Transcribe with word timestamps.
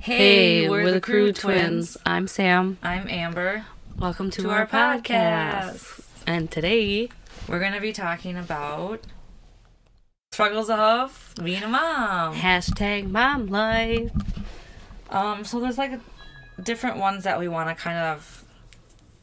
Hey, 0.00 0.68
we're, 0.68 0.90
the 0.90 1.00
Crew 1.00 1.32
Twins. 1.32 1.96
I'm 2.06 2.26
Sam. 2.26 2.78
I'm 2.82 3.06
Amber. 3.08 3.66
Welcome 3.98 4.30
to, 4.30 4.42
To 4.42 4.50
our, 4.50 4.60
our 4.60 4.66
podcast. 4.66 5.02
podcast. 5.02 6.06
And 6.26 6.50
today, 6.50 7.10
We're 7.48 7.58
going 7.60 7.72
to 7.74 7.80
be 7.80 7.92
talking 7.92 8.36
about 8.36 9.00
struggles 10.32 10.70
of 10.70 11.34
being 11.42 11.62
a 11.62 11.68
mom. 11.68 12.34
hashtag 12.34 13.10
mom 13.10 13.48
life. 13.48 14.10
Um, 15.10 15.44
so 15.44 15.60
there's 15.60 15.76
like 15.78 16.00
different 16.62 16.96
ones 16.96 17.24
that 17.24 17.38
we 17.38 17.48
want 17.48 17.68
to 17.68 17.74
kind 17.74 17.98
of, 17.98 18.44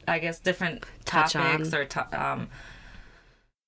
I 0.07 0.19
guess, 0.19 0.39
different 0.39 0.85
Touch 1.05 1.33
topics 1.33 1.73
on. 1.73 1.79
or 1.79 1.85
to, 1.85 2.23
um, 2.29 2.49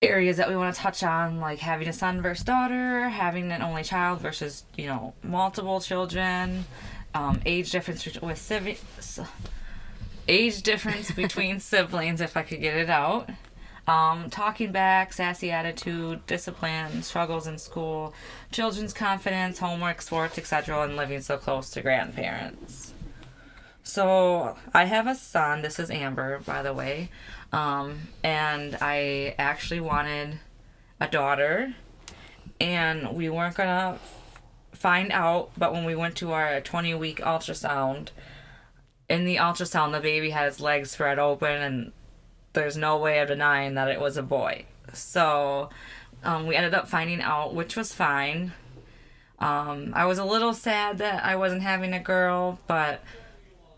areas 0.02 0.38
that 0.38 0.48
we 0.48 0.56
want 0.56 0.76
to 0.76 0.80
touch 0.82 1.02
on, 1.04 1.40
like 1.40 1.60
having 1.60 1.88
a 1.88 1.94
son 1.94 2.22
versus 2.22 2.46
daughter, 2.46 3.10
having 3.10 3.52
an 3.52 3.62
only 3.62 3.84
child 3.84 4.20
versus 4.22 4.64
you 4.78 4.86
know 4.86 5.14
multiple 5.24 5.80
children, 5.82 6.66
um, 7.14 7.42
age 7.46 7.72
difference 7.72 8.06
with 8.06 8.38
civi- 8.38 8.78
s- 8.98 9.20
age 10.28 10.62
difference 10.62 11.12
between 11.12 11.60
siblings, 11.72 12.22
if 12.22 12.38
I 12.38 12.44
could 12.44 12.62
get 12.62 12.76
it 12.76 12.90
out. 12.90 13.30
Um, 13.88 14.30
talking 14.30 14.72
back, 14.72 15.14
sassy 15.14 15.50
attitude, 15.50 16.24
discipline, 16.28 17.02
struggles 17.02 17.48
in 17.48 17.58
school, 17.58 18.14
children's 18.52 18.94
confidence, 18.94 19.58
homework, 19.58 20.02
sports, 20.04 20.38
etc., 20.38 20.84
and 20.84 20.96
living 20.96 21.22
so 21.22 21.38
close 21.38 21.72
to 21.72 21.82
grandparents. 21.82 22.94
So 23.82 24.56
I 24.76 24.86
have 24.86 25.08
a 25.08 25.16
son. 25.16 25.64
This 25.64 25.80
is 25.80 25.90
Amber, 25.90 26.40
by 26.46 26.62
the 26.62 26.74
way, 26.74 27.10
um, 27.52 28.02
and 28.24 28.78
I 28.80 29.34
actually 29.40 29.80
wanted 29.80 30.38
a 31.02 31.08
daughter, 31.08 31.74
and 32.62 33.14
we 33.16 33.30
weren't 33.30 33.56
gonna 33.56 33.98
find 34.80 35.12
out. 35.12 35.52
But 35.58 35.74
when 35.74 35.86
we 35.86 35.96
went 35.96 36.16
to 36.18 36.32
our 36.32 36.60
20 36.62 36.96
week 36.96 37.20
ultrasound, 37.20 38.10
in 39.08 39.26
the 39.26 39.36
ultrasound, 39.36 39.92
the 39.92 40.00
baby 40.00 40.30
had 40.30 40.48
its 40.48 40.60
legs 40.60 40.92
spread 40.92 41.20
open, 41.20 41.62
and 41.62 41.92
there's 42.54 42.78
no 42.78 42.98
way 42.98 43.20
of 43.20 43.28
denying 43.28 43.76
that 43.76 43.90
it 43.90 44.00
was 44.00 44.18
a 44.18 44.24
boy. 44.24 44.66
So 44.94 45.70
um, 46.24 46.48
we 46.48 46.56
ended 46.56 46.74
up 46.74 46.88
finding 46.88 47.22
out, 47.22 47.54
which 47.54 47.76
was 47.76 47.94
fine. 47.94 48.54
Um, 49.40 49.94
I 49.96 50.06
was 50.06 50.18
a 50.18 50.26
little 50.26 50.54
sad 50.54 50.98
that 51.00 51.24
I 51.24 51.36
wasn't 51.36 51.62
having 51.62 51.94
a 51.94 52.00
girl, 52.00 52.60
but 52.68 53.04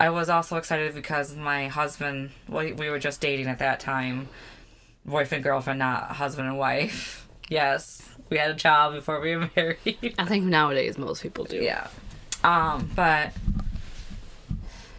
I 0.00 0.10
was 0.10 0.28
also 0.28 0.56
excited 0.56 0.94
because 0.94 1.36
my 1.36 1.68
husband, 1.68 2.30
well, 2.48 2.74
we 2.74 2.90
were 2.90 2.98
just 2.98 3.20
dating 3.20 3.46
at 3.46 3.60
that 3.60 3.78
time, 3.78 4.28
boyfriend, 5.04 5.44
girlfriend, 5.44 5.78
not 5.78 6.12
husband 6.12 6.48
and 6.48 6.58
wife. 6.58 7.18
Yes, 7.48 8.11
we 8.32 8.38
had 8.38 8.50
a 8.50 8.54
child 8.54 8.94
before 8.94 9.20
we 9.20 9.36
were 9.36 9.50
married. 9.56 10.14
I 10.18 10.24
think 10.24 10.44
nowadays 10.44 10.96
most 10.96 11.22
people 11.22 11.44
do. 11.44 11.58
Yeah. 11.58 11.88
Um, 12.42 12.90
but 12.96 13.32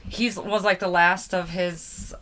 he 0.08 0.28
was 0.28 0.64
like 0.64 0.80
the 0.80 0.88
last 0.88 1.34
of 1.34 1.50
his 1.50 2.14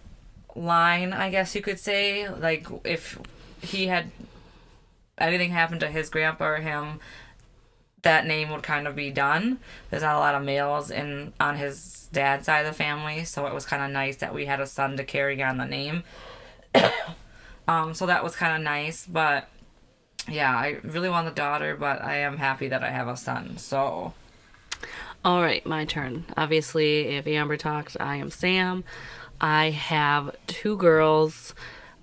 line, 0.56 1.12
I 1.12 1.30
guess 1.30 1.54
you 1.54 1.62
could 1.62 1.80
say. 1.80 2.30
Like 2.30 2.66
if 2.86 3.20
he 3.62 3.88
had 3.88 4.12
anything 5.18 5.52
happened 5.52 5.82
to 5.82 5.90
his 5.90 6.10
grandpa 6.10 6.46
or 6.46 6.56
him, 6.58 7.02
that 8.04 8.26
name 8.26 8.50
would 8.50 8.64
kind 8.64 8.88
of 8.88 8.96
be 8.96 9.12
done. 9.12 9.60
There's 9.90 10.04
not 10.04 10.16
a 10.16 10.20
lot 10.20 10.34
of 10.34 10.44
males 10.44 10.90
in 10.90 11.34
on 11.40 11.58
his 11.58 12.08
dad's 12.14 12.46
side 12.46 12.66
of 12.66 12.72
the 12.72 12.78
family, 12.78 13.26
so 13.26 13.46
it 13.48 13.54
was 13.54 13.66
kind 13.66 13.84
of 13.84 13.92
nice 13.92 14.16
that 14.18 14.34
we 14.34 14.46
had 14.46 14.62
a 14.62 14.66
son 14.66 14.96
to 14.96 15.04
carry 15.04 15.44
on 15.44 15.58
the 15.58 15.66
name. 15.66 16.04
um, 17.68 17.94
so 17.94 18.06
that 18.06 18.24
was 18.24 18.36
kind 18.36 18.56
of 18.56 18.62
nice, 18.62 19.06
but 19.06 19.50
yeah, 20.32 20.56
I 20.56 20.78
really 20.84 21.10
want 21.10 21.28
a 21.28 21.32
daughter, 21.32 21.76
but 21.76 22.02
I 22.02 22.18
am 22.18 22.38
happy 22.38 22.68
that 22.70 22.84
I 22.84 22.90
have 22.90 23.08
a 23.08 23.18
son. 23.18 23.58
So 23.58 24.14
All 25.24 25.42
right, 25.42 25.66
my 25.66 25.86
turn. 25.86 26.26
Obviously, 26.36 27.10
if 27.16 27.28
Amber 27.28 27.58
talked, 27.58 27.96
I 28.00 28.16
am 28.16 28.30
Sam. 28.32 28.84
I 29.40 29.70
have 29.72 30.36
two 30.48 30.78
girls. 30.78 31.54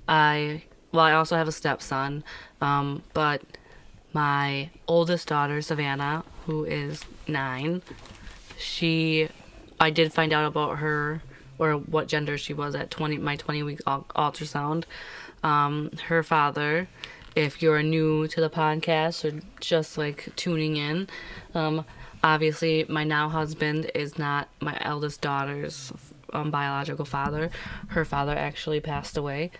I 0.08 0.62
well, 0.92 1.04
I 1.04 1.12
also 1.12 1.36
have 1.36 1.48
a 1.48 1.52
stepson. 1.52 2.24
Um, 2.60 3.02
but 3.12 3.42
my 4.12 4.70
oldest 4.86 5.28
daughter, 5.28 5.60
Savannah, 5.62 6.24
who 6.46 6.64
is 6.64 7.04
nine, 7.26 7.82
she, 8.56 9.28
I 9.78 9.90
did 9.90 10.12
find 10.12 10.32
out 10.32 10.46
about 10.46 10.78
her 10.78 11.22
or 11.58 11.74
what 11.74 12.08
gender 12.08 12.38
she 12.38 12.54
was 12.54 12.74
at 12.74 12.90
twenty 12.90 13.18
my 13.18 13.36
twenty 13.36 13.62
week 13.62 13.80
ultrasound. 13.84 14.84
Um, 15.42 15.90
her 16.06 16.22
father, 16.22 16.88
if 17.38 17.62
you're 17.62 17.84
new 17.84 18.26
to 18.26 18.40
the 18.40 18.50
podcast 18.50 19.24
or 19.24 19.40
just 19.60 19.96
like 19.96 20.28
tuning 20.34 20.76
in, 20.76 21.08
um, 21.54 21.84
obviously 22.24 22.84
my 22.88 23.04
now 23.04 23.28
husband 23.28 23.88
is 23.94 24.18
not 24.18 24.48
my 24.60 24.76
eldest 24.80 25.20
daughter's 25.20 25.92
um, 26.32 26.50
biological 26.50 27.04
father. 27.04 27.48
Her 27.88 28.04
father 28.04 28.36
actually 28.36 28.80
passed 28.80 29.16
away, 29.16 29.52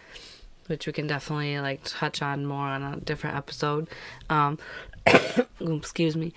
which 0.67 0.89
we 0.89 0.93
can 0.93 1.07
definitely 1.07 1.61
like 1.61 1.83
touch 1.85 2.21
on 2.21 2.45
more 2.45 2.67
on 2.67 2.83
a 2.83 2.97
different 2.97 3.37
episode. 3.37 3.87
Um, 4.29 4.59
excuse 5.61 6.17
me. 6.17 6.35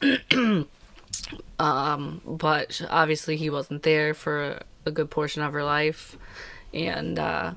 um, 1.58 2.20
but 2.24 2.80
obviously 2.88 3.36
he 3.36 3.50
wasn't 3.50 3.82
there 3.82 4.14
for 4.14 4.60
a 4.86 4.92
good 4.92 5.10
portion 5.10 5.42
of 5.42 5.52
her 5.54 5.64
life, 5.64 6.16
and 6.72 7.18
uh, 7.18 7.54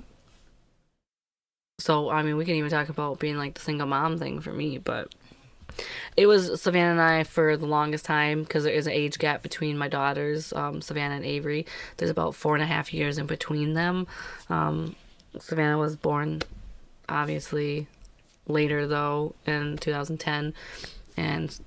so 1.79 2.09
I 2.09 2.23
mean 2.23 2.37
we 2.37 2.45
can 2.45 2.55
even 2.55 2.71
talk 2.71 2.89
about 2.89 3.19
being 3.19 3.37
like 3.37 3.53
the 3.53 3.61
single 3.61 3.87
mom 3.87 4.17
thing 4.17 4.41
for 4.41 4.51
me, 4.51 4.77
but 4.77 5.13
it 6.15 6.25
was 6.25 6.61
Savannah 6.61 6.91
and 6.91 7.01
I 7.01 7.23
for 7.23 7.55
the 7.55 7.67
longest 7.67 8.03
time 8.03 8.41
because 8.41 8.63
there 8.63 8.73
is 8.73 8.87
an 8.87 8.93
age 8.93 9.19
gap 9.19 9.43
between 9.43 9.77
my 9.77 9.87
daughters, 9.87 10.51
um, 10.53 10.81
Savannah 10.81 11.15
and 11.15 11.25
Avery. 11.25 11.67
There's 11.97 12.09
about 12.09 12.33
four 12.33 12.55
and 12.55 12.63
a 12.63 12.67
half 12.67 12.93
years 12.93 13.19
in 13.19 13.27
between 13.27 13.73
them. 13.73 14.07
Um, 14.49 14.95
Savannah 15.39 15.77
was 15.77 15.95
born, 15.95 16.41
obviously, 17.07 17.87
later 18.47 18.87
though 18.87 19.35
in 19.45 19.77
2010, 19.77 20.55
and 21.15 21.59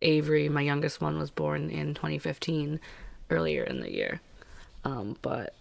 Avery, 0.00 0.48
my 0.48 0.62
youngest 0.62 1.00
one, 1.00 1.16
was 1.16 1.30
born 1.30 1.70
in 1.70 1.94
2015, 1.94 2.80
earlier 3.30 3.62
in 3.62 3.80
the 3.80 3.92
year. 3.92 4.20
Um, 4.84 5.16
but 5.22 5.54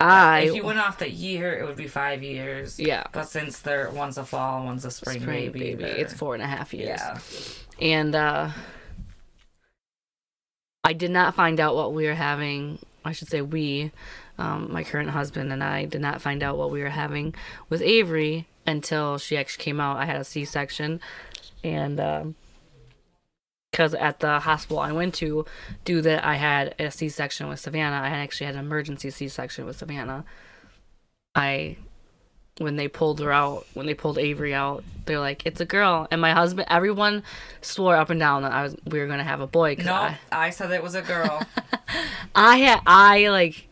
I 0.00 0.40
if 0.40 0.54
you 0.54 0.64
went 0.64 0.78
off 0.78 0.98
the 0.98 1.10
year, 1.10 1.58
it 1.58 1.66
would 1.66 1.76
be 1.76 1.88
five 1.88 2.22
years. 2.22 2.78
yeah 2.78 3.04
But 3.12 3.28
since 3.28 3.60
they're 3.60 3.90
one's 3.90 4.18
a 4.18 4.24
fall 4.24 4.64
one's 4.64 4.84
a 4.84 4.90
spring, 4.90 5.20
spring 5.20 5.52
baby, 5.52 5.74
baby, 5.74 5.84
it's 6.00 6.12
four 6.14 6.34
and 6.34 6.42
a 6.42 6.46
half 6.46 6.72
years. 6.74 6.98
yeah. 6.98 7.18
and 7.80 8.14
uh 8.14 8.50
I 10.82 10.92
did 10.92 11.10
not 11.10 11.34
find 11.34 11.60
out 11.60 11.74
what 11.76 11.92
we 11.92 12.06
were 12.06 12.14
having. 12.14 12.78
I 13.04 13.12
should 13.12 13.28
say 13.28 13.42
we, 13.42 13.92
um, 14.38 14.72
my 14.72 14.82
current 14.82 15.10
husband 15.10 15.52
and 15.52 15.62
I 15.62 15.84
did 15.84 16.00
not 16.00 16.22
find 16.22 16.42
out 16.42 16.56
what 16.56 16.70
we 16.70 16.82
were 16.82 16.88
having 16.88 17.34
with 17.68 17.82
Avery 17.82 18.46
until 18.66 19.18
she 19.18 19.36
actually 19.36 19.62
came 19.64 19.80
out. 19.80 19.98
I 19.98 20.06
had 20.06 20.20
a 20.20 20.24
C-section, 20.24 21.00
and 21.62 22.00
because 23.70 23.94
at 23.94 24.20
the 24.20 24.40
hospital 24.40 24.80
I 24.80 24.92
went 24.92 25.14
to, 25.16 25.44
due 25.84 26.02
that 26.02 26.24
I 26.24 26.34
had 26.34 26.74
a 26.78 26.90
C-section 26.90 27.48
with 27.48 27.60
Savannah, 27.60 27.96
I 27.96 28.10
actually 28.10 28.46
had 28.46 28.54
an 28.56 28.60
emergency 28.60 29.10
C-section 29.10 29.64
with 29.66 29.76
Savannah. 29.76 30.24
I 31.34 31.76
when 32.58 32.76
they 32.76 32.88
pulled 32.88 33.20
her 33.20 33.32
out, 33.32 33.66
when 33.72 33.86
they 33.86 33.94
pulled 33.94 34.18
Avery 34.18 34.52
out, 34.52 34.84
they're 35.06 35.18
like, 35.18 35.46
"It's 35.46 35.60
a 35.60 35.64
girl." 35.64 36.06
And 36.10 36.20
my 36.20 36.32
husband, 36.32 36.66
everyone 36.68 37.22
swore 37.62 37.96
up 37.96 38.10
and 38.10 38.20
down 38.20 38.42
that 38.42 38.52
I 38.52 38.62
was 38.64 38.76
we 38.84 38.98
were 38.98 39.06
gonna 39.06 39.24
have 39.24 39.40
a 39.40 39.46
boy. 39.46 39.76
No, 39.78 39.94
I, 39.94 40.18
I 40.30 40.50
said 40.50 40.70
it 40.70 40.82
was 40.82 40.94
a 40.94 41.02
girl. 41.02 41.42
I 42.34 42.58
had 42.58 42.80
I 42.86 43.28
like, 43.28 43.66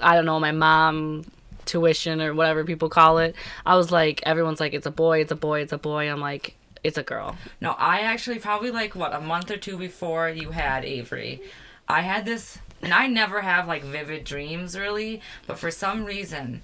I 0.00 0.14
don't 0.14 0.24
know, 0.24 0.40
my 0.40 0.52
mom 0.52 1.26
tuition 1.66 2.22
or 2.22 2.32
whatever 2.32 2.64
people 2.64 2.88
call 2.88 3.18
it. 3.18 3.34
I 3.66 3.76
was 3.76 3.92
like, 3.92 4.22
everyone's 4.24 4.60
like, 4.60 4.72
"It's 4.72 4.86
a 4.86 4.90
boy, 4.90 5.20
it's 5.20 5.32
a 5.32 5.36
boy, 5.36 5.60
it's 5.60 5.72
a 5.72 5.78
boy." 5.78 6.10
I'm 6.10 6.20
like, 6.20 6.56
"It's 6.82 6.98
a 6.98 7.02
girl." 7.02 7.36
no, 7.60 7.72
I 7.72 8.00
actually 8.00 8.38
probably 8.38 8.70
like 8.70 8.94
what 8.94 9.14
a 9.14 9.20
month 9.20 9.50
or 9.50 9.56
two 9.56 9.76
before 9.76 10.28
you 10.28 10.50
had 10.50 10.84
Avery, 10.84 11.40
I 11.88 12.02
had 12.02 12.24
this, 12.24 12.58
and 12.82 12.94
I 12.94 13.06
never 13.08 13.40
have 13.40 13.66
like 13.66 13.82
vivid 13.82 14.24
dreams 14.24 14.78
really, 14.78 15.20
but 15.46 15.58
for 15.58 15.70
some 15.70 16.04
reason. 16.04 16.62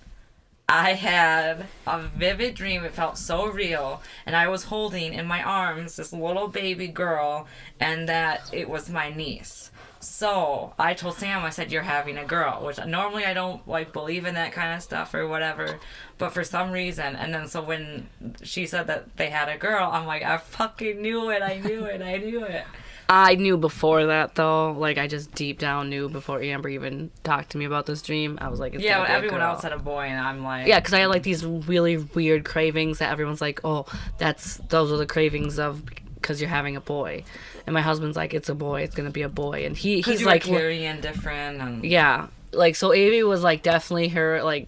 I 0.69 0.95
had 0.95 1.67
a 1.87 2.01
vivid 2.03 2.55
dream. 2.57 2.85
It 2.85 2.93
felt 2.93 3.19
so 3.19 3.47
real. 3.47 4.03
And 4.25 4.35
I 4.35 4.49
was 4.49 4.65
holding 4.65 5.15
in 5.15 5.25
my 5.25 5.41
arms 5.41 5.95
this 5.95 6.13
little 6.13 6.49
baby 6.49 6.89
girl, 6.89 7.47
and 7.79 8.09
that 8.09 8.51
it 8.53 8.69
was 8.69 8.91
my 8.91 9.11
niece. 9.11 9.71
So 10.07 10.73
I 10.79 10.95
told 10.95 11.17
Sam, 11.17 11.45
I 11.45 11.51
said, 11.51 11.73
You're 11.73 11.83
having 11.83 12.17
a 12.17 12.25
girl, 12.25 12.65
which 12.65 12.79
normally 12.87 13.25
I 13.25 13.35
don't 13.35 13.67
like 13.69 13.93
believe 13.93 14.25
in 14.25 14.35
that 14.35 14.53
kind 14.53 14.75
of 14.75 14.83
stuff 14.83 15.13
or 15.15 15.27
whatever. 15.27 15.79
But 16.17 16.31
for 16.31 16.45
some 16.45 16.71
reason, 16.71 17.17
and 17.17 17.35
then 17.35 17.49
so 17.49 17.61
when 17.61 18.09
she 18.43 18.67
said 18.67 18.87
that 18.87 19.17
they 19.17 19.31
had 19.31 19.49
a 19.49 19.59
girl, 19.59 19.91
I'm 19.93 20.07
like, 20.07 20.23
I 20.23 20.39
fucking 20.39 21.03
knew 21.03 21.31
it. 21.31 21.43
I 21.43 21.59
knew 21.59 21.85
it. 21.85 22.01
I 22.01 22.19
knew 22.19 22.45
it. 22.45 22.65
I 23.09 23.35
knew 23.35 23.57
before 23.57 24.07
that 24.07 24.37
though. 24.37 24.73
Like 24.73 24.97
I 24.97 25.07
just 25.07 25.35
deep 25.35 25.59
down 25.59 25.91
knew 25.91 26.09
before 26.09 26.41
Amber 26.41 26.69
even 26.69 27.11
talked 27.25 27.51
to 27.51 27.59
me 27.59 27.65
about 27.65 27.87
this 27.87 28.01
dream. 28.01 28.39
I 28.41 28.49
was 28.49 28.61
like, 28.61 28.75
it's 28.75 28.83
Yeah, 28.83 29.01
but 29.01 29.11
everyone 29.11 29.43
else 29.43 29.63
had 29.63 29.73
a 29.73 29.79
boy, 29.79 30.03
and 30.03 30.19
I'm 30.19 30.43
like, 30.43 30.67
Yeah, 30.67 30.81
because 30.81 30.95
I 30.95 31.01
had 31.01 31.11
like 31.11 31.25
these 31.25 31.45
really 31.45 31.99
weird 31.99 32.45
cravings 32.45 32.99
that 32.99 33.11
everyone's 33.11 33.41
like, 33.41 33.61
oh, 33.65 33.87
that's 34.19 34.57
those 34.69 34.91
are 34.93 34.97
the 34.97 35.07
cravings 35.07 35.59
of 35.59 35.83
because 36.27 36.41
you're 36.41 36.51
having 36.51 36.75
a 36.75 36.81
boy, 36.81 37.23
and 37.67 37.75
my 37.75 37.81
husband's 37.81 38.17
like, 38.17 38.35
it's 38.35 38.49
a 38.49 38.55
boy, 38.55 38.83
it's 38.83 38.97
gonna 38.97 39.11
be 39.11 39.23
a 39.23 39.29
boy, 39.29 39.65
and 39.65 39.77
he 39.77 40.01
he's 40.01 40.25
like, 40.25 40.43
carrying 40.43 41.01
different 41.01 41.61
and 41.61 41.85
yeah, 41.85 42.27
like 42.53 42.75
so 42.75 42.91
Avi 42.91 43.23
was 43.23 43.45
like 43.45 43.63
definitely 43.63 44.09
her 44.09 44.43
like 44.43 44.67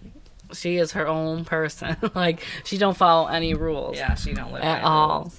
she 0.53 0.77
is 0.77 0.93
her 0.93 1.05
own 1.05 1.43
person, 1.43 1.97
like 2.15 2.41
she 2.63 2.77
don't 2.77 2.95
follow 2.95 3.27
any 3.27 3.53
rules 3.53 3.97
yeah, 3.97 4.15
she 4.15 4.33
don't 4.33 4.53
live 4.53 4.63
at 4.63 4.83
all. 4.83 5.33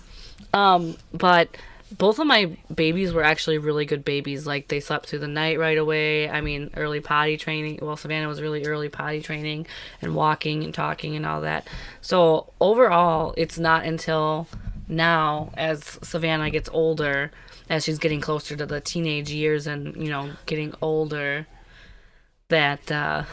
Um, 0.53 0.97
but 1.13 1.57
both 1.97 2.19
of 2.19 2.27
my 2.27 2.57
babies 2.73 3.13
were 3.13 3.25
actually 3.25 3.59
really 3.59 3.85
good 3.85 4.05
babies. 4.05 4.47
Like 4.47 4.69
they 4.69 4.81
slept 4.81 5.07
through 5.07 5.21
the 5.21 5.29
night 5.29 5.59
right 5.59 5.79
away. 5.79 6.29
I 6.29 6.41
mean, 6.41 6.71
early 6.77 7.01
potty 7.01 7.37
training. 7.37 7.79
Well, 7.83 7.97
Savannah 7.97 8.29
was 8.29 8.43
really 8.43 8.65
early 8.67 8.89
potty 8.89 9.23
training 9.23 9.67
and 10.03 10.15
walking 10.15 10.65
and 10.65 10.75
talking 10.75 11.17
and 11.17 11.25
all 11.25 11.41
that. 11.41 11.67
So 12.01 12.53
overall, 12.61 13.35
it's 13.37 13.59
not 13.59 13.85
until 13.85 14.47
now 14.91 15.51
as 15.57 15.99
Savannah 16.03 16.51
gets 16.51 16.69
older, 16.73 17.31
as 17.69 17.85
she's 17.85 17.99
getting 17.99 18.21
closer 18.21 18.57
to 18.57 18.67
the 18.67 18.81
teenage 18.81 19.31
years 19.31 19.67
and 19.67 19.97
you 19.97 20.11
know 20.11 20.31
getting 20.47 20.75
older, 20.83 21.47
that 22.49 22.91
uh, 22.91 23.25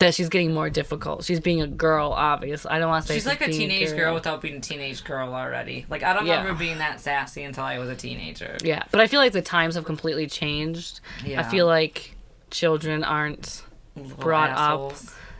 that 0.00 0.14
she's 0.14 0.28
getting 0.28 0.52
more 0.52 0.68
difficult. 0.70 1.24
She's 1.24 1.40
being 1.40 1.62
a 1.62 1.66
girl, 1.66 2.10
obvious. 2.10 2.66
I 2.66 2.78
don't 2.78 2.88
want 2.88 3.02
to 3.04 3.08
say 3.08 3.14
She's 3.14 3.26
like 3.26 3.40
a 3.40 3.50
teenage 3.50 3.90
girl 3.90 4.12
without 4.14 4.42
being 4.42 4.56
a 4.56 4.60
teenage 4.60 5.04
girl 5.04 5.32
already. 5.34 5.86
Like 5.88 6.02
I 6.02 6.12
don't 6.12 6.26
Yeah. 6.26 6.38
remember 6.38 6.58
being 6.58 6.78
that 6.78 7.00
sassy 7.00 7.44
until 7.44 7.64
I 7.64 7.78
was 7.78 7.88
a 7.88 7.94
teenager. 7.94 8.56
Yeah, 8.62 8.82
but 8.90 9.00
I 9.00 9.06
feel 9.06 9.20
like 9.20 9.32
the 9.32 9.42
times 9.42 9.76
have 9.76 9.84
completely 9.84 10.26
changed. 10.26 11.00
Yeah. 11.24 11.40
I 11.40 11.44
feel 11.44 11.66
like 11.66 12.16
children 12.50 13.04
aren't 13.04 13.62
Little 13.96 14.16
brought 14.18 14.50
up. 14.50 14.94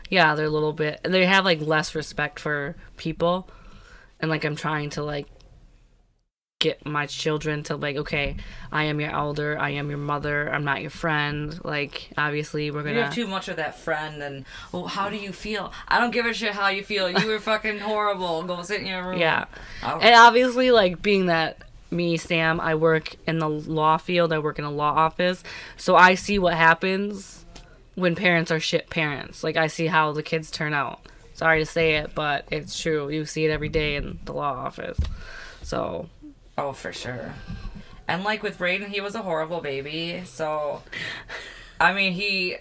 Yeah, 0.09 0.35
they're 0.35 0.45
a 0.45 0.49
little 0.49 0.73
bit. 0.73 1.01
They 1.03 1.25
have 1.25 1.43
like 1.45 1.59
less 1.61 1.93
respect 1.95 2.39
for 2.39 2.75
people, 2.95 3.49
and 4.19 4.29
like 4.31 4.43
I'm 4.45 4.55
trying 4.55 4.89
to 4.91 5.03
like 5.03 5.27
get 6.59 6.85
my 6.85 7.05
children 7.05 7.61
to 7.63 7.75
like, 7.75 7.95
okay, 7.97 8.37
I 8.71 8.85
am 8.85 8.99
your 8.99 9.11
elder, 9.11 9.57
I 9.59 9.71
am 9.71 9.89
your 9.89 9.97
mother, 9.99 10.51
I'm 10.51 10.63
not 10.63 10.81
your 10.81 10.89
friend. 10.89 11.59
Like, 11.63 12.09
obviously, 12.17 12.71
we're 12.71 12.81
gonna. 12.83 12.95
You 12.95 13.01
have 13.03 13.13
too 13.13 13.27
much 13.27 13.49
of 13.49 13.57
that 13.57 13.77
friend 13.77 14.23
and 14.23 14.45
well, 14.71 14.85
how 14.87 15.09
do 15.09 15.17
you 15.17 15.31
feel? 15.33 15.71
I 15.87 15.99
don't 15.99 16.11
give 16.11 16.25
a 16.25 16.33
shit 16.33 16.53
how 16.53 16.69
you 16.69 16.83
feel. 16.83 17.09
You 17.09 17.27
were 17.27 17.39
fucking 17.39 17.79
horrible. 17.91 18.43
Go 18.43 18.61
sit 18.63 18.81
in 18.81 18.87
your 18.87 19.07
room. 19.07 19.19
Yeah, 19.19 19.45
Oh. 19.83 19.99
and 20.01 20.15
obviously, 20.15 20.71
like 20.71 21.01
being 21.01 21.25
that 21.27 21.57
me, 21.91 22.17
Sam, 22.17 22.59
I 22.59 22.75
work 22.75 23.15
in 23.27 23.39
the 23.39 23.49
law 23.49 23.97
field. 23.97 24.31
I 24.33 24.39
work 24.39 24.57
in 24.57 24.65
a 24.65 24.71
law 24.71 24.91
office, 24.93 25.43
so 25.77 25.95
I 25.95 26.15
see 26.15 26.39
what 26.39 26.53
happens 26.55 27.45
when 27.95 28.15
parents 28.15 28.49
are 28.49 28.59
shit 28.59 28.89
parents. 28.89 29.43
Like 29.43 29.55
I 29.57 29.67
see 29.67 29.87
how 29.87 30.13
the 30.13 30.23
kids 30.23 30.49
turn 30.49 30.73
out. 30.73 30.99
Sorry 31.35 31.59
to 31.59 31.65
say 31.65 31.97
it, 31.97 32.15
but 32.15 32.47
it's 32.49 32.79
true. 32.79 33.09
You 33.09 33.25
see 33.25 33.45
it 33.45 33.51
every 33.51 33.69
day 33.69 33.95
in 33.95 34.19
the 34.25 34.33
law 34.33 34.53
office. 34.53 34.97
So 35.61 36.09
Oh, 36.57 36.71
for 36.73 36.93
sure. 36.93 37.33
And 38.07 38.23
like 38.23 38.43
with 38.43 38.57
Braden, 38.57 38.89
he 38.89 39.01
was 39.01 39.15
a 39.15 39.21
horrible 39.21 39.61
baby. 39.61 40.23
So, 40.25 40.81
I 41.79 41.93
mean, 41.93 42.13
he. 42.13 42.57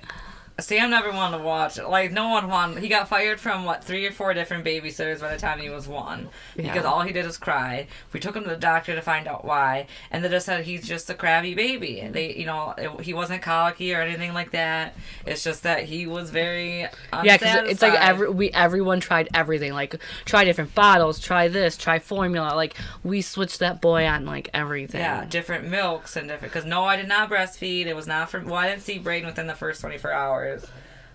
Sam 0.60 0.90
never 0.90 1.10
wanted 1.10 1.38
to 1.38 1.42
watch 1.42 1.78
it. 1.78 1.88
Like, 1.88 2.12
no 2.12 2.28
one 2.28 2.48
wanted. 2.48 2.82
He 2.82 2.88
got 2.88 3.08
fired 3.08 3.40
from, 3.40 3.64
what, 3.64 3.82
three 3.82 4.06
or 4.06 4.12
four 4.12 4.32
different 4.34 4.64
babysitters 4.64 5.20
by 5.20 5.32
the 5.32 5.40
time 5.40 5.58
he 5.58 5.68
was 5.68 5.88
one. 5.88 6.28
Because 6.56 6.84
all 6.84 7.02
he 7.02 7.12
did 7.12 7.26
was 7.26 7.36
cry. 7.36 7.88
We 8.12 8.20
took 8.20 8.36
him 8.36 8.44
to 8.44 8.50
the 8.50 8.56
doctor 8.56 8.94
to 8.94 9.02
find 9.02 9.26
out 9.26 9.44
why. 9.44 9.88
And 10.12 10.24
they 10.24 10.28
just 10.28 10.46
said 10.46 10.64
he's 10.64 10.86
just 10.86 11.10
a 11.10 11.14
crabby 11.14 11.54
baby. 11.54 12.08
They, 12.08 12.34
you 12.34 12.46
know, 12.46 12.74
it, 12.78 13.00
he 13.00 13.12
wasn't 13.12 13.42
colicky 13.42 13.92
or 13.92 14.00
anything 14.00 14.32
like 14.32 14.52
that. 14.52 14.96
It's 15.26 15.42
just 15.42 15.64
that 15.64 15.84
he 15.84 16.06
was 16.06 16.30
very 16.30 16.88
yeah, 17.22 17.36
because 17.36 17.68
it's 17.68 17.82
like 17.82 17.94
every 17.94 18.30
we 18.30 18.50
everyone 18.50 19.00
tried 19.00 19.28
everything. 19.34 19.72
Like 19.72 19.96
try 20.24 20.44
different 20.44 20.74
bottles, 20.74 21.18
try 21.18 21.48
this, 21.48 21.76
try 21.76 21.98
formula. 21.98 22.54
Like 22.54 22.74
we 23.02 23.22
switched 23.22 23.58
that 23.58 23.80
boy 23.80 24.06
on 24.06 24.24
like 24.24 24.50
everything. 24.54 25.00
Yeah, 25.00 25.24
different 25.24 25.68
milks 25.68 26.16
and 26.16 26.28
different. 26.28 26.52
Because 26.52 26.64
no, 26.64 26.84
I 26.84 26.96
did 26.96 27.08
not 27.08 27.30
breastfeed. 27.30 27.86
It 27.86 27.96
was 27.96 28.06
not 28.06 28.30
from. 28.30 28.44
Well, 28.44 28.56
I 28.56 28.68
didn't 28.68 28.82
see 28.82 28.98
Braden 28.98 29.26
within 29.26 29.46
the 29.46 29.54
first 29.54 29.80
24 29.80 30.12
hours. 30.12 30.44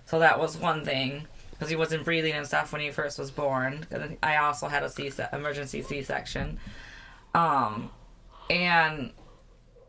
So 0.06 0.20
that 0.20 0.40
was 0.40 0.58
one 0.58 0.84
thing. 0.84 1.28
Because 1.52 1.70
he 1.70 1.76
wasn't 1.76 2.06
breathing 2.06 2.34
and 2.34 2.48
stuff 2.48 2.72
when 2.72 2.82
he 2.82 2.90
first 2.90 3.20
was 3.20 3.32
born. 3.32 3.86
then 3.90 4.18
I 4.24 4.38
also 4.38 4.70
had 4.70 4.82
a 4.82 4.90
C 4.90 5.12
emergency 5.34 5.82
C 5.82 6.02
section. 6.04 6.58
Um, 7.36 7.92
and 8.50 9.12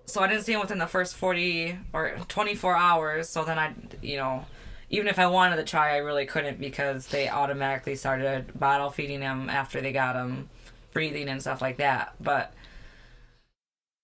so 0.06 0.20
I 0.20 0.26
didn't 0.26 0.42
see 0.42 0.52
him 0.52 0.60
within 0.60 0.78
the 0.78 0.86
first 0.88 1.14
40 1.14 1.78
or 1.92 2.16
24 2.26 2.76
hours. 2.76 3.28
So 3.28 3.44
then 3.44 3.58
I, 3.58 3.72
you 4.02 4.16
know, 4.16 4.44
even 4.90 5.06
if 5.06 5.18
I 5.20 5.28
wanted 5.28 5.56
to 5.56 5.64
try, 5.64 5.94
I 5.94 5.98
really 5.98 6.26
couldn't 6.26 6.60
because 6.60 7.06
they 7.06 7.28
automatically 7.28 7.94
started 7.94 8.58
bottle 8.58 8.90
feeding 8.90 9.20
him 9.20 9.48
after 9.48 9.80
they 9.80 9.92
got 9.92 10.16
him 10.16 10.50
breathing 10.92 11.28
and 11.28 11.40
stuff 11.40 11.62
like 11.62 11.76
that. 11.76 12.14
But 12.20 12.52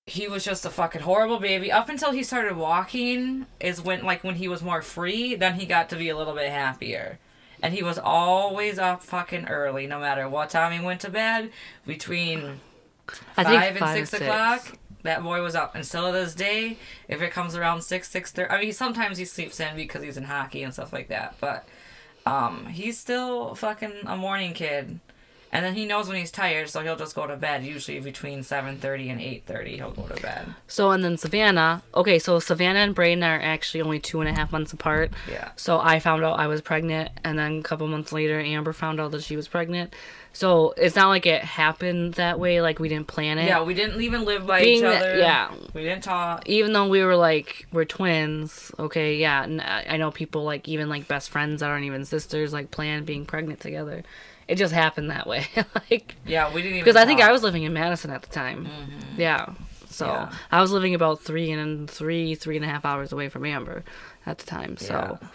he 0.07 0.29
was 0.29 0.45
just 0.45 0.65
a 0.65 0.71
fucking 0.71 1.03
horrible 1.03 1.41
baby. 1.41 1.71
Up 1.73 1.89
until 1.89 2.13
he 2.13 2.23
started 2.23 2.57
walking 2.57 3.47
is 3.59 3.83
when 3.83 4.05
like 4.05 4.23
when 4.23 4.37
he 4.37 4.47
was 4.47 4.63
more 4.63 4.81
free 4.83 5.35
then 5.35 5.55
he 5.55 5.67
got 5.67 5.89
to 5.91 5.97
be 5.97 6.09
a 6.09 6.17
little 6.17 6.35
bit 6.35 6.51
happier. 6.51 7.19
And 7.63 7.75
he 7.75 7.83
was 7.83 7.99
always 7.99 8.79
up 8.79 9.03
fucking 9.03 9.47
early 9.49 9.87
no 9.87 9.99
matter 9.99 10.29
what 10.29 10.51
time 10.51 10.79
he 10.79 10.85
went 10.85 11.01
to 11.01 11.11
bed 11.11 11.51
between 11.87 12.61
five, 13.35 13.47
and 13.47 13.79
five 13.79 13.97
six 14.09 14.13
and 14.15 14.23
o'clock 14.23 14.79
that 15.03 15.23
boy 15.23 15.41
was 15.43 15.55
up. 15.55 15.75
And 15.75 15.85
still 15.85 16.07
to 16.07 16.13
this 16.13 16.35
day 16.35 16.77
if 17.09 17.21
it 17.21 17.33
comes 17.33 17.57
around 17.57 17.83
six 17.83 18.09
six 18.09 18.31
thirty 18.31 18.51
i 18.51 18.61
mean 18.61 18.73
sometimes 18.73 19.19
he 19.19 19.25
sleeps 19.25 19.59
in 19.59 19.75
because 19.75 20.03
he's 20.05 20.17
in 20.17 20.25
hockey 20.25 20.63
and 20.63 20.73
stuff 20.73 20.93
like 20.93 21.09
that 21.09 21.35
but 21.41 21.67
um 22.27 22.67
he's 22.67 22.97
still 22.99 23.57
fucking 23.57 23.93
a 24.05 24.17
morning 24.17 24.53
kid 24.53 25.01
and 25.57 25.65
then 25.65 25.75
he 25.75 25.85
knows 25.87 26.09
when 26.09 26.17
he's 26.17 26.31
tired 26.31 26.69
so 26.69 26.81
he'll 26.83 26.97
just 26.97 27.15
go 27.15 27.27
to 27.27 27.37
bed 27.37 27.65
usually 27.65 27.99
between 28.01 28.41
7.30 28.41 29.11
and 29.11 29.21
8.30 29.21 29.67
he'll 29.77 29.91
go 29.91 30.07
to 30.07 30.21
bed 30.23 30.55
So 30.69 30.91
and 30.91 31.03
then 31.05 31.17
Savannah. 31.17 31.83
Okay, 31.95 32.19
so 32.19 32.39
Savannah 32.39 32.81
and 32.81 32.95
Braden 32.95 33.23
are 33.23 33.41
actually 33.41 33.81
only 33.83 33.99
two 34.01 34.21
and 34.21 34.29
a 34.29 34.33
half 34.35 34.53
months 34.53 34.73
apart. 34.73 35.11
Yeah. 35.31 35.51
So 35.57 35.79
I 35.81 35.99
found 36.01 36.25
out 36.25 36.39
I 36.39 36.47
was 36.47 36.61
pregnant, 36.61 37.11
and 37.25 37.39
then 37.39 37.59
a 37.59 37.63
couple 37.63 37.87
months 37.87 38.13
later, 38.13 38.39
Amber 38.39 38.73
found 38.73 39.01
out 39.01 39.11
that 39.13 39.23
she 39.23 39.37
was 39.37 39.49
pregnant. 39.49 39.95
So 40.33 40.75
it's 40.77 40.95
not 40.97 41.09
like 41.09 41.25
it 41.25 41.43
happened 41.43 42.15
that 42.15 42.39
way. 42.39 42.61
Like 42.61 42.79
we 42.79 42.89
didn't 42.91 43.07
plan 43.07 43.39
it. 43.39 43.47
yeah 43.47 43.63
we 43.63 43.73
didn't 43.73 44.01
even 44.03 44.25
live 44.27 44.47
by 44.47 44.61
Being 44.61 44.77
each 44.79 44.83
that- 44.83 45.03
other 45.03 45.17
yeah. 45.19 45.51
we 45.73 45.83
didn't 45.83 46.05
talk 46.05 46.47
Even 46.47 46.75
though 46.75 46.89
we 46.89 47.03
were 47.03 47.17
like 47.17 47.67
we're 47.73 47.87
twins. 47.87 48.71
Okay, 48.79 49.17
yeah. 49.17 49.43
And 49.45 49.63
I 49.63 49.97
know 49.97 50.11
people 50.11 50.45
like 50.45 50.69
even 50.69 50.89
like 50.91 51.09
best 51.09 51.31
friends 51.31 51.61
that 51.61 51.71
aren't 51.71 51.87
even 51.87 52.05
sisters 52.05 52.53
like 52.53 52.71
plan 52.71 53.05
being 53.05 53.25
pregnant 53.25 53.61
together. 53.61 54.03
It 54.49 54.57
just 54.57 54.73
happened 54.73 55.11
that 55.11 55.27
way. 55.27 55.47
like 55.91 56.15
yeah 56.27 56.53
we 56.53 56.63
didn't 56.63 56.77
even 56.77 56.85
because 56.85 56.97
I 56.97 57.05
think. 57.05 57.21
I 57.21 57.33
was 57.33 57.43
living 57.43 57.65
in 57.65 57.73
Madison 57.73 58.11
at 58.11 58.23
the 58.23 58.29
time. 58.29 58.67
Mm-hmm. 58.67 59.21
Yeah. 59.21 59.55
So 59.89 60.07
Yeah. 60.07 60.33
I 60.53 60.61
was 60.61 60.71
living 60.73 60.95
about 60.95 61.21
three 61.21 61.51
and 61.51 61.89
three, 61.91 62.35
three 62.35 62.57
and 62.57 62.65
a 62.65 62.69
half 62.69 62.85
hours 62.85 63.13
away 63.13 63.29
from 63.29 63.45
Amber 63.47 63.83
at 64.27 64.39
the 64.39 64.45
time. 64.47 64.77
So, 64.77 65.19
Yeah. 65.21 65.29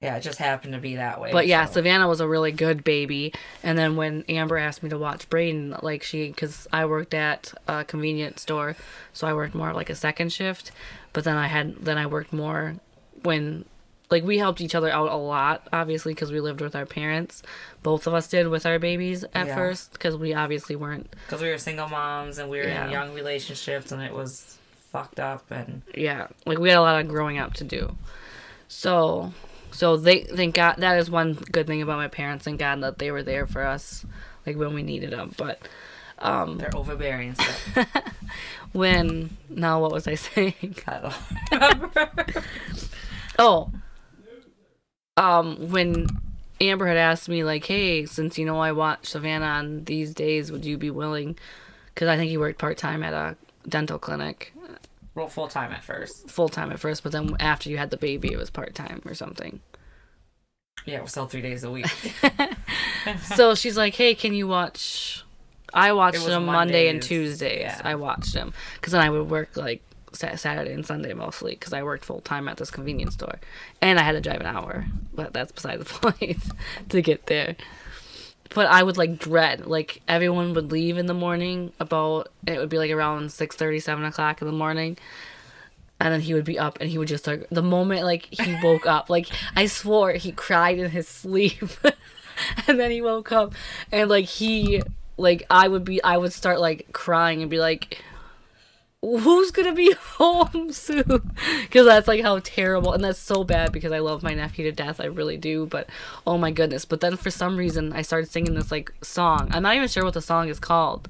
yeah 0.00 0.16
it 0.16 0.20
just 0.20 0.38
happened 0.38 0.72
to 0.72 0.80
be 0.80 0.96
that 0.96 1.20
way 1.20 1.30
but 1.30 1.46
yeah, 1.46 1.66
so. 1.66 1.74
Savannah 1.74 2.08
was 2.08 2.20
a 2.20 2.26
really 2.26 2.50
good 2.52 2.82
baby. 2.82 3.32
And 3.62 3.78
then 3.78 3.94
when 3.96 4.24
Amber 4.28 4.58
asked 4.58 4.82
me 4.82 4.88
to 4.90 4.98
watch 4.98 5.28
Braden, 5.30 5.76
like 5.80 6.02
she, 6.02 6.28
because 6.28 6.66
I 6.72 6.86
worked 6.86 7.14
at 7.14 7.54
a 7.68 7.84
convenience 7.84 8.42
store, 8.42 8.74
so 9.12 9.26
I 9.28 9.34
worked 9.34 9.54
more 9.54 9.72
like 9.72 9.90
a 9.90 9.94
second 9.94 10.32
shift. 10.32 10.72
But 11.12 11.24
then 11.24 11.36
I 11.36 11.46
had, 11.46 11.76
then 11.84 11.98
I 11.98 12.06
worked 12.06 12.32
more 12.32 12.76
when, 13.22 13.64
like 14.10 14.24
we 14.24 14.38
helped 14.38 14.60
each 14.60 14.74
other 14.74 14.90
out 14.90 15.10
a 15.10 15.16
lot, 15.16 15.66
obviously, 15.72 16.12
because 16.14 16.32
we 16.32 16.40
lived 16.40 16.60
with 16.60 16.74
our 16.74 16.86
parents. 16.86 17.42
Both 17.82 18.06
of 18.06 18.14
us 18.14 18.26
did 18.28 18.48
with 18.48 18.66
our 18.66 18.78
babies 18.78 19.24
at 19.34 19.46
Yeah. 19.48 19.54
first, 19.54 19.92
because 19.92 20.16
we 20.16 20.34
obviously 20.34 20.74
weren't 20.76 21.10
because 21.26 21.40
we 21.42 21.48
were 21.48 21.58
single 21.58 21.88
moms 21.88 22.38
and 22.38 22.50
we 22.50 22.58
were 22.58 22.64
Yeah. 22.64 22.86
in 22.86 22.90
young 22.90 23.14
relationships 23.14 23.92
and 23.92 24.02
it 24.02 24.12
was 24.12 24.56
fucked 24.90 25.20
up 25.20 25.48
and 25.52 25.82
yeah 25.94 26.26
like 26.46 26.58
we 26.58 26.68
had 26.68 26.76
a 26.76 26.80
lot 26.82 27.00
of 27.00 27.06
growing 27.06 27.38
up 27.38 27.54
to 27.54 27.62
do 27.62 27.96
so 28.66 29.32
so 29.70 29.96
they 29.96 30.24
thank 30.24 30.56
god 30.56 30.74
that 30.78 30.98
is 30.98 31.08
one 31.08 31.34
good 31.52 31.64
thing 31.68 31.80
about 31.80 31.96
my 31.96 32.08
parents 32.08 32.44
and 32.48 32.58
god 32.58 32.82
that 32.82 32.98
they 32.98 33.12
were 33.12 33.22
there 33.22 33.46
for 33.46 33.62
us 33.64 34.04
like 34.44 34.56
when 34.56 34.74
we 34.74 34.82
needed 34.82 35.10
them 35.12 35.32
but 35.38 35.60
um 36.18 36.58
they're 36.58 36.74
overbearing 36.76 37.34
stuff 37.36 37.86
when 38.72 39.36
now 39.48 39.80
what 39.80 39.92
was 39.92 40.08
i 40.08 40.14
saying 40.16 40.74
i 40.88 40.98
don't 40.98 41.14
remember 41.52 42.42
oh 43.38 43.70
um 45.20 45.70
when 45.70 46.06
amber 46.60 46.86
had 46.86 46.96
asked 46.96 47.28
me 47.28 47.44
like 47.44 47.64
hey 47.64 48.04
since 48.06 48.38
you 48.38 48.44
know 48.44 48.58
i 48.58 48.72
watch 48.72 49.06
savannah 49.06 49.44
on 49.46 49.84
these 49.84 50.14
days 50.14 50.50
would 50.50 50.64
you 50.64 50.76
be 50.76 50.90
willing? 50.90 51.36
Because 51.94 52.08
i 52.08 52.16
think 52.16 52.30
he 52.30 52.36
worked 52.38 52.58
part-time 52.58 53.02
at 53.02 53.12
a 53.12 53.36
dental 53.68 53.98
clinic. 53.98 54.52
Well 55.14 55.28
full 55.28 55.48
time 55.48 55.72
at 55.72 55.84
first. 55.84 56.30
Full-time 56.30 56.70
at 56.72 56.80
first 56.80 57.02
but 57.02 57.12
then 57.12 57.36
after 57.40 57.68
you 57.68 57.76
had 57.76 57.90
the 57.90 57.96
baby 57.96 58.32
it 58.32 58.38
was 58.38 58.50
part-time 58.50 59.02
or 59.04 59.14
something. 59.14 59.60
Yeah 60.86 60.98
it 60.98 61.02
was 61.02 61.10
still 61.10 61.26
three 61.26 61.42
days 61.42 61.62
a 61.64 61.70
week. 61.70 61.86
So 63.36 63.54
she's 63.54 63.78
like, 63.78 63.94
"Hey, 63.94 64.14
can 64.14 64.34
you 64.34 64.46
watch?" 64.46 65.24
I 65.72 65.92
watched 65.92 66.26
him 66.26 66.44
Monday 66.44 66.88
and 66.88 67.00
Tuesdays. 67.02 67.60
yeah. 67.62 67.80
I 67.82 67.94
watched 67.94 68.34
him 68.34 68.52
because 68.74 68.92
then 68.92 69.00
I 69.00 69.08
would 69.08 69.30
work 69.30 69.56
like 69.56 69.82
Saturday 70.12 70.72
and 70.72 70.84
Sunday 70.84 71.12
mostly 71.14 71.52
because 71.52 71.72
I 71.72 71.82
worked 71.82 72.04
full 72.04 72.20
time 72.20 72.48
at 72.48 72.56
this 72.56 72.70
convenience 72.70 73.14
store, 73.14 73.38
and 73.80 73.98
I 73.98 74.02
had 74.02 74.12
to 74.12 74.20
drive 74.20 74.40
an 74.40 74.46
hour. 74.46 74.86
But 75.14 75.32
that's 75.32 75.52
beside 75.52 75.80
the 75.80 75.84
point 76.12 76.42
to 76.88 77.02
get 77.02 77.26
there. 77.26 77.56
but 78.54 78.66
I 78.66 78.82
would 78.82 78.96
like 78.96 79.18
dread 79.18 79.66
like 79.66 80.02
everyone 80.08 80.54
would 80.54 80.72
leave 80.72 80.98
in 80.98 81.06
the 81.06 81.14
morning 81.14 81.72
about 81.78 82.28
it 82.46 82.58
would 82.58 82.68
be 82.68 82.78
like 82.78 82.90
around 82.90 83.32
six 83.32 83.56
thirty, 83.56 83.80
seven 83.80 84.04
o'clock 84.04 84.40
in 84.40 84.46
the 84.46 84.52
morning. 84.52 84.96
And 86.02 86.14
then 86.14 86.22
he 86.22 86.32
would 86.32 86.46
be 86.46 86.58
up 86.58 86.78
and 86.80 86.88
he 86.88 86.96
would 86.96 87.08
just 87.08 87.24
start 87.24 87.46
the 87.50 87.62
moment 87.62 88.04
like 88.04 88.26
he 88.30 88.56
woke 88.62 88.86
up, 88.86 89.10
like 89.10 89.28
I 89.54 89.66
swore 89.66 90.12
he 90.12 90.32
cried 90.32 90.78
in 90.78 90.90
his 90.90 91.06
sleep. 91.06 91.70
and 92.66 92.80
then 92.80 92.90
he 92.90 93.02
woke 93.02 93.32
up 93.32 93.54
and 93.92 94.08
like 94.08 94.24
he 94.24 94.82
like 95.18 95.44
I 95.50 95.68
would 95.68 95.84
be 95.84 96.02
I 96.02 96.16
would 96.16 96.32
start 96.32 96.58
like 96.58 96.88
crying 96.92 97.42
and 97.42 97.50
be 97.50 97.60
like 97.60 98.02
who's 99.02 99.50
gonna 99.50 99.72
be 99.74 99.92
home 100.18 100.72
soon? 100.72 101.32
Because 101.62 101.86
that's 101.86 102.06
like 102.08 102.22
how 102.22 102.38
terrible 102.42 102.92
and 102.92 103.02
that's 103.02 103.18
so 103.18 103.44
bad 103.44 103.72
because 103.72 103.92
i 103.92 103.98
love 103.98 104.22
my 104.22 104.34
nephew 104.34 104.64
to 104.64 104.72
death 104.72 105.00
i 105.00 105.06
really 105.06 105.36
do 105.38 105.64
but 105.66 105.88
oh 106.26 106.36
my 106.36 106.50
goodness. 106.50 106.84
But 106.84 107.00
then 107.00 107.16
for 107.16 107.30
some 107.30 107.56
reason 107.56 107.92
i 107.92 108.02
started 108.02 108.30
singing 108.30 108.54
this 108.54 108.70
like 108.70 108.92
song. 109.02 109.48
I'm 109.52 109.62
not 109.62 109.74
even 109.76 109.88
sure 109.88 110.04
what 110.04 110.14
the 110.14 110.20
song 110.22 110.48
is 110.48 110.58
called. 110.60 111.08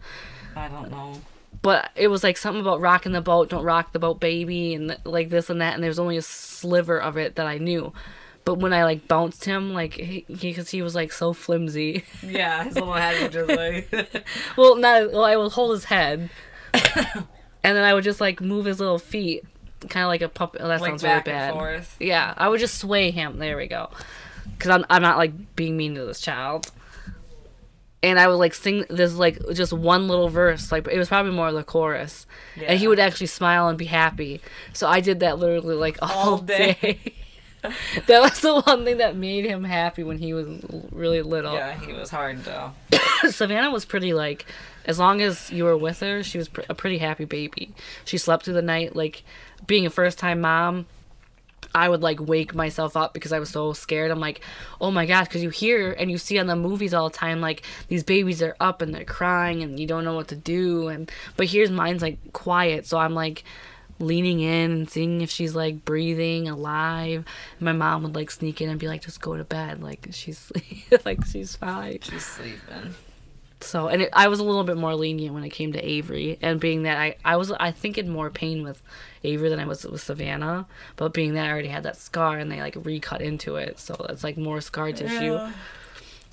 I 0.54 0.68
don't 0.68 0.90
know. 0.90 1.20
but 1.62 1.90
it 1.96 2.08
was 2.08 2.22
like 2.22 2.36
something 2.36 2.60
about 2.60 2.80
rocking 2.80 3.12
the 3.12 3.20
boat 3.20 3.50
don't 3.50 3.64
rock 3.64 3.92
the 3.92 3.98
boat 3.98 4.20
baby 4.20 4.74
and 4.74 4.96
like 5.04 5.28
this 5.30 5.50
and 5.50 5.60
that 5.60 5.74
and 5.74 5.82
there 5.82 5.90
was 5.90 5.98
only 5.98 6.16
a 6.16 6.22
sliver 6.22 7.00
of 7.00 7.16
it 7.16 7.34
that 7.36 7.46
i 7.46 7.58
knew. 7.58 7.92
But 8.44 8.54
when 8.54 8.72
i 8.72 8.84
like 8.84 9.08
bounced 9.08 9.44
him 9.46 9.74
like 9.74 9.94
he 9.94 10.24
because 10.28 10.70
he 10.70 10.80
was 10.80 10.94
like 10.94 11.12
so 11.12 11.32
flimsy. 11.32 12.04
Yeah, 12.22 12.64
his 12.64 12.74
little 12.76 12.94
head 12.94 13.20
was 13.20 13.32
just 13.32 13.48
like. 13.50 14.26
well 14.56 14.76
not 14.76 15.10
well 15.12 15.24
i 15.24 15.34
will 15.36 15.50
hold 15.50 15.72
his 15.72 15.84
head 15.84 16.30
and 17.62 17.76
then 17.76 17.84
i 17.84 17.92
would 17.94 18.04
just 18.04 18.20
like 18.20 18.40
move 18.40 18.64
his 18.66 18.80
little 18.80 18.98
feet. 18.98 19.44
Kind 19.88 20.04
of 20.04 20.08
like 20.08 20.20
a 20.20 20.28
puppet 20.28 20.60
oh, 20.62 20.68
that 20.68 20.82
like 20.82 20.90
sounds 20.90 21.02
really 21.02 21.20
bad. 21.20 21.86
yeah 21.98 22.34
i 22.36 22.48
would 22.48 22.60
just 22.60 22.78
sway 22.78 23.10
him. 23.10 23.38
There 23.38 23.56
we 23.56 23.66
go. 23.66 23.88
Because 24.52 24.70
I'm, 24.70 24.84
I'm 24.90 25.00
not 25.00 25.16
like 25.16 25.56
being 25.56 25.76
mean 25.76 25.94
to 25.94 26.04
this 26.04 26.20
child. 26.20 26.70
And 28.02 28.18
i 28.20 28.28
would 28.28 28.34
like 28.34 28.52
sing 28.54 28.84
this 28.90 29.14
like 29.14 29.38
just 29.54 29.72
one 29.72 30.06
little 30.08 30.28
verse 30.28 30.70
like 30.70 30.86
it 30.88 30.98
was 30.98 31.08
probably 31.08 31.32
more 31.32 31.50
the 31.52 31.64
chorus. 31.64 32.26
Yeah. 32.56 32.68
and 32.68 32.78
he 32.78 32.88
would 32.88 32.98
actually 32.98 33.28
smile 33.28 33.68
and 33.68 33.78
be 33.78 33.86
happy. 33.86 34.40
So 34.74 34.86
i 34.86 35.00
did 35.00 35.20
that 35.20 35.38
literally 35.38 35.76
like 35.76 35.98
all, 36.02 36.30
All 36.30 36.38
day. 36.38 36.76
day, 36.82 37.12
that 38.06 38.20
was 38.20 38.40
the 38.40 38.60
one 38.60 38.84
thing 38.84 38.98
that 38.98 39.16
made 39.16 39.44
him 39.44 39.64
happy 39.64 40.02
when 40.02 40.18
he 40.18 40.32
was 40.32 40.46
really 40.92 41.22
little. 41.22 41.52
Yeah, 41.54 41.78
he 41.78 41.92
was 41.92 42.10
hard 42.10 42.42
to. 42.44 42.72
Savannah 43.30 43.70
was 43.70 43.84
pretty 43.84 44.14
like, 44.14 44.46
as 44.84 44.98
long 44.98 45.20
as 45.20 45.50
you 45.50 45.64
were 45.64 45.76
with 45.76 46.00
her, 46.00 46.22
she 46.22 46.38
was 46.38 46.48
pr- 46.48 46.62
a 46.68 46.74
pretty 46.74 46.98
happy 46.98 47.24
baby. 47.24 47.72
She 48.04 48.18
slept 48.18 48.44
through 48.44 48.54
the 48.54 48.62
night. 48.62 48.96
Like, 48.96 49.22
being 49.66 49.86
a 49.86 49.90
first 49.90 50.18
time 50.18 50.40
mom, 50.40 50.86
I 51.74 51.88
would 51.88 52.02
like 52.02 52.20
wake 52.20 52.54
myself 52.54 52.96
up 52.96 53.14
because 53.14 53.32
I 53.32 53.38
was 53.38 53.50
so 53.50 53.72
scared. 53.72 54.10
I'm 54.10 54.20
like, 54.20 54.40
oh 54.80 54.90
my 54.90 55.06
gosh, 55.06 55.28
because 55.28 55.42
you 55.42 55.50
hear 55.50 55.92
and 55.92 56.10
you 56.10 56.18
see 56.18 56.38
on 56.38 56.46
the 56.46 56.56
movies 56.56 56.94
all 56.94 57.08
the 57.08 57.16
time 57.16 57.40
like 57.40 57.62
these 57.88 58.02
babies 58.02 58.42
are 58.42 58.56
up 58.60 58.82
and 58.82 58.94
they're 58.94 59.04
crying 59.04 59.62
and 59.62 59.78
you 59.78 59.86
don't 59.86 60.04
know 60.04 60.14
what 60.14 60.28
to 60.28 60.36
do. 60.36 60.88
And 60.88 61.10
but 61.36 61.46
here's 61.46 61.70
mine's 61.70 62.02
like 62.02 62.32
quiet, 62.32 62.86
so 62.86 62.98
I'm 62.98 63.14
like 63.14 63.44
leaning 64.00 64.40
in 64.40 64.70
and 64.72 64.90
seeing 64.90 65.20
if 65.20 65.30
she's 65.30 65.54
like 65.54 65.84
breathing 65.84 66.48
alive. 66.48 67.24
My 67.60 67.72
mom 67.72 68.02
would 68.02 68.14
like 68.16 68.30
sneak 68.30 68.60
in 68.60 68.68
and 68.68 68.80
be 68.80 68.88
like, 68.88 69.02
just 69.02 69.20
go 69.20 69.36
to 69.36 69.44
bed, 69.44 69.82
like 69.82 70.08
she's 70.10 70.50
like 71.04 71.24
she's 71.26 71.54
fine. 71.54 71.98
She's 72.02 72.24
sleeping. 72.24 72.94
So, 73.62 73.88
and 73.88 74.02
it, 74.02 74.10
I 74.12 74.28
was 74.28 74.40
a 74.40 74.44
little 74.44 74.64
bit 74.64 74.76
more 74.76 74.94
lenient 74.94 75.34
when 75.34 75.44
it 75.44 75.50
came 75.50 75.72
to 75.72 75.86
Avery, 75.86 76.38
and 76.40 76.58
being 76.58 76.84
that 76.84 76.98
I, 76.98 77.16
I 77.24 77.36
was, 77.36 77.52
I 77.52 77.70
think, 77.70 77.98
in 77.98 78.08
more 78.08 78.30
pain 78.30 78.62
with 78.62 78.82
Avery 79.22 79.50
than 79.50 79.60
I 79.60 79.66
was 79.66 79.84
with 79.84 80.00
Savannah. 80.00 80.66
But 80.96 81.12
being 81.12 81.34
that 81.34 81.46
I 81.46 81.50
already 81.50 81.68
had 81.68 81.82
that 81.82 81.96
scar, 81.96 82.38
and 82.38 82.50
they 82.50 82.60
like 82.60 82.76
recut 82.82 83.20
into 83.20 83.56
it, 83.56 83.78
so 83.78 83.94
it's 84.08 84.24
like 84.24 84.36
more 84.36 84.60
scar 84.60 84.92
tissue. 84.92 85.34
Yeah. 85.34 85.52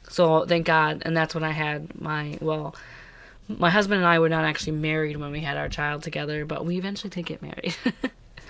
So 0.10 0.46
thank 0.46 0.66
God, 0.66 1.02
and 1.06 1.16
that's 1.16 1.36
when 1.36 1.44
I 1.44 1.52
had 1.52 2.00
my 2.00 2.38
well, 2.42 2.76
my 3.50 3.70
husband 3.70 4.00
and 4.00 4.08
I 4.08 4.20
were 4.20 4.30
not 4.30 4.46
actually 4.46 4.74
married 4.74 5.18
when 5.18 5.32
we 5.32 5.42
had 5.42 5.58
our 5.58 5.70
child 5.70 6.04
together, 6.04 6.46
but 6.46 6.66
we 6.66 6.78
eventually 6.78 7.10
did 7.10 7.26
get 7.26 7.42
married. 7.42 7.76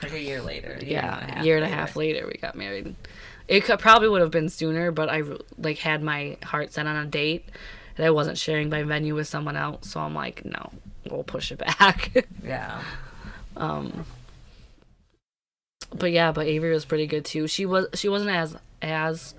Like 0.03 0.13
a 0.13 0.22
year 0.22 0.41
later. 0.41 0.77
year 0.79 0.91
yeah, 0.91 1.19
and 1.19 1.41
a 1.41 1.43
year 1.43 1.55
and 1.55 1.65
a 1.65 1.69
half 1.69 1.96
later 1.96 2.27
we 2.27 2.38
got 2.39 2.55
married. 2.55 2.96
It 3.48 3.63
could, 3.63 3.79
probably 3.79 4.10
would 4.10 4.22
have 4.22 4.31
been 4.31 4.50
sooner, 4.50 4.91
but 4.91 5.10
I 5.10 5.24
like 5.57 5.79
had 5.79 6.03
my 6.03 6.38
heart 6.43 6.74
set 6.74 6.86
on 6.86 6.96
a 6.96 7.05
date, 7.05 7.46
and 7.97 8.05
I 8.05 8.09
wasn't 8.11 8.37
sharing 8.37 8.69
my 8.69 8.83
venue 8.83 9.15
with 9.15 9.27
someone 9.27 9.55
else. 9.55 9.89
So 9.89 9.99
I'm 9.99 10.13
like, 10.15 10.45
no, 10.45 10.71
we'll 11.09 11.23
push 11.23 11.51
it 11.51 11.57
back. 11.59 12.25
Yeah. 12.43 12.81
um, 13.57 14.05
but 15.95 16.11
yeah, 16.11 16.31
but 16.31 16.47
Avery 16.47 16.71
was 16.71 16.85
pretty 16.85 17.07
good 17.07 17.25
too. 17.25 17.47
She 17.47 17.65
was 17.65 17.87
she 17.93 18.09
wasn't 18.09 18.31
as 18.31 18.55
as 18.81 19.33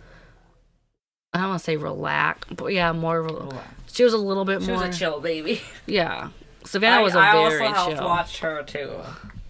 I 1.33 1.41
don't 1.41 1.49
want 1.51 1.61
to 1.61 1.65
say 1.65 1.77
relaxed, 1.77 2.55
but 2.57 2.67
yeah, 2.73 2.93
more. 2.93 3.23
Rel- 3.23 3.63
she 3.93 4.05
was 4.05 4.13
a 4.15 4.19
little 4.19 4.45
bit 4.45 4.63
She 4.63 4.69
more. 4.69 4.87
was 4.87 4.95
a 4.97 4.99
chill 4.99 5.21
baby. 5.21 5.61
Yeah, 5.87 6.29
Savannah 6.65 7.01
I, 7.01 7.03
was 7.03 7.15
a 7.15 7.19
I 7.19 7.33
very 7.33 7.67
also 7.67 7.75
helped 7.75 7.97
chill. 7.97 8.05
watch 8.05 8.39
her 8.41 8.63
too. 8.63 8.93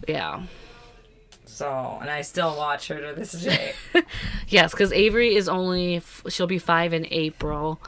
Yeah. 0.07 0.43
So, 1.45 1.97
and 2.01 2.09
I 2.09 2.21
still 2.21 2.55
watch 2.55 2.87
her 2.87 2.99
to 3.01 3.13
this 3.19 3.33
day. 3.33 3.73
Yes, 4.47 4.71
because 4.71 4.91
Avery 4.93 5.35
is 5.35 5.47
only 5.49 5.97
f- 5.97 6.23
she'll 6.29 6.47
be 6.47 6.57
five 6.59 6.93
in 6.93 7.05
April, 7.11 7.79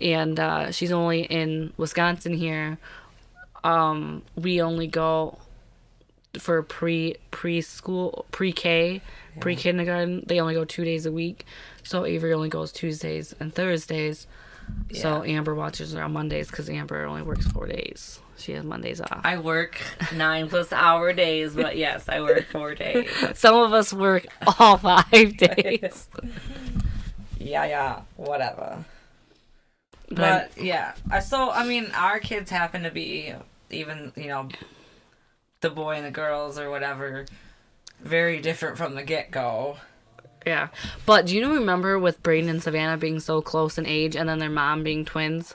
and 0.00 0.38
uh, 0.38 0.70
she's 0.70 0.92
only 0.92 1.22
in 1.22 1.72
Wisconsin 1.76 2.34
here. 2.34 2.78
Um, 3.64 4.22
we 4.36 4.60
only 4.62 4.86
go 4.86 5.38
for 6.38 6.62
pre 6.62 7.16
preschool 7.32 8.24
pre 8.30 8.52
K 8.52 9.00
pre 9.40 9.56
kindergarten. 9.56 10.24
They 10.26 10.40
only 10.40 10.54
go 10.54 10.64
two 10.64 10.84
days 10.84 11.06
a 11.06 11.12
week, 11.12 11.44
so 11.82 12.04
Avery 12.04 12.32
only 12.32 12.48
goes 12.48 12.72
Tuesdays 12.72 13.34
and 13.40 13.54
Thursdays. 13.54 14.26
So 14.92 15.24
Amber 15.24 15.54
watches 15.54 15.94
her 15.94 16.02
on 16.02 16.12
Mondays 16.12 16.48
because 16.50 16.68
Amber 16.68 17.04
only 17.06 17.22
works 17.22 17.46
four 17.46 17.66
days. 17.66 18.20
She 18.36 18.52
has 18.52 18.64
Mondays 18.64 19.00
off. 19.00 19.22
I 19.24 19.38
work 19.38 19.80
nine 20.14 20.48
plus 20.48 20.72
hour 20.72 21.12
days, 21.12 21.54
but 21.54 21.76
yes, 21.76 22.08
I 22.08 22.20
work 22.20 22.46
four 22.52 22.74
days. 22.74 23.08
Some 23.34 23.56
of 23.56 23.72
us 23.72 23.92
work 23.92 24.26
all 24.58 24.76
five 24.78 25.36
days. 25.36 26.08
Yeah, 27.40 27.66
yeah, 27.66 28.00
whatever. 28.16 28.84
But 30.08 30.52
But 30.54 30.64
yeah, 30.64 30.94
I 31.10 31.20
so 31.20 31.50
I 31.50 31.66
mean, 31.66 31.90
our 31.94 32.18
kids 32.18 32.50
happen 32.50 32.82
to 32.82 32.90
be 32.90 33.34
even 33.70 34.12
you 34.16 34.28
know, 34.28 34.48
the 35.60 35.70
boy 35.70 35.96
and 35.96 36.06
the 36.06 36.10
girls 36.10 36.58
or 36.58 36.70
whatever, 36.70 37.26
very 38.00 38.40
different 38.40 38.78
from 38.78 38.94
the 38.94 39.02
get 39.02 39.30
go. 39.30 39.76
Yeah. 40.46 40.68
But 41.04 41.26
do 41.26 41.36
you 41.36 41.54
remember 41.54 41.98
with 41.98 42.22
Braden 42.22 42.48
and 42.48 42.62
Savannah 42.62 42.96
being 42.96 43.20
so 43.20 43.42
close 43.42 43.76
in 43.76 43.86
age 43.86 44.16
and 44.16 44.28
then 44.28 44.38
their 44.38 44.48
mom 44.48 44.82
being 44.82 45.04
twins? 45.04 45.54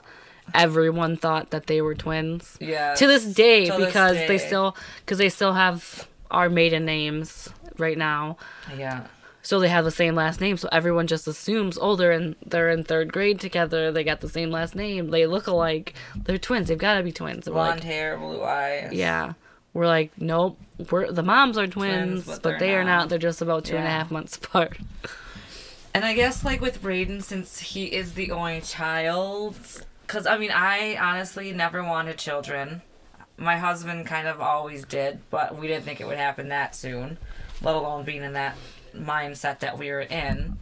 Everyone 0.52 1.16
thought 1.16 1.50
that 1.50 1.66
they 1.66 1.80
were 1.80 1.94
twins. 1.94 2.56
Yeah. 2.60 2.94
To 2.94 3.06
this 3.06 3.24
day, 3.24 3.66
To 3.66 3.76
this 3.76 3.86
because 3.86 4.16
they 4.16 4.38
still 4.38 4.76
because 5.00 5.18
they 5.18 5.30
still 5.30 5.54
have 5.54 6.06
our 6.30 6.48
maiden 6.48 6.84
names 6.84 7.48
right 7.78 7.96
now. 7.96 8.36
Yeah. 8.76 9.06
So 9.44 9.60
they 9.60 9.68
have 9.68 9.84
the 9.84 9.90
same 9.90 10.14
last 10.14 10.40
name. 10.40 10.56
So 10.56 10.68
everyone 10.72 11.06
just 11.06 11.28
assumes, 11.28 11.78
oh, 11.78 11.96
they're 11.96 12.12
in 12.12 12.34
they're 12.44 12.70
in 12.70 12.82
third 12.82 13.12
grade 13.12 13.38
together. 13.38 13.92
They 13.92 14.02
got 14.02 14.22
the 14.22 14.28
same 14.28 14.50
last 14.50 14.74
name. 14.74 15.10
They 15.10 15.26
look 15.26 15.46
alike. 15.46 15.92
They're 16.16 16.38
twins. 16.38 16.68
They've 16.68 16.78
got 16.78 16.94
to 16.94 17.02
be 17.02 17.12
twins. 17.12 17.46
And 17.46 17.54
Blonde 17.54 17.80
like, 17.80 17.84
hair, 17.84 18.16
blue 18.16 18.42
eyes. 18.42 18.92
yeah. 18.92 19.34
We're 19.74 19.86
like, 19.86 20.12
nope. 20.18 20.58
We're 20.90 21.12
the 21.12 21.22
moms 21.22 21.58
are 21.58 21.66
twins, 21.66 22.24
Twins, 22.24 22.26
but 22.26 22.42
but, 22.42 22.58
they're 22.58 22.80
are 22.80 22.84
not. 22.84 22.98
not. 23.00 23.08
They're 23.10 23.18
just 23.18 23.42
about 23.42 23.66
two 23.66 23.76
and 23.76 23.86
a 23.86 23.90
half 23.90 24.10
months 24.10 24.36
apart. 24.42 24.78
And 25.92 26.04
I 26.04 26.14
guess 26.14 26.42
like 26.42 26.60
with 26.62 26.80
Braden, 26.80 27.20
since 27.20 27.58
he 27.60 27.84
is 27.84 28.14
the 28.14 28.30
only 28.30 28.62
child, 28.62 29.56
because 30.06 30.26
I 30.26 30.38
mean, 30.38 30.52
I 30.52 30.96
honestly 30.96 31.52
never 31.52 31.84
wanted 31.84 32.16
children. 32.16 32.80
My 33.36 33.56
husband 33.58 34.06
kind 34.06 34.26
of 34.26 34.40
always 34.40 34.84
did, 34.84 35.18
but 35.28 35.58
we 35.58 35.66
didn't 35.66 35.84
think 35.84 36.00
it 36.00 36.06
would 36.06 36.16
happen 36.18 36.48
that 36.48 36.74
soon, 36.74 37.18
let 37.60 37.74
alone 37.74 38.04
being 38.04 38.22
in 38.22 38.32
that 38.34 38.56
mindset 38.94 39.60
that 39.60 39.78
we 39.78 39.90
were 39.90 40.00
in. 40.00 40.58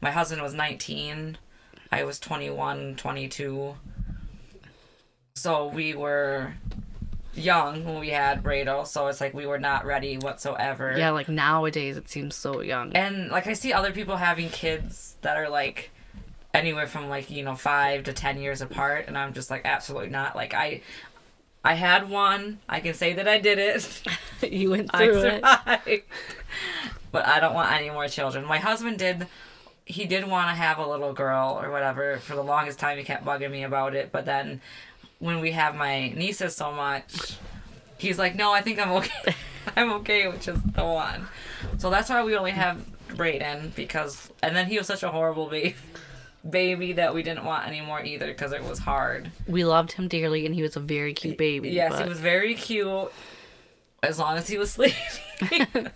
My 0.00 0.10
husband 0.10 0.42
was 0.42 0.54
19, 0.54 1.38
I 1.92 2.04
was 2.04 2.18
21, 2.20 2.96
22. 2.96 3.76
So 5.34 5.66
we 5.66 5.94
were 5.94 6.54
young 7.34 7.84
when 7.84 7.98
we 8.00 8.10
had 8.10 8.42
Brado, 8.42 8.86
so 8.86 9.08
it's 9.08 9.20
like 9.20 9.34
we 9.34 9.46
were 9.46 9.58
not 9.58 9.84
ready 9.84 10.16
whatsoever. 10.16 10.94
Yeah, 10.96 11.10
like 11.10 11.28
nowadays 11.28 11.96
it 11.96 12.08
seems 12.08 12.34
so 12.34 12.60
young. 12.60 12.92
And 12.92 13.30
like 13.30 13.46
I 13.46 13.54
see 13.54 13.72
other 13.72 13.92
people 13.92 14.16
having 14.16 14.48
kids 14.50 15.16
that 15.22 15.36
are 15.36 15.48
like 15.48 15.90
anywhere 16.54 16.86
from 16.86 17.08
like, 17.08 17.30
you 17.30 17.42
know, 17.42 17.54
5 17.54 18.04
to 18.04 18.12
10 18.12 18.40
years 18.40 18.60
apart 18.60 19.06
and 19.08 19.16
I'm 19.16 19.32
just 19.32 19.50
like 19.50 19.62
absolutely 19.64 20.10
not. 20.10 20.36
Like 20.36 20.54
I 20.54 20.82
I 21.64 21.74
had 21.74 22.08
one. 22.08 22.58
I 22.68 22.80
can 22.80 22.94
say 22.94 23.12
that 23.14 23.28
I 23.28 23.38
did 23.38 23.58
it. 23.58 24.02
you 24.52 24.70
went 24.70 24.90
I 24.94 25.04
through 25.04 25.22
it. 25.24 26.04
But 27.12 27.26
I 27.26 27.40
don't 27.40 27.54
want 27.54 27.72
any 27.72 27.90
more 27.90 28.08
children. 28.08 28.44
My 28.44 28.58
husband 28.58 28.98
did 28.98 29.26
he 29.84 30.04
did 30.04 30.26
want 30.28 30.48
to 30.50 30.54
have 30.54 30.78
a 30.78 30.86
little 30.86 31.12
girl 31.12 31.58
or 31.60 31.70
whatever. 31.70 32.18
For 32.18 32.34
the 32.36 32.42
longest 32.44 32.78
time 32.78 32.96
he 32.98 33.04
kept 33.04 33.24
bugging 33.24 33.50
me 33.50 33.64
about 33.64 33.94
it, 33.94 34.12
but 34.12 34.24
then 34.24 34.60
when 35.18 35.40
we 35.40 35.50
have 35.52 35.74
my 35.74 36.10
nieces 36.10 36.54
so 36.54 36.70
much, 36.72 37.36
he's 37.98 38.18
like, 38.18 38.36
"No, 38.36 38.52
I 38.52 38.60
think 38.62 38.78
I'm 38.78 38.92
okay. 38.92 39.34
I'm 39.76 39.92
okay 39.94 40.28
with 40.28 40.42
just 40.42 40.72
the 40.74 40.84
one." 40.84 41.26
So 41.78 41.90
that's 41.90 42.08
why 42.08 42.22
we 42.24 42.36
only 42.36 42.52
have 42.52 42.78
Braden 43.16 43.72
because, 43.74 44.30
and 44.42 44.54
then 44.54 44.66
he 44.66 44.78
was 44.78 44.86
such 44.86 45.02
a 45.02 45.08
horrible 45.10 45.46
baby. 45.48 45.74
baby 46.48 46.92
that 46.94 47.12
we 47.14 47.22
didn't 47.22 47.44
want 47.44 47.66
anymore 47.66 48.02
either 48.02 48.28
because 48.28 48.52
it 48.52 48.62
was 48.64 48.78
hard. 48.78 49.30
We 49.46 49.64
loved 49.64 49.92
him 49.92 50.08
dearly, 50.08 50.46
and 50.46 50.54
he 50.54 50.62
was 50.62 50.76
a 50.76 50.80
very 50.80 51.12
cute 51.12 51.36
baby. 51.36 51.70
Yes, 51.70 51.92
but- 51.92 52.02
he 52.04 52.08
was 52.08 52.20
very 52.20 52.54
cute. 52.54 53.12
As 54.02 54.18
long 54.18 54.38
as 54.38 54.48
he 54.48 54.56
was 54.56 54.70
sleeping. 54.78 54.96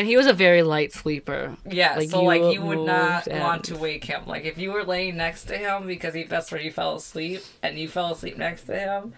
and 0.00 0.08
he 0.08 0.16
was 0.16 0.26
a 0.26 0.32
very 0.32 0.62
light 0.62 0.94
sleeper. 0.94 1.58
yeah, 1.68 1.94
Like, 1.94 2.08
so 2.08 2.22
like 2.22 2.40
you 2.54 2.62
would 2.62 2.86
not 2.86 3.26
and- 3.26 3.38
want 3.40 3.64
to 3.64 3.76
wake 3.76 4.04
him. 4.04 4.22
Like 4.26 4.46
if 4.46 4.56
you 4.56 4.72
were 4.72 4.82
laying 4.82 5.18
next 5.18 5.44
to 5.44 5.58
him 5.58 5.86
because 5.86 6.14
he, 6.14 6.22
that's 6.24 6.50
where 6.50 6.58
you 6.60 6.70
fell 6.72 6.96
asleep, 6.96 7.42
and 7.62 7.78
you 7.78 7.86
fell 7.86 8.10
asleep 8.12 8.38
next 8.38 8.62
to 8.64 8.78
him, 8.78 9.12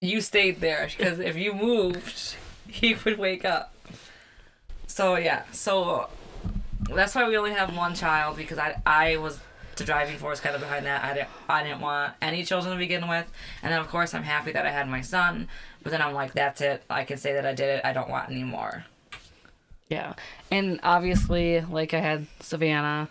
you 0.00 0.20
stayed 0.20 0.60
there 0.60 0.88
because 0.96 1.18
if 1.18 1.36
you 1.36 1.52
moved, 1.52 2.36
he 2.68 2.94
would 3.04 3.18
wake 3.18 3.44
up. 3.44 3.74
So 4.86 5.16
yeah, 5.16 5.42
so 5.50 6.08
that's 6.94 7.14
why 7.16 7.26
we 7.28 7.36
only 7.36 7.50
have 7.50 7.76
one 7.76 7.94
child 7.96 8.36
because 8.36 8.58
I 8.58 8.80
I 8.86 9.16
was 9.16 9.40
the 9.74 9.82
driving 9.82 10.16
force 10.18 10.38
kind 10.38 10.54
of 10.54 10.60
behind 10.60 10.86
that. 10.86 11.02
I 11.02 11.14
didn't 11.14 11.28
I 11.48 11.62
didn't 11.64 11.80
want 11.80 12.12
any 12.22 12.44
children 12.44 12.72
to 12.72 12.78
begin 12.78 13.08
with, 13.08 13.26
and 13.64 13.72
then 13.72 13.80
of 13.80 13.88
course 13.88 14.14
I'm 14.14 14.22
happy 14.22 14.52
that 14.52 14.64
I 14.64 14.70
had 14.70 14.88
my 14.88 15.00
son. 15.00 15.48
But 15.82 15.90
then 15.90 16.00
I'm 16.00 16.14
like, 16.14 16.32
that's 16.32 16.60
it. 16.60 16.82
I 16.88 17.04
can 17.04 17.16
say 17.18 17.32
that 17.34 17.44
I 17.44 17.52
did 17.52 17.68
it. 17.68 17.84
I 17.84 17.92
don't 17.92 18.08
want 18.08 18.30
any 18.30 18.44
more. 18.44 18.86
Yeah. 19.88 20.14
And 20.50 20.80
obviously, 20.82 21.60
like 21.60 21.94
I 21.94 22.00
had 22.00 22.26
Savannah, 22.40 23.08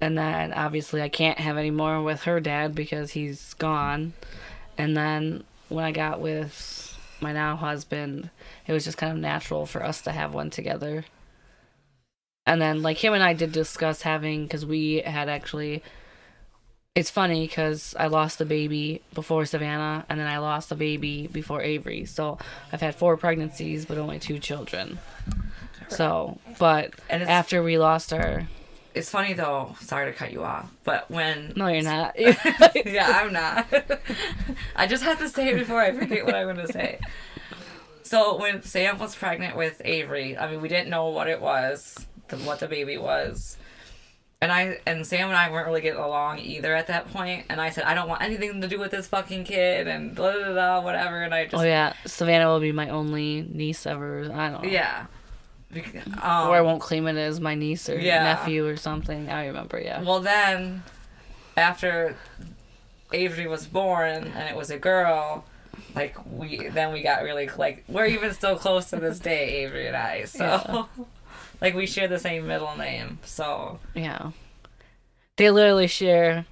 and 0.00 0.18
then 0.18 0.52
obviously 0.52 1.00
I 1.02 1.08
can't 1.08 1.38
have 1.38 1.56
any 1.56 1.70
more 1.70 2.02
with 2.02 2.24
her 2.24 2.40
dad 2.40 2.74
because 2.74 3.12
he's 3.12 3.54
gone. 3.54 4.12
And 4.76 4.96
then 4.96 5.44
when 5.68 5.84
I 5.84 5.92
got 5.92 6.20
with 6.20 6.98
my 7.20 7.32
now 7.32 7.56
husband, 7.56 8.30
it 8.66 8.72
was 8.72 8.84
just 8.84 8.98
kind 8.98 9.12
of 9.12 9.18
natural 9.18 9.66
for 9.66 9.82
us 9.82 10.02
to 10.02 10.12
have 10.12 10.34
one 10.34 10.50
together. 10.50 11.04
And 12.46 12.60
then, 12.60 12.82
like, 12.82 13.02
him 13.02 13.14
and 13.14 13.22
I 13.22 13.32
did 13.32 13.52
discuss 13.52 14.02
having, 14.02 14.42
because 14.42 14.66
we 14.66 14.96
had 14.96 15.28
actually. 15.28 15.82
It's 16.94 17.10
funny 17.10 17.46
because 17.48 17.96
I 17.98 18.06
lost 18.06 18.38
the 18.38 18.44
baby 18.44 19.02
before 19.14 19.46
Savannah, 19.46 20.04
and 20.08 20.20
then 20.20 20.28
I 20.28 20.38
lost 20.38 20.68
the 20.68 20.76
baby 20.76 21.26
before 21.26 21.60
Avery. 21.60 22.04
So 22.04 22.38
I've 22.72 22.82
had 22.82 22.94
four 22.94 23.16
pregnancies, 23.16 23.84
but 23.84 23.98
only 23.98 24.20
two 24.20 24.38
children. 24.38 25.00
So, 25.88 26.38
but 26.58 26.94
after 27.10 27.62
we 27.62 27.78
lost 27.78 28.12
our, 28.12 28.46
It's 28.94 29.10
funny 29.10 29.32
though. 29.32 29.74
Sorry 29.80 30.10
to 30.10 30.16
cut 30.16 30.32
you 30.32 30.42
off, 30.44 30.70
but 30.84 31.10
when 31.10 31.52
no, 31.56 31.68
you're 31.68 31.82
not. 31.82 32.14
yeah, 32.18 33.20
I'm 33.22 33.32
not. 33.32 33.66
I 34.76 34.86
just 34.86 35.02
have 35.02 35.18
to 35.18 35.28
say 35.28 35.48
it 35.50 35.56
before 35.58 35.80
I 35.80 35.92
forget 35.92 36.24
what 36.24 36.34
I'm 36.34 36.56
to 36.56 36.72
say. 36.72 36.98
So 38.02 38.38
when 38.38 38.62
Sam 38.62 38.98
was 38.98 39.16
pregnant 39.16 39.56
with 39.56 39.80
Avery, 39.84 40.36
I 40.36 40.50
mean, 40.50 40.60
we 40.60 40.68
didn't 40.68 40.90
know 40.90 41.08
what 41.08 41.26
it 41.26 41.40
was, 41.40 42.06
the, 42.28 42.36
what 42.38 42.60
the 42.60 42.68
baby 42.68 42.98
was, 42.98 43.56
and 44.42 44.52
I 44.52 44.78
and 44.86 45.06
Sam 45.06 45.28
and 45.28 45.36
I 45.36 45.50
weren't 45.50 45.66
really 45.66 45.80
getting 45.80 46.00
along 46.00 46.40
either 46.40 46.74
at 46.74 46.86
that 46.88 47.10
point. 47.10 47.46
And 47.48 47.60
I 47.62 47.70
said, 47.70 47.84
I 47.84 47.94
don't 47.94 48.08
want 48.08 48.20
anything 48.22 48.60
to 48.60 48.68
do 48.68 48.78
with 48.78 48.90
this 48.90 49.06
fucking 49.06 49.44
kid, 49.44 49.88
and 49.88 50.14
blah 50.14 50.32
blah 50.32 50.52
blah, 50.52 50.80
whatever. 50.82 51.22
And 51.22 51.34
I 51.34 51.44
just 51.46 51.54
oh 51.54 51.66
yeah, 51.66 51.94
Savannah 52.04 52.46
will 52.46 52.60
be 52.60 52.72
my 52.72 52.90
only 52.90 53.48
niece 53.50 53.86
ever. 53.86 54.30
I 54.32 54.50
don't 54.50 54.62
know. 54.62 54.68
yeah. 54.68 55.06
Um, 56.22 56.48
Or 56.48 56.54
I 56.56 56.60
won't 56.60 56.80
claim 56.80 57.06
it 57.06 57.16
as 57.16 57.40
my 57.40 57.54
niece 57.54 57.88
or 57.88 57.98
Yeah. 57.98 58.22
nephew 58.22 58.66
or 58.66 58.76
something. 58.76 59.28
I 59.30 59.46
remember, 59.46 59.80
yeah. 59.80 60.02
Well, 60.02 60.20
then, 60.20 60.82
after 61.56 62.16
Avery 63.12 63.46
was 63.46 63.66
born 63.66 64.32
and 64.34 64.48
it 64.48 64.56
was 64.56 64.70
a 64.70 64.78
girl, 64.78 65.44
like 65.94 66.16
we 66.26 66.68
then 66.68 66.92
we 66.92 67.02
got 67.02 67.22
really 67.22 67.48
like 67.56 67.84
we're 67.88 68.06
even 68.06 68.32
still 68.32 68.56
close 68.56 68.90
to 68.90 68.96
this 68.96 69.18
day, 69.18 69.64
Avery 69.64 69.86
and 69.86 69.96
I. 69.96 70.24
So, 70.24 70.88
like 71.60 71.74
we 71.74 71.86
share 71.86 72.08
the 72.08 72.18
same 72.18 72.46
middle 72.46 72.76
name. 72.76 73.18
So 73.24 73.78
Yeah. 73.94 74.30
They 75.36 75.50
literally 75.50 75.88
share. 75.88 76.46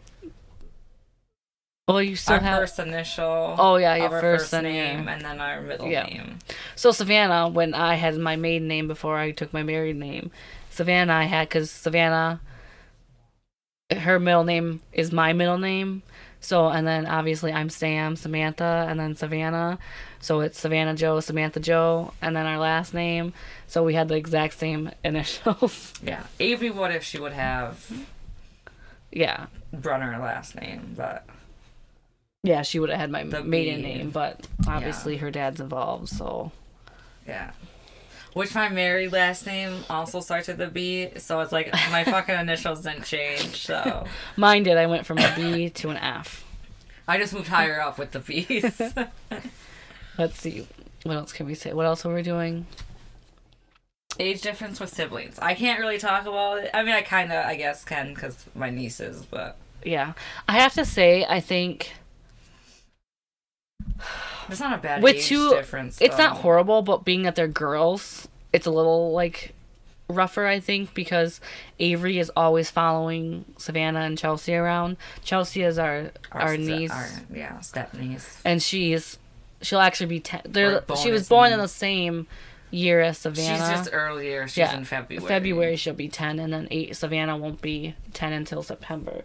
Well, 1.89 2.01
you 2.01 2.15
still 2.15 2.37
our 2.37 2.41
have. 2.41 2.59
first 2.61 2.79
initial. 2.79 3.57
Oh, 3.59 3.77
yeah, 3.77 3.97
your 3.97 4.05
our 4.05 4.21
first 4.21 4.51
first 4.53 4.63
name, 4.63 5.09
and 5.09 5.23
then 5.25 5.41
our 5.41 5.61
middle 5.61 5.89
Yeah. 5.89 6.05
name. 6.05 6.39
So 6.77 6.93
Savannah, 6.93 7.49
when 7.49 7.75
I 7.75 7.97
had 7.97 8.17
my 8.19 8.37
maiden 8.37 8.69
name 8.69 8.87
before 8.87 9.19
I 9.19 9.33
took 9.33 9.53
my 9.53 9.65
married 9.65 9.97
name, 9.97 10.31
Savannah 10.71 11.13
I 11.13 11.25
had 11.25 11.49
because 11.49 11.71
Savannah, 11.73 12.41
her 13.91 14.21
middle 14.21 14.45
name 14.45 14.81
is 14.93 15.11
my 15.13 15.33
middle 15.33 15.59
name. 15.59 16.03
So 16.41 16.69
and 16.69 16.87
then 16.87 17.05
obviously 17.07 17.53
I'm 17.53 17.69
Sam, 17.69 18.15
Samantha, 18.15 18.87
and 18.89 18.99
then 19.01 19.17
Savannah. 19.17 19.79
So 20.21 20.41
it's 20.41 20.61
Savannah 20.61 20.95
Joe, 20.95 21.19
Samantha 21.19 21.59
Joe, 21.59 22.15
and 22.23 22.37
then 22.37 22.47
our 22.47 22.59
last 22.59 22.95
name. 22.95 23.33
So 23.67 23.83
we 23.83 23.95
had 23.95 24.07
the 24.09 24.15
exact 24.15 24.55
same 24.55 24.93
initials. 25.05 25.93
Yeah, 26.01 26.23
Avery. 26.39 26.71
What 26.71 26.93
if 26.93 27.03
she 27.03 27.19
would 27.19 27.33
have 27.33 27.91
yeah, 29.11 29.47
Brunner 29.73 30.17
last 30.21 30.55
name? 30.55 30.95
But 30.97 31.27
yeah, 32.43 32.63
she 32.63 32.79
would 32.79 32.91
have 32.91 32.99
had 32.99 33.11
my 33.11 33.25
The 33.25 33.43
maiden 33.43 33.83
name, 33.83 34.11
but 34.11 34.47
obviously 34.67 35.17
her 35.19 35.31
dad's 35.31 35.61
involved. 35.61 36.09
So 36.09 36.53
yeah. 37.27 37.53
Which 38.35 38.55
my 38.55 38.71
married 38.71 39.13
last 39.13 39.47
name 39.47 39.85
also 39.91 40.21
starts 40.21 40.49
with 40.49 40.61
a 40.61 40.69
B, 40.69 41.11
so 41.19 41.41
it's 41.41 41.53
like 41.53 41.71
my 41.91 42.03
fucking 42.13 42.35
initials 42.35 42.83
didn't 42.83 43.05
change. 43.05 43.67
So 43.67 44.07
mine 44.37 44.63
did. 44.63 44.77
I 44.79 44.87
went 44.87 45.05
from 45.07 45.19
a 45.19 45.33
B 45.37 45.69
to 45.71 45.91
an 45.91 45.99
F. 45.99 46.45
I 47.07 47.19
just 47.19 47.35
moved 47.35 47.49
higher 47.49 47.81
up 47.81 47.99
with 47.99 48.13
the 48.13 48.21
B's. 48.21 48.81
Let's 50.19 50.41
see. 50.41 50.67
What 51.03 51.17
else 51.17 51.33
can 51.33 51.47
we 51.47 51.55
say? 51.55 51.73
What 51.73 51.85
else 51.85 52.07
are 52.07 52.15
we 52.15 52.23
doing? 52.23 52.67
Age 54.19 54.41
difference 54.41 54.79
with 54.79 54.93
siblings. 54.95 55.39
I 55.39 55.55
can't 55.55 55.81
really 55.81 55.99
talk 55.99 56.23
about 56.23 56.59
it. 56.59 56.71
I 56.73 56.83
mean, 56.83 56.95
I 56.95 57.03
kind 57.03 57.33
of, 57.33 57.45
I 57.45 57.57
guess, 57.57 57.85
can 57.85 58.15
because 58.15 58.45
my 58.55 58.71
nieces, 58.71 59.25
but 59.31 59.57
Yeah. 59.85 60.13
I 60.49 60.59
have 60.59 60.75
to 60.75 60.85
say, 60.85 61.27
I 61.29 61.41
think 61.41 61.93
it's 64.49 64.61
not 64.61 64.79
a 64.79 64.83
bad 64.83 65.03
With 65.03 65.17
age 65.17 65.27
two- 65.27 65.51
difference. 65.51 66.01
it's 66.01 66.19
not 66.19 66.39
horrible, 66.39 66.83
but 66.83 67.05
being 67.05 67.23
that 67.23 67.35
they're 67.37 67.49
girls, 67.49 68.29
it's 68.53 68.67
a 68.67 68.71
little 68.71 69.13
like 69.13 69.55
rougher, 70.09 70.47
I 70.47 70.61
think, 70.61 70.93
because 70.95 71.41
Avery 71.79 72.19
is 72.19 72.31
always 72.37 72.69
following 72.71 73.45
Savannah 73.57 74.01
and 74.01 74.19
Chelsea 74.19 74.55
around. 74.55 74.97
Chelsea 75.25 75.63
is 75.63 75.79
our 75.79 76.11
our, 76.33 76.55
ste- 76.55 76.61
niece, 76.61 76.91
our- 76.91 77.09
yeah, 77.33 77.61
step 77.61 77.95
niece. 77.95 78.41
and 78.45 78.63
she's 78.63 79.19
she'll 79.63 79.79
actually 79.81 80.07
be 80.07 80.21
ten. 80.21 80.43
She 81.01 81.11
was 81.11 81.29
born 81.29 81.53
in 81.53 81.59
the 81.59 81.69
same 81.69 82.27
year 82.71 83.01
as 83.01 83.19
Savannah. 83.19 83.59
She's 83.59 83.69
just 83.79 83.91
earlier. 83.93 84.49
She's 84.49 84.57
yeah, 84.59 84.77
in 84.77 84.85
February. 84.85 85.27
February 85.29 85.77
she'll 85.77 85.95
be 85.95 86.09
ten, 86.09 86.39
and 86.39 86.53
then 86.53 86.69
eight. 86.71 86.97
Savannah 86.97 87.37
won't 87.37 87.61
be 87.63 87.95
ten 88.13 88.33
until 88.33 88.63
September. 88.63 89.23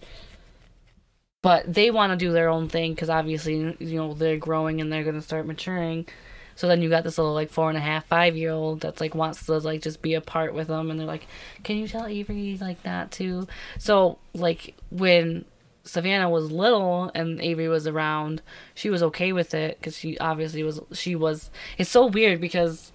But 1.42 1.72
they 1.72 1.92
want 1.92 2.12
to 2.12 2.18
do 2.18 2.32
their 2.32 2.50
own 2.50 2.68
thing 2.68 2.94
because 2.94 3.10
obviously 3.10 3.76
you 3.80 3.96
know 3.96 4.14
they're 4.14 4.38
growing 4.38 4.82
and 4.82 4.92
they're 4.92 5.04
gonna 5.04 5.22
start 5.22 5.46
maturing. 5.46 6.08
So 6.56 6.68
then 6.68 6.82
you 6.82 6.90
got 6.90 7.04
this 7.04 7.20
little 7.20 7.34
like 7.34 7.52
four 7.52 7.70
and 7.70 7.78
a 7.78 7.82
half, 7.82 8.08
five 8.08 8.36
year 8.36 8.52
old 8.52 8.82
that's 8.82 9.00
like 9.00 9.14
wants 9.14 9.46
to 9.46 9.60
like 9.60 9.84
just 9.84 10.02
be 10.02 10.16
a 10.16 10.22
part 10.22 10.56
with 10.56 10.68
them, 10.68 10.90
and 10.90 11.00
they're 11.00 11.06
like, 11.08 11.28
"Can 11.64 11.78
you 11.78 11.88
tell 11.88 12.08
Avery 12.08 12.58
like 12.60 12.82
that 12.84 13.12
too?" 13.12 13.48
So 13.78 14.18
like 14.34 14.76
when 14.90 15.46
Savannah 15.84 16.30
was 16.30 16.52
little 16.52 17.12
and 17.14 17.40
Avery 17.40 17.68
was 17.68 17.86
around, 17.88 18.42
she 18.74 18.90
was 18.90 19.04
okay 19.04 19.32
with 19.32 19.54
it 19.54 19.78
because 19.80 19.96
she 19.98 20.18
obviously 20.18 20.64
was. 20.64 20.82
She 20.94 21.16
was. 21.16 21.52
It's 21.78 21.92
so 21.92 22.08
weird 22.08 22.42
because 22.42 22.92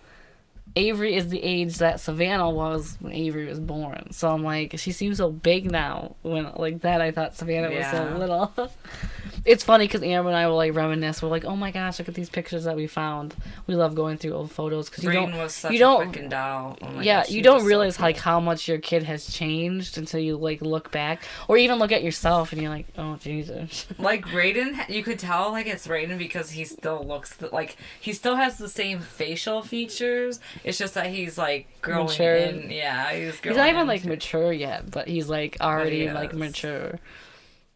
Avery 0.74 1.14
is 1.14 1.28
the 1.28 1.42
age 1.42 1.78
that 1.78 2.00
Savannah 2.00 2.48
was 2.48 2.96
when 3.00 3.12
Avery 3.12 3.46
was 3.46 3.60
born. 3.60 4.12
So 4.12 4.28
I'm 4.30 4.42
like, 4.42 4.78
she 4.78 4.92
seems 4.92 5.18
so 5.18 5.30
big 5.30 5.70
now. 5.70 6.16
When 6.22 6.50
like 6.56 6.80
that, 6.80 7.00
I 7.00 7.10
thought 7.10 7.36
Savannah 7.36 7.70
was 7.70 7.86
so 7.90 8.16
little. 8.18 8.52
it's 9.44 9.64
funny 9.64 9.86
because 9.86 10.02
Amber 10.02 10.28
and 10.30 10.36
I 10.36 10.46
will 10.46 10.56
like 10.56 10.74
reminisce. 10.74 11.22
We're 11.22 11.28
like, 11.28 11.44
oh 11.44 11.56
my 11.56 11.70
gosh, 11.70 11.98
look 11.98 12.08
at 12.08 12.14
these 12.14 12.30
pictures 12.30 12.64
that 12.64 12.76
we 12.76 12.86
found. 12.86 13.34
We 13.66 13.74
love 13.74 13.94
going 13.94 14.18
through 14.18 14.32
old 14.34 14.50
photos 14.52 14.88
because 14.88 15.04
you 15.04 15.12
don't. 15.12 15.32
you 15.72 15.78
don't- 15.78 16.12
freaking 16.12 16.30
doll. 16.30 16.78
Oh 16.82 17.00
yeah, 17.00 17.22
gosh, 17.22 17.30
you 17.30 17.42
don't 17.42 17.54
was 17.56 17.62
so 17.64 17.68
realize 17.68 18.00
like 18.00 18.16
how 18.18 18.38
much 18.40 18.68
your 18.68 18.78
kid 18.78 19.02
has 19.04 19.26
changed 19.32 19.98
until 19.98 20.20
you 20.20 20.36
like 20.36 20.62
look 20.62 20.90
back, 20.92 21.22
or 21.48 21.56
even 21.56 21.78
look 21.78 21.92
at 21.92 22.02
yourself 22.02 22.52
and 22.52 22.60
you're 22.62 22.70
like, 22.70 22.86
oh 22.98 23.16
Jesus. 23.16 23.86
Like 23.98 24.28
Braden, 24.30 24.78
you 24.88 25.02
could 25.02 25.18
tell 25.18 25.52
like 25.52 25.66
it's 25.66 25.86
Braden 25.86 26.18
because 26.18 26.50
he 26.50 26.64
still 26.64 27.04
looks 27.06 27.36
th- 27.36 27.52
like 27.52 27.76
he 28.00 28.12
still 28.12 28.36
has 28.36 28.58
the 28.58 28.68
same 28.68 28.98
facial 29.00 29.62
features. 29.62 30.40
It's 30.64 30.78
just 30.78 30.94
that 30.94 31.06
he's 31.06 31.38
like 31.38 31.66
growing 31.82 32.06
Mature. 32.06 32.34
in. 32.34 32.70
Yeah, 32.70 33.12
he's 33.12 33.38
growing. 33.40 33.56
He's 33.56 33.56
not 33.56 33.68
even 33.68 33.86
like 33.86 34.04
mature 34.04 34.52
yet, 34.52 34.90
but 34.90 35.08
he's 35.08 35.28
like 35.28 35.56
already 35.60 36.10
like 36.10 36.32
mature. 36.34 36.98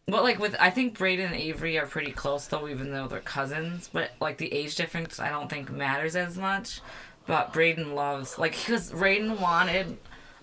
But 0.09 0.23
like 0.23 0.39
with, 0.39 0.55
I 0.57 0.69
think 0.69 0.97
Braden 0.97 1.25
and 1.25 1.35
Avery 1.35 1.77
are 1.77 1.85
pretty 1.85 2.13
close 2.13 2.47
though, 2.47 2.69
even 2.69 2.91
though 2.91 3.09
they're 3.09 3.19
cousins. 3.19 3.89
But 3.91 4.11
like 4.21 4.37
the 4.37 4.53
age 4.53 4.75
difference, 4.75 5.19
I 5.19 5.29
don't 5.29 5.49
think 5.49 5.69
matters 5.69 6.15
as 6.15 6.37
much. 6.37 6.79
But 7.25 7.51
Braden 7.51 7.93
loves 7.93 8.39
like 8.39 8.53
because 8.53 8.91
Braden 8.91 9.41
wanted 9.41 9.97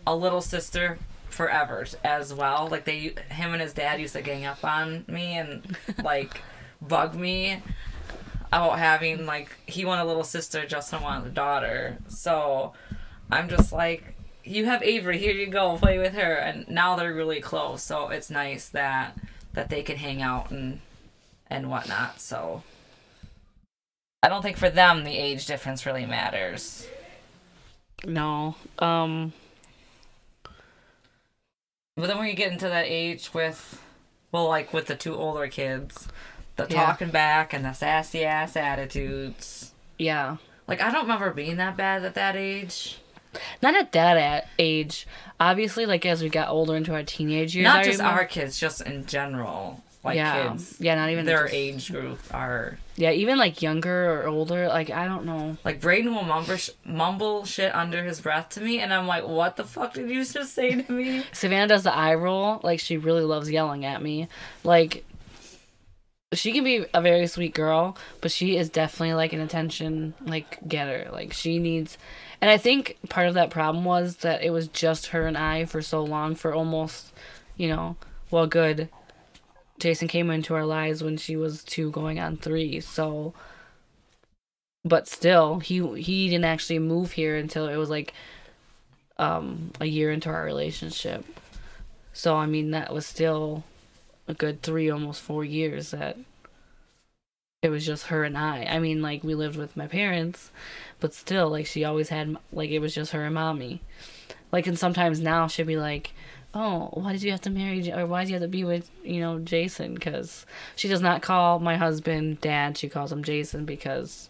a 0.07 0.14
little 0.14 0.42
sister 0.42 0.98
forever 1.31 1.87
as 2.05 2.35
well. 2.35 2.68
Like 2.70 2.85
they, 2.85 3.14
him 3.31 3.55
and 3.55 3.62
his 3.62 3.72
dad 3.72 4.00
used 4.00 4.12
to 4.12 4.20
gang 4.20 4.44
up 4.44 4.62
on 4.62 5.07
me 5.09 5.38
and 5.38 5.79
like 6.05 6.42
bug 6.83 7.14
me 7.14 7.62
about 8.53 8.79
having 8.79 9.24
like 9.24 9.57
he 9.64 9.87
wanted 9.87 10.03
a 10.03 10.05
little 10.05 10.24
sister, 10.24 10.66
Justin 10.66 11.00
wanted 11.00 11.29
a 11.29 11.31
daughter. 11.31 11.96
So 12.09 12.74
I'm 13.31 13.48
just 13.48 13.72
like 13.72 14.14
you 14.44 14.66
have 14.66 14.83
Avery, 14.83 15.16
here 15.16 15.33
you 15.33 15.46
go, 15.46 15.79
play 15.79 15.98
with 15.98 16.12
her. 16.12 16.35
And 16.35 16.68
now 16.68 16.96
they're 16.96 17.14
really 17.14 17.40
close, 17.40 17.83
so 17.83 18.11
it's 18.11 18.29
nice 18.29 18.68
that 18.68 19.16
that 19.54 19.70
they 19.70 19.82
can 19.82 19.96
hang 19.96 20.20
out 20.22 20.50
and 20.50 20.80
and 21.48 21.70
whatnot. 21.70 22.20
So 22.20 22.62
I 24.22 24.28
don't 24.28 24.42
think 24.42 24.56
for 24.56 24.70
them 24.70 25.04
the 25.04 25.16
age 25.16 25.46
difference 25.46 25.86
really 25.86 26.06
matters. 26.06 26.86
No. 28.04 28.56
Um. 28.78 29.32
But 31.96 32.08
then 32.08 32.18
when 32.18 32.26
you 32.28 32.34
get 32.34 32.50
into 32.52 32.68
that 32.68 32.86
age 32.88 33.32
with, 33.32 33.80
well, 34.32 34.48
like 34.48 34.72
with 34.72 34.86
the 34.86 34.96
two 34.96 35.14
older 35.14 35.46
kids, 35.46 36.08
the 36.56 36.66
Yeah. 36.68 36.86
talking 36.86 37.10
back 37.10 37.52
and 37.52 37.64
the 37.64 37.72
sassy 37.72 38.24
ass 38.24 38.56
attitudes. 38.56 39.72
Yeah. 39.98 40.38
Like 40.66 40.80
I 40.80 40.90
don't 40.90 41.02
remember 41.02 41.30
being 41.32 41.56
that 41.58 41.76
bad 41.76 42.04
at 42.04 42.14
that 42.14 42.34
age. 42.34 42.98
Not 43.62 43.74
at 43.76 43.92
that 43.92 44.48
age. 44.58 45.06
Obviously, 45.40 45.86
like 45.86 46.06
as 46.06 46.22
we 46.22 46.28
got 46.28 46.48
older 46.48 46.76
into 46.76 46.92
our 46.94 47.02
teenage 47.02 47.54
years. 47.56 47.64
Not 47.64 47.80
I 47.80 47.84
just 47.84 47.98
remember- 47.98 48.20
our 48.20 48.26
kids, 48.26 48.58
just 48.58 48.80
in 48.82 49.04
general. 49.06 49.82
Like 50.04 50.16
yeah. 50.16 50.50
kids. 50.50 50.76
Yeah. 50.80 50.96
Not 50.96 51.08
even 51.10 51.24
Their 51.24 51.44
just- 51.44 51.54
age 51.54 51.90
group 51.90 52.20
are 52.32 52.78
Yeah. 52.96 53.12
Even 53.12 53.38
like 53.38 53.62
younger 53.62 54.20
or 54.22 54.28
older. 54.28 54.68
Like 54.68 54.90
I 54.90 55.06
don't 55.06 55.24
know. 55.24 55.56
like 55.64 55.80
Braden 55.80 56.14
will 56.14 56.24
mumble, 56.24 56.56
sh- 56.56 56.70
mumble 56.84 57.46
shit 57.46 57.74
under 57.74 58.04
his 58.04 58.20
breath 58.20 58.50
to 58.50 58.60
me, 58.60 58.80
and 58.80 58.92
I'm 58.92 59.06
like, 59.06 59.26
"What 59.26 59.56
the 59.56 59.64
fuck 59.64 59.94
did 59.94 60.10
you 60.10 60.22
just 60.24 60.54
say 60.54 60.82
to 60.82 60.92
me?" 60.92 61.24
Savannah 61.32 61.68
does 61.68 61.84
the 61.84 61.94
eye 61.94 62.14
roll. 62.14 62.60
Like 62.62 62.80
she 62.80 62.98
really 62.98 63.22
loves 63.24 63.50
yelling 63.50 63.86
at 63.86 64.02
me. 64.02 64.28
Like 64.62 65.04
she 66.34 66.52
can 66.52 66.64
be 66.64 66.84
a 66.92 67.00
very 67.00 67.26
sweet 67.28 67.54
girl, 67.54 67.96
but 68.20 68.30
she 68.32 68.56
is 68.56 68.68
definitely 68.68 69.14
like 69.14 69.32
an 69.32 69.40
attention 69.40 70.14
like 70.20 70.58
getter. 70.68 71.08
Like 71.12 71.32
she 71.32 71.58
needs 71.58 71.96
and 72.44 72.50
I 72.50 72.59
think 72.59 72.98
part 73.09 73.26
of 73.26 73.33
that 73.33 73.48
problem 73.48 73.87
was 73.87 74.16
that 74.16 74.42
it 74.42 74.50
was 74.50 74.68
just 74.68 75.07
her 75.07 75.26
and 75.26 75.35
I 75.38 75.64
for 75.64 75.80
so 75.80 76.04
long 76.04 76.35
for 76.35 76.52
almost, 76.52 77.11
you 77.57 77.68
know, 77.68 77.96
well 78.30 78.46
good. 78.46 78.90
Jason 79.78 80.09
came 80.09 80.30
into 80.30 80.54
our 80.54 80.66
lives 80.66 81.02
when 81.02 81.16
she 81.16 81.37
was 81.37 81.64
2 81.64 81.90
going 81.90 82.20
on 82.20 82.37
3. 82.37 82.80
So 82.80 83.33
but 84.85 85.09
still, 85.09 85.61
he 85.61 86.02
he 86.02 86.28
didn't 86.28 86.44
actually 86.44 86.80
move 86.80 87.12
here 87.12 87.35
until 87.35 87.66
it 87.66 87.76
was 87.78 87.88
like 87.88 88.12
um 89.16 89.70
a 89.80 89.87
year 89.87 90.12
into 90.12 90.28
our 90.28 90.44
relationship. 90.44 91.24
So 92.12 92.37
I 92.37 92.44
mean 92.44 92.72
that 92.72 92.92
was 92.92 93.07
still 93.07 93.64
a 94.28 94.35
good 94.35 94.61
3 94.61 94.90
almost 94.90 95.22
4 95.22 95.46
years 95.46 95.92
that 95.92 96.18
it 97.64 97.70
was 97.70 97.87
just 97.87 98.07
her 98.09 98.24
and 98.24 98.37
I. 98.37 98.64
I 98.64 98.79
mean 98.79 99.00
like 99.00 99.24
we 99.24 99.35
lived 99.35 99.57
with 99.57 99.77
my 99.77 99.87
parents, 99.87 100.50
but 101.00 101.14
still 101.14 101.48
like 101.48 101.66
she 101.66 101.83
always 101.85 102.11
had 102.11 102.37
like 102.53 102.70
it 102.70 102.81
was 102.81 102.94
just 102.94 103.12
her 103.12 103.24
and 103.24 103.35
mommy. 103.35 103.81
Like 104.53 104.66
and 104.66 104.79
sometimes 104.79 105.20
now 105.20 105.46
she'll 105.48 105.66
be 105.66 105.79
like, 105.79 106.12
"Oh, 106.53 106.90
why 106.92 107.12
did 107.12 107.22
you 107.22 107.31
have 107.31 107.40
to 107.42 107.50
marry 107.50 107.90
or 107.90 108.07
why 108.07 108.22
did 108.22 108.29
you 108.29 108.35
have 108.35 108.42
to 108.42 108.48
be 108.48 108.64
with, 108.64 108.90
you 109.03 109.20
know, 109.20 109.38
Jason?" 109.38 109.96
cuz 109.96 110.44
she 110.77 110.88
does 110.88 111.00
not 111.00 111.22
call 111.22 111.59
my 111.59 111.77
husband 111.77 112.40
dad, 112.42 112.77
she 112.77 112.88
calls 112.88 113.11
him 113.11 113.24
Jason 113.24 113.64
because 113.64 114.29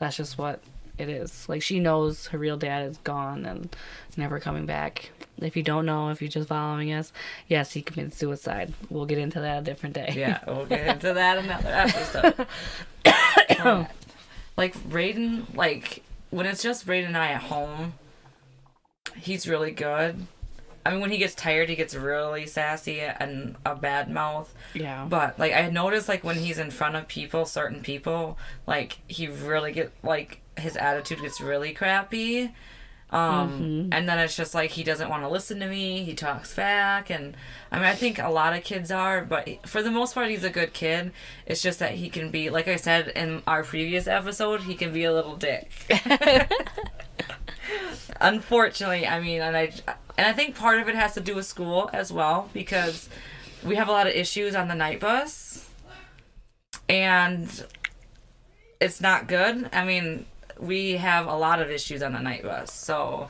that's 0.00 0.16
just 0.16 0.36
what 0.36 0.60
it 0.98 1.08
is. 1.08 1.48
Like 1.48 1.62
she 1.62 1.80
knows 1.80 2.28
her 2.28 2.38
real 2.38 2.56
dad 2.56 2.88
is 2.88 2.98
gone 2.98 3.44
and 3.44 3.74
never 4.16 4.38
coming 4.38 4.66
back. 4.66 5.10
If 5.38 5.56
you 5.56 5.62
don't 5.62 5.86
know, 5.86 6.10
if 6.10 6.22
you're 6.22 6.30
just 6.30 6.48
following 6.48 6.92
us, 6.92 7.12
yes, 7.48 7.72
he 7.72 7.82
committed 7.82 8.14
suicide. 8.14 8.72
We'll 8.88 9.06
get 9.06 9.18
into 9.18 9.40
that 9.40 9.58
a 9.58 9.64
different 9.64 9.94
day. 9.94 10.12
Yeah, 10.16 10.40
we'll 10.46 10.66
get 10.66 10.86
into 10.94 11.12
that 11.12 11.38
another 11.38 11.70
episode. 11.70 12.46
like 14.56 14.82
Braden, 14.84 15.48
like 15.54 16.04
when 16.30 16.46
it's 16.46 16.62
just 16.62 16.86
Braden 16.86 17.08
and 17.08 17.16
I 17.16 17.28
at 17.28 17.42
home, 17.42 17.94
he's 19.16 19.48
really 19.48 19.72
good. 19.72 20.26
I 20.86 20.90
mean, 20.90 21.00
when 21.00 21.10
he 21.10 21.18
gets 21.18 21.34
tired, 21.34 21.70
he 21.70 21.76
gets 21.76 21.94
really 21.94 22.46
sassy 22.46 23.00
and 23.00 23.56
a 23.64 23.74
bad 23.74 24.10
mouth. 24.10 24.54
Yeah. 24.74 25.06
But 25.08 25.38
like 25.38 25.52
I 25.52 25.70
noticed, 25.70 26.08
like 26.08 26.22
when 26.22 26.36
he's 26.36 26.58
in 26.58 26.70
front 26.70 26.94
of 26.94 27.08
people, 27.08 27.46
certain 27.46 27.80
people, 27.80 28.38
like 28.66 28.98
he 29.08 29.26
really 29.26 29.72
get 29.72 29.92
like 30.02 30.42
his 30.58 30.76
attitude 30.76 31.20
gets 31.20 31.40
really 31.40 31.72
crappy. 31.72 32.52
Um, 33.14 33.90
and 33.92 34.08
then 34.08 34.18
it's 34.18 34.36
just 34.36 34.54
like 34.54 34.72
he 34.72 34.82
doesn't 34.82 35.08
want 35.08 35.22
to 35.22 35.28
listen 35.28 35.60
to 35.60 35.68
me. 35.68 36.02
He 36.02 36.14
talks 36.14 36.52
back, 36.52 37.10
and 37.10 37.36
I 37.70 37.76
mean, 37.76 37.84
I 37.84 37.94
think 37.94 38.18
a 38.18 38.28
lot 38.28 38.56
of 38.56 38.64
kids 38.64 38.90
are, 38.90 39.24
but 39.24 39.68
for 39.68 39.84
the 39.84 39.90
most 39.90 40.14
part, 40.14 40.30
he's 40.30 40.42
a 40.42 40.50
good 40.50 40.72
kid. 40.72 41.12
It's 41.46 41.62
just 41.62 41.78
that 41.78 41.92
he 41.92 42.08
can 42.08 42.30
be, 42.30 42.50
like 42.50 42.66
I 42.66 42.74
said 42.74 43.08
in 43.08 43.42
our 43.46 43.62
previous 43.62 44.08
episode, 44.08 44.62
he 44.62 44.74
can 44.74 44.92
be 44.92 45.04
a 45.04 45.12
little 45.12 45.36
dick. 45.36 45.70
Unfortunately, 48.20 49.06
I 49.06 49.20
mean, 49.20 49.42
and 49.42 49.56
I 49.56 49.72
and 50.18 50.26
I 50.26 50.32
think 50.32 50.56
part 50.56 50.80
of 50.80 50.88
it 50.88 50.96
has 50.96 51.14
to 51.14 51.20
do 51.20 51.36
with 51.36 51.46
school 51.46 51.90
as 51.92 52.12
well 52.12 52.50
because 52.52 53.08
we 53.64 53.76
have 53.76 53.88
a 53.88 53.92
lot 53.92 54.08
of 54.08 54.14
issues 54.14 54.56
on 54.56 54.66
the 54.66 54.74
night 54.74 54.98
bus, 54.98 55.70
and 56.88 57.64
it's 58.80 59.00
not 59.00 59.28
good. 59.28 59.68
I 59.72 59.84
mean, 59.84 60.26
we 60.58 60.92
have 60.92 61.26
a 61.26 61.34
lot 61.36 61.60
of 61.60 61.70
issues 61.70 62.02
on 62.02 62.12
the 62.12 62.20
night 62.20 62.42
bus, 62.42 62.72
so. 62.72 63.28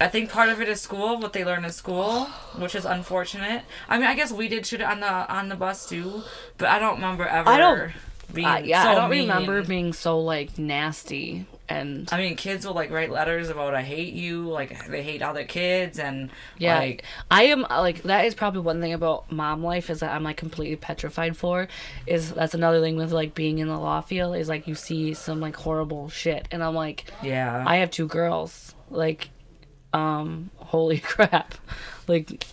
I 0.00 0.08
think 0.08 0.28
part 0.28 0.48
of 0.48 0.60
it 0.60 0.68
is 0.68 0.80
school, 0.80 1.20
what 1.20 1.32
they 1.34 1.44
learn 1.44 1.64
in 1.64 1.70
school, 1.70 2.24
which 2.58 2.74
is 2.74 2.84
unfortunate. 2.84 3.62
I 3.88 3.96
mean, 3.96 4.08
I 4.08 4.14
guess 4.16 4.32
we 4.32 4.48
did 4.48 4.66
shit 4.66 4.82
on 4.82 4.98
the 4.98 5.08
on 5.32 5.48
the 5.48 5.54
bus 5.54 5.88
too, 5.88 6.22
but 6.58 6.68
I 6.68 6.80
don't 6.80 6.96
remember 6.96 7.24
ever. 7.24 7.48
I 7.48 7.58
don't- 7.58 7.92
Being 8.32 8.46
Uh, 8.48 8.56
yeah, 8.64 8.82
so 8.82 8.88
I 8.88 8.94
don't 8.96 9.10
mean. 9.10 9.28
remember 9.28 9.62
being 9.62 9.92
so 9.92 10.18
like 10.18 10.58
nasty 10.58 11.46
and 11.68 12.08
I 12.12 12.18
mean, 12.18 12.36
kids 12.36 12.66
will 12.66 12.74
like 12.74 12.90
write 12.90 13.10
letters 13.10 13.48
about 13.48 13.74
"I 13.74 13.82
hate 13.82 14.12
you," 14.12 14.48
like 14.48 14.86
they 14.86 15.02
hate 15.02 15.22
other 15.22 15.44
kids, 15.44 15.98
and 15.98 16.30
yeah. 16.58 16.78
like 16.78 17.04
I 17.30 17.44
am 17.44 17.62
like 17.62 18.02
that 18.02 18.26
is 18.26 18.34
probably 18.34 18.60
one 18.60 18.80
thing 18.80 18.92
about 18.92 19.30
mom 19.32 19.62
life 19.62 19.90
is 19.90 20.00
that 20.00 20.14
I'm 20.14 20.24
like 20.24 20.36
completely 20.36 20.76
petrified 20.76 21.36
for 21.36 21.68
is 22.06 22.32
that's 22.32 22.54
another 22.54 22.80
thing 22.80 22.96
with 22.96 23.12
like 23.12 23.34
being 23.34 23.58
in 23.58 23.68
the 23.68 23.78
law 23.78 24.00
field 24.00 24.36
is 24.36 24.48
like 24.48 24.68
you 24.68 24.74
see 24.74 25.14
some 25.14 25.40
like 25.40 25.56
horrible 25.56 26.08
shit 26.08 26.48
and 26.50 26.62
I'm 26.62 26.74
like 26.74 27.10
yeah, 27.22 27.64
I 27.66 27.76
have 27.76 27.90
two 27.90 28.08
girls 28.08 28.74
like 28.90 29.30
um 29.92 30.50
holy 30.56 30.98
crap 31.00 31.54
like 32.08 32.44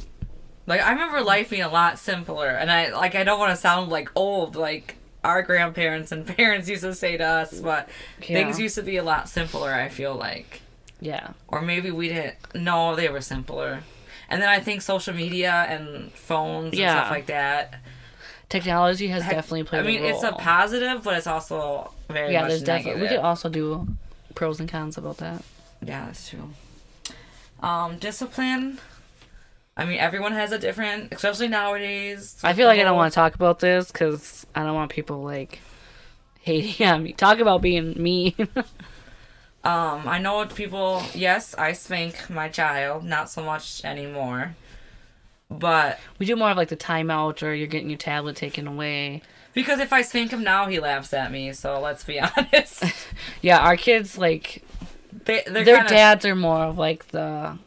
like 0.68 0.82
I 0.82 0.92
remember 0.92 1.22
life 1.22 1.50
being 1.50 1.64
a 1.64 1.70
lot 1.70 2.00
simpler, 2.00 2.48
and 2.48 2.72
I 2.72 2.94
like 2.94 3.16
I 3.16 3.24
don't 3.24 3.40
want 3.40 3.52
to 3.52 3.58
sound 3.58 3.90
like 3.90 4.10
old, 4.16 4.56
like 4.56 4.96
our 5.24 5.42
grandparents 5.44 6.12
and 6.12 6.26
parents 6.38 6.68
used 6.70 6.84
to 6.84 6.94
say 6.96 7.18
to 7.18 7.24
us, 7.24 7.60
but 7.60 7.90
things 8.20 8.60
used 8.60 8.76
to 8.76 8.84
be 8.84 8.98
a 8.98 9.04
lot 9.04 9.30
simpler. 9.30 9.74
I 9.74 9.90
feel 9.90 10.16
like, 10.16 10.62
yeah 11.00 11.32
or 11.48 11.62
maybe 11.62 11.92
we 11.92 12.08
didn't. 12.10 12.36
No, 12.56 12.96
they 12.96 13.10
were 13.10 13.22
simpler. 13.22 13.82
And 14.30 14.42
then 14.42 14.50
I 14.50 14.60
think 14.60 14.82
social 14.82 15.14
media 15.14 15.66
and 15.68 16.12
phones 16.14 16.74
and 16.74 16.90
stuff 16.90 17.12
like 17.12 17.26
that. 17.26 17.76
technology 18.50 19.08
has 19.10 19.24
definitely 19.24 19.64
played 19.64 19.84
I 19.84 19.88
mean, 19.88 20.04
a 20.04 20.08
it's 20.08 20.24
a 20.24 20.32
positive, 20.32 21.04
but 21.04 21.18
it's 21.18 21.28
also 21.28 21.92
very 22.10 22.34
yeah 22.34 22.48
there's 22.48 22.62
negative. 22.62 22.86
definitely 22.86 23.02
we 23.04 23.08
could 23.10 23.24
also 23.26 23.50
do 23.50 23.88
pros 24.36 24.60
and 24.60 24.70
cons 24.70 24.98
about 24.98 25.18
that 25.18 25.44
Yeah, 25.82 26.06
that's 26.06 26.30
true. 26.30 26.50
Um, 27.62 27.98
discipline. 27.98 28.80
I 29.82 29.86
mean, 29.86 29.98
everyone 29.98 30.34
has 30.34 30.52
a 30.52 30.60
different, 30.60 31.12
especially 31.12 31.48
nowadays. 31.48 32.38
I 32.44 32.54
feel 32.54 32.68
like 32.68 32.80
I 32.80 32.84
don't 32.84 32.96
want 32.96 33.12
to 33.12 33.16
talk 33.16 33.34
about 33.36 33.60
this 33.60 33.92
because 33.92 34.46
I 34.54 34.64
don't 34.64 34.76
want 34.76 34.92
people 34.92 35.24
like 35.24 35.60
hating 36.42 36.86
on 36.86 37.04
me. 37.04 37.14
Talk 37.14 37.40
about 37.40 37.62
being 37.62 38.02
mean. 38.02 38.36
Um, 39.64 40.08
I 40.08 40.18
know 40.18 40.44
people. 40.48 41.04
Yes, 41.14 41.54
I 41.54 41.74
spank 41.74 42.32
my 42.32 42.50
child. 42.50 43.04
Not 43.04 43.30
so 43.30 43.44
much 43.44 43.86
anymore. 43.86 44.56
But 45.52 46.00
we 46.18 46.26
do 46.26 46.36
more 46.36 46.50
of 46.50 46.58
like 46.58 46.70
the 46.70 46.76
timeout 46.78 47.44
or 47.44 47.54
you're 47.54 47.68
getting 47.68 47.90
your 47.90 47.98
tablet 48.00 48.36
taken 48.36 48.66
away. 48.68 49.22
because 49.54 49.80
if 49.80 49.94
I 49.94 50.02
spank 50.02 50.32
him 50.32 50.44
now, 50.44 50.66
he 50.66 50.80
laughs 50.80 51.14
at 51.14 51.32
me. 51.32 51.54
So 51.54 51.80
let's 51.80 52.04
be 52.04 52.20
honest. 52.38 52.84
Yeah, 53.44 53.60
our 53.60 53.78
kids 53.78 54.18
like 54.18 54.64
they, 55.26 55.44
they're 55.46 55.64
their 55.64 55.78
kinda, 55.78 55.90
dads 55.90 56.26
are 56.26 56.36
more 56.36 56.64
of 56.64 56.80
like 56.80 57.10
the 57.10 57.58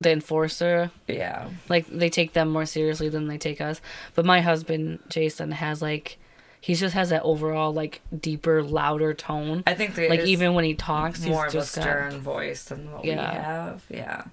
the 0.00 0.10
enforcer. 0.12 0.90
Yeah. 1.06 1.48
Like 1.68 1.86
they 1.88 2.10
take 2.10 2.32
them 2.32 2.50
more 2.50 2.66
seriously 2.66 3.08
than 3.08 3.26
they 3.28 3.38
take 3.38 3.60
us. 3.60 3.80
But 4.14 4.24
my 4.24 4.40
husband 4.40 5.00
Jason 5.08 5.50
has 5.52 5.82
like 5.82 6.18
he 6.60 6.74
just 6.74 6.94
has 6.94 7.10
that 7.10 7.22
overall 7.22 7.72
like 7.72 8.00
deeper, 8.18 8.62
louder 8.62 9.14
tone. 9.14 9.62
I 9.66 9.74
think 9.74 9.96
Like 9.96 10.20
even 10.20 10.54
when 10.54 10.64
he 10.64 10.74
talks, 10.74 11.20
more 11.24 11.44
he's 11.44 11.54
of 11.54 11.60
a 11.60 11.64
just 11.64 11.76
got- 11.76 11.82
stern 11.82 12.20
voice 12.20 12.64
than 12.64 12.92
what 12.92 13.02
we 13.02 13.10
Yeah. 13.10 13.32
have. 13.42 13.84
Yeah. 13.88 14.24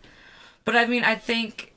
But 0.66 0.76
I 0.76 0.86
mean, 0.86 1.04
I 1.04 1.16
think 1.16 1.74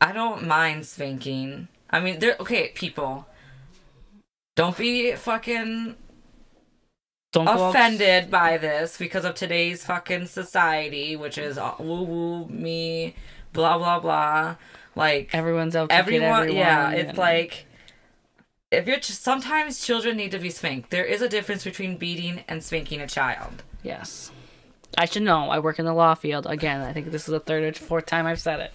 I 0.00 0.12
don't 0.12 0.46
mind 0.46 0.86
spanking. 0.86 1.68
I 1.90 2.00
mean, 2.00 2.18
they're 2.18 2.36
okay, 2.40 2.68
people. 2.74 3.26
Don't 4.56 4.76
be 4.76 5.12
fucking 5.14 5.96
don't 7.34 7.48
offended 7.48 8.30
by 8.30 8.56
this 8.56 8.96
because 8.96 9.24
of 9.26 9.34
today's 9.34 9.84
fucking 9.84 10.26
society, 10.26 11.16
which 11.16 11.36
is 11.36 11.58
woo 11.78 12.02
woo 12.02 12.46
me, 12.48 13.14
blah 13.52 13.76
blah 13.76 14.00
blah. 14.00 14.56
Like 14.96 15.34
Everyone's 15.34 15.76
out 15.76 15.90
everyone, 15.90 16.42
everyone. 16.44 16.56
yeah, 16.56 16.90
it's 16.92 17.18
like 17.18 17.66
if 18.70 18.86
you're 18.88 18.96
just, 18.98 19.22
sometimes 19.22 19.84
children 19.84 20.16
need 20.16 20.30
to 20.32 20.38
be 20.38 20.50
spanked. 20.50 20.90
There 20.90 21.04
is 21.04 21.20
a 21.22 21.28
difference 21.28 21.62
between 21.64 21.96
beating 21.96 22.42
and 22.48 22.62
spanking 22.64 23.00
a 23.00 23.06
child. 23.06 23.62
yes. 23.82 24.30
I 24.96 25.06
should 25.06 25.24
know. 25.24 25.50
I 25.50 25.58
work 25.58 25.80
in 25.80 25.86
the 25.86 25.92
law 25.92 26.14
field. 26.14 26.46
Again, 26.46 26.80
I 26.80 26.92
think 26.92 27.10
this 27.10 27.22
is 27.22 27.32
the 27.32 27.40
third 27.40 27.64
or 27.64 27.72
fourth 27.72 28.06
time 28.06 28.26
I've 28.26 28.40
said 28.40 28.60
it. 28.60 28.72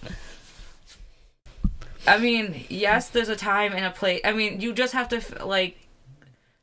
I 2.06 2.18
mean, 2.18 2.64
yes, 2.68 3.08
there's 3.08 3.30
a 3.30 3.36
time 3.36 3.72
and 3.72 3.86
a 3.86 3.90
place. 3.90 4.20
I 4.22 4.32
mean, 4.32 4.60
you 4.60 4.74
just 4.74 4.92
have 4.92 5.08
to 5.10 5.44
like, 5.46 5.78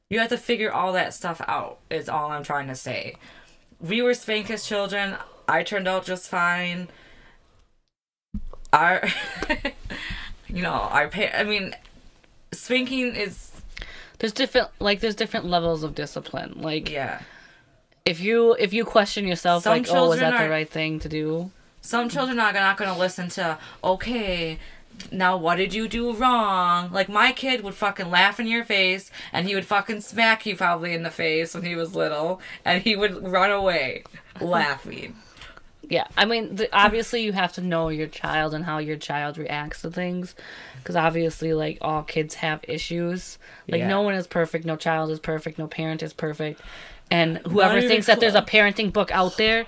you 0.09 0.19
have 0.19 0.29
to 0.29 0.37
figure 0.37 0.71
all 0.71 0.93
that 0.93 1.13
stuff 1.13 1.41
out. 1.47 1.79
Is 1.89 2.09
all 2.09 2.31
I'm 2.31 2.43
trying 2.43 2.67
to 2.67 2.75
say. 2.75 3.15
We 3.79 4.01
were 4.01 4.13
spanked 4.13 4.49
as 4.49 4.65
children. 4.65 5.15
I 5.47 5.63
turned 5.63 5.87
out 5.87 6.05
just 6.05 6.29
fine. 6.29 6.89
Our, 8.73 9.07
you 10.47 10.61
know, 10.61 10.71
our 10.71 11.07
pa- 11.07 11.33
I 11.33 11.43
mean, 11.43 11.75
spanking 12.51 13.15
is 13.15 13.51
There's 14.19 14.33
different 14.33 14.69
like 14.79 14.99
there's 14.99 15.15
different 15.15 15.45
levels 15.45 15.83
of 15.83 15.95
discipline. 15.95 16.61
Like 16.61 16.89
yeah. 16.89 17.21
if 18.05 18.19
you 18.19 18.55
if 18.59 18.73
you 18.73 18.85
question 18.85 19.27
yourself 19.27 19.63
Some 19.63 19.73
like, 19.73 19.87
oh, 19.89 20.09
was 20.09 20.19
that 20.19 20.41
the 20.41 20.49
right 20.49 20.69
thing 20.69 20.99
to 20.99 21.09
do? 21.09 21.51
Some 21.81 22.09
children 22.09 22.39
are 22.39 22.51
not 22.51 22.75
going 22.75 22.91
to 22.91 22.99
listen 22.99 23.29
to, 23.29 23.57
okay, 23.81 24.59
now 25.11 25.37
what 25.37 25.55
did 25.55 25.73
you 25.73 25.87
do 25.87 26.13
wrong? 26.13 26.91
Like, 26.91 27.09
my 27.09 27.31
kid 27.31 27.61
would 27.63 27.75
fucking 27.75 28.09
laugh 28.09 28.39
in 28.39 28.47
your 28.47 28.63
face, 28.65 29.11
and 29.31 29.47
he 29.47 29.55
would 29.55 29.65
fucking 29.65 30.01
smack 30.01 30.45
you 30.45 30.55
probably 30.55 30.93
in 30.93 31.03
the 31.03 31.11
face 31.11 31.53
when 31.53 31.63
he 31.63 31.75
was 31.75 31.95
little, 31.95 32.41
and 32.65 32.81
he 32.81 32.95
would 32.95 33.27
run 33.27 33.51
away 33.51 34.03
laughing. 34.41 35.15
Yeah, 35.89 36.07
I 36.17 36.25
mean, 36.25 36.57
th- 36.57 36.69
obviously 36.73 37.23
you 37.23 37.31
have 37.31 37.53
to 37.53 37.61
know 37.61 37.87
your 37.87 38.07
child 38.07 38.53
and 38.53 38.65
how 38.65 38.79
your 38.79 38.97
child 38.97 39.37
reacts 39.37 39.81
to 39.83 39.89
things, 39.91 40.35
because 40.79 40.95
obviously, 40.97 41.53
like 41.53 41.77
all 41.81 42.03
kids 42.03 42.35
have 42.35 42.59
issues. 42.67 43.37
Like 43.69 43.79
Yeah. 43.79 43.87
no 43.87 44.01
one 44.01 44.15
is 44.15 44.27
perfect, 44.27 44.65
no 44.65 44.75
child 44.75 45.11
is 45.11 45.19
perfect, 45.21 45.57
no 45.57 45.67
parent 45.67 46.03
is 46.03 46.11
perfect, 46.11 46.59
and 47.09 47.37
whoever 47.47 47.77
even 47.77 47.87
thinks 47.87 48.07
that 48.07 48.19
there's 48.19 48.35
a 48.35 48.41
parenting 48.41 48.91
book 48.91 49.11
out 49.11 49.37
there 49.37 49.65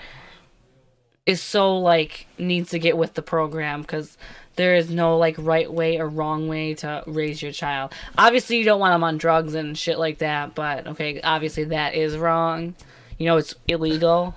is 1.25 1.41
so 1.41 1.77
like 1.77 2.25
needs 2.37 2.71
to 2.71 2.79
get 2.79 2.97
with 2.97 3.13
the 3.13 3.21
program 3.21 3.81
because 3.81 4.17
there 4.59 4.75
is 4.75 4.89
no 4.89 5.17
like 5.17 5.35
right 5.37 5.71
way 5.71 5.99
or 5.99 6.09
wrong 6.09 6.49
way 6.49 6.73
to 6.73 7.01
raise 7.07 7.41
your 7.41 7.53
child. 7.53 7.93
Obviously, 8.17 8.57
you 8.57 8.65
don't 8.65 8.81
want 8.81 8.93
them 8.93 9.05
on 9.05 9.17
drugs 9.17 9.53
and 9.53 9.77
shit 9.77 9.97
like 9.97 10.17
that, 10.17 10.53
but 10.53 10.85
okay, 10.85 11.21
obviously 11.21 11.63
that 11.63 11.95
is 11.95 12.17
wrong. 12.17 12.75
You 13.17 13.27
know, 13.27 13.37
it's 13.37 13.55
illegal, 13.69 14.35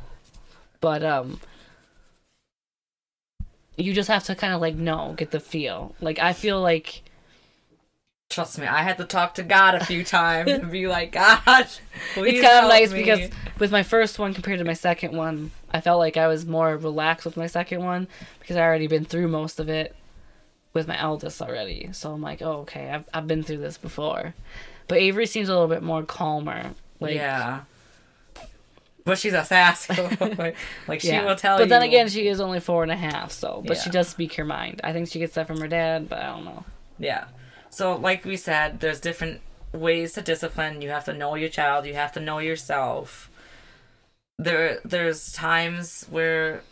but 0.80 1.02
um 1.02 1.40
you 3.76 3.92
just 3.92 4.08
have 4.08 4.22
to 4.24 4.36
kind 4.36 4.54
of 4.54 4.60
like 4.60 4.76
know, 4.76 5.14
get 5.16 5.32
the 5.32 5.40
feel. 5.40 5.96
Like 6.00 6.20
I 6.20 6.32
feel 6.34 6.60
like 6.60 7.02
Trust 8.30 8.60
me, 8.60 8.66
I 8.66 8.82
had 8.82 8.98
to 8.98 9.04
talk 9.04 9.34
to 9.34 9.42
God 9.42 9.74
a 9.74 9.84
few 9.84 10.04
times 10.04 10.52
and 10.52 10.70
be 10.70 10.86
like, 10.86 11.10
God, 11.12 11.66
please 12.14 12.34
it's 12.34 12.46
kind 12.46 12.64
of 12.64 12.70
nice 12.70 12.92
me." 12.92 13.00
because 13.00 13.28
with 13.58 13.72
my 13.72 13.82
first 13.82 14.20
one 14.20 14.34
compared 14.34 14.60
to 14.60 14.64
my 14.64 14.72
second 14.72 15.16
one, 15.16 15.50
I 15.72 15.80
felt 15.80 15.98
like 15.98 16.16
I 16.16 16.28
was 16.28 16.46
more 16.46 16.76
relaxed 16.76 17.26
with 17.26 17.36
my 17.36 17.48
second 17.48 17.82
one 17.82 18.06
because 18.38 18.54
I 18.54 18.62
already 18.62 18.86
been 18.86 19.04
through 19.04 19.26
most 19.26 19.58
of 19.58 19.68
it 19.68 19.96
with 20.72 20.88
my 20.88 20.98
eldest 20.98 21.42
already. 21.42 21.90
So 21.92 22.12
I'm 22.12 22.22
like, 22.22 22.42
oh, 22.42 22.60
okay, 22.60 22.90
I've 22.90 23.08
I've 23.12 23.26
been 23.26 23.42
through 23.42 23.58
this 23.58 23.78
before. 23.78 24.34
But 24.88 24.98
Avery 24.98 25.26
seems 25.26 25.48
a 25.48 25.52
little 25.52 25.68
bit 25.68 25.82
more 25.82 26.02
calmer. 26.02 26.72
Like, 27.00 27.14
yeah. 27.14 27.62
But 29.04 29.18
she's 29.18 29.32
a 29.32 29.44
sass. 29.44 29.88
like, 30.86 31.00
she 31.00 31.08
yeah. 31.08 31.24
will 31.24 31.34
tell 31.34 31.56
But 31.56 31.64
you. 31.64 31.68
then 31.70 31.82
again, 31.82 32.08
she 32.08 32.28
is 32.28 32.40
only 32.40 32.60
four 32.60 32.82
and 32.82 32.92
a 32.92 32.96
half. 32.96 33.32
So, 33.32 33.62
but 33.66 33.76
she 33.76 33.90
does 33.90 34.08
speak 34.08 34.34
her 34.34 34.44
mind. 34.44 34.80
I 34.84 34.92
think 34.92 35.08
she 35.08 35.18
gets 35.18 35.34
that 35.34 35.46
from 35.48 35.60
her 35.60 35.66
dad, 35.66 36.08
but 36.08 36.20
I 36.20 36.26
don't 36.26 36.44
know. 36.44 36.64
Yeah. 36.98 37.24
So, 37.70 37.96
like 37.96 38.24
we 38.24 38.36
said, 38.36 38.80
there's 38.80 39.00
different 39.00 39.40
ways 39.72 40.12
to 40.12 40.20
discipline. 40.20 40.82
You 40.82 40.90
have 40.90 41.04
to 41.06 41.12
know 41.12 41.34
your 41.34 41.48
child. 41.48 41.86
You 41.86 41.94
have 41.94 42.12
to 42.12 42.20
know 42.20 42.38
yourself. 42.38 43.28
There, 44.38 44.78
there's 44.84 45.32
times 45.32 46.06
where 46.08 46.62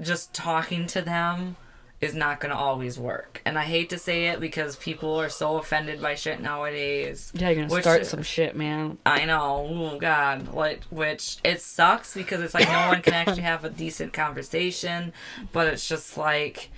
just 0.00 0.32
talking 0.34 0.86
to 0.88 1.02
them 1.02 1.56
is 2.04 2.14
not 2.14 2.40
gonna 2.40 2.54
always 2.56 2.98
work. 2.98 3.40
And 3.44 3.58
I 3.58 3.64
hate 3.64 3.90
to 3.90 3.98
say 3.98 4.26
it 4.26 4.40
because 4.40 4.76
people 4.76 5.18
are 5.20 5.28
so 5.28 5.56
offended 5.56 6.00
by 6.00 6.14
shit 6.14 6.40
nowadays. 6.40 7.32
Yeah, 7.34 7.48
you're 7.50 7.62
gonna 7.62 7.74
Which- 7.74 7.82
start 7.84 8.06
some 8.06 8.22
shit, 8.22 8.54
man. 8.56 8.98
I 9.06 9.24
know, 9.24 9.66
oh 9.68 9.98
god, 9.98 10.52
like 10.54 10.84
which 10.84 11.38
it 11.42 11.60
sucks 11.60 12.14
because 12.14 12.40
it's 12.40 12.54
like 12.54 12.68
no 12.68 12.88
one 12.88 13.02
can 13.02 13.14
actually 13.14 13.42
have 13.52 13.64
a 13.64 13.70
decent 13.70 14.12
conversation, 14.12 15.12
but 15.52 15.66
it's 15.66 15.88
just 15.88 16.16
like, 16.16 16.70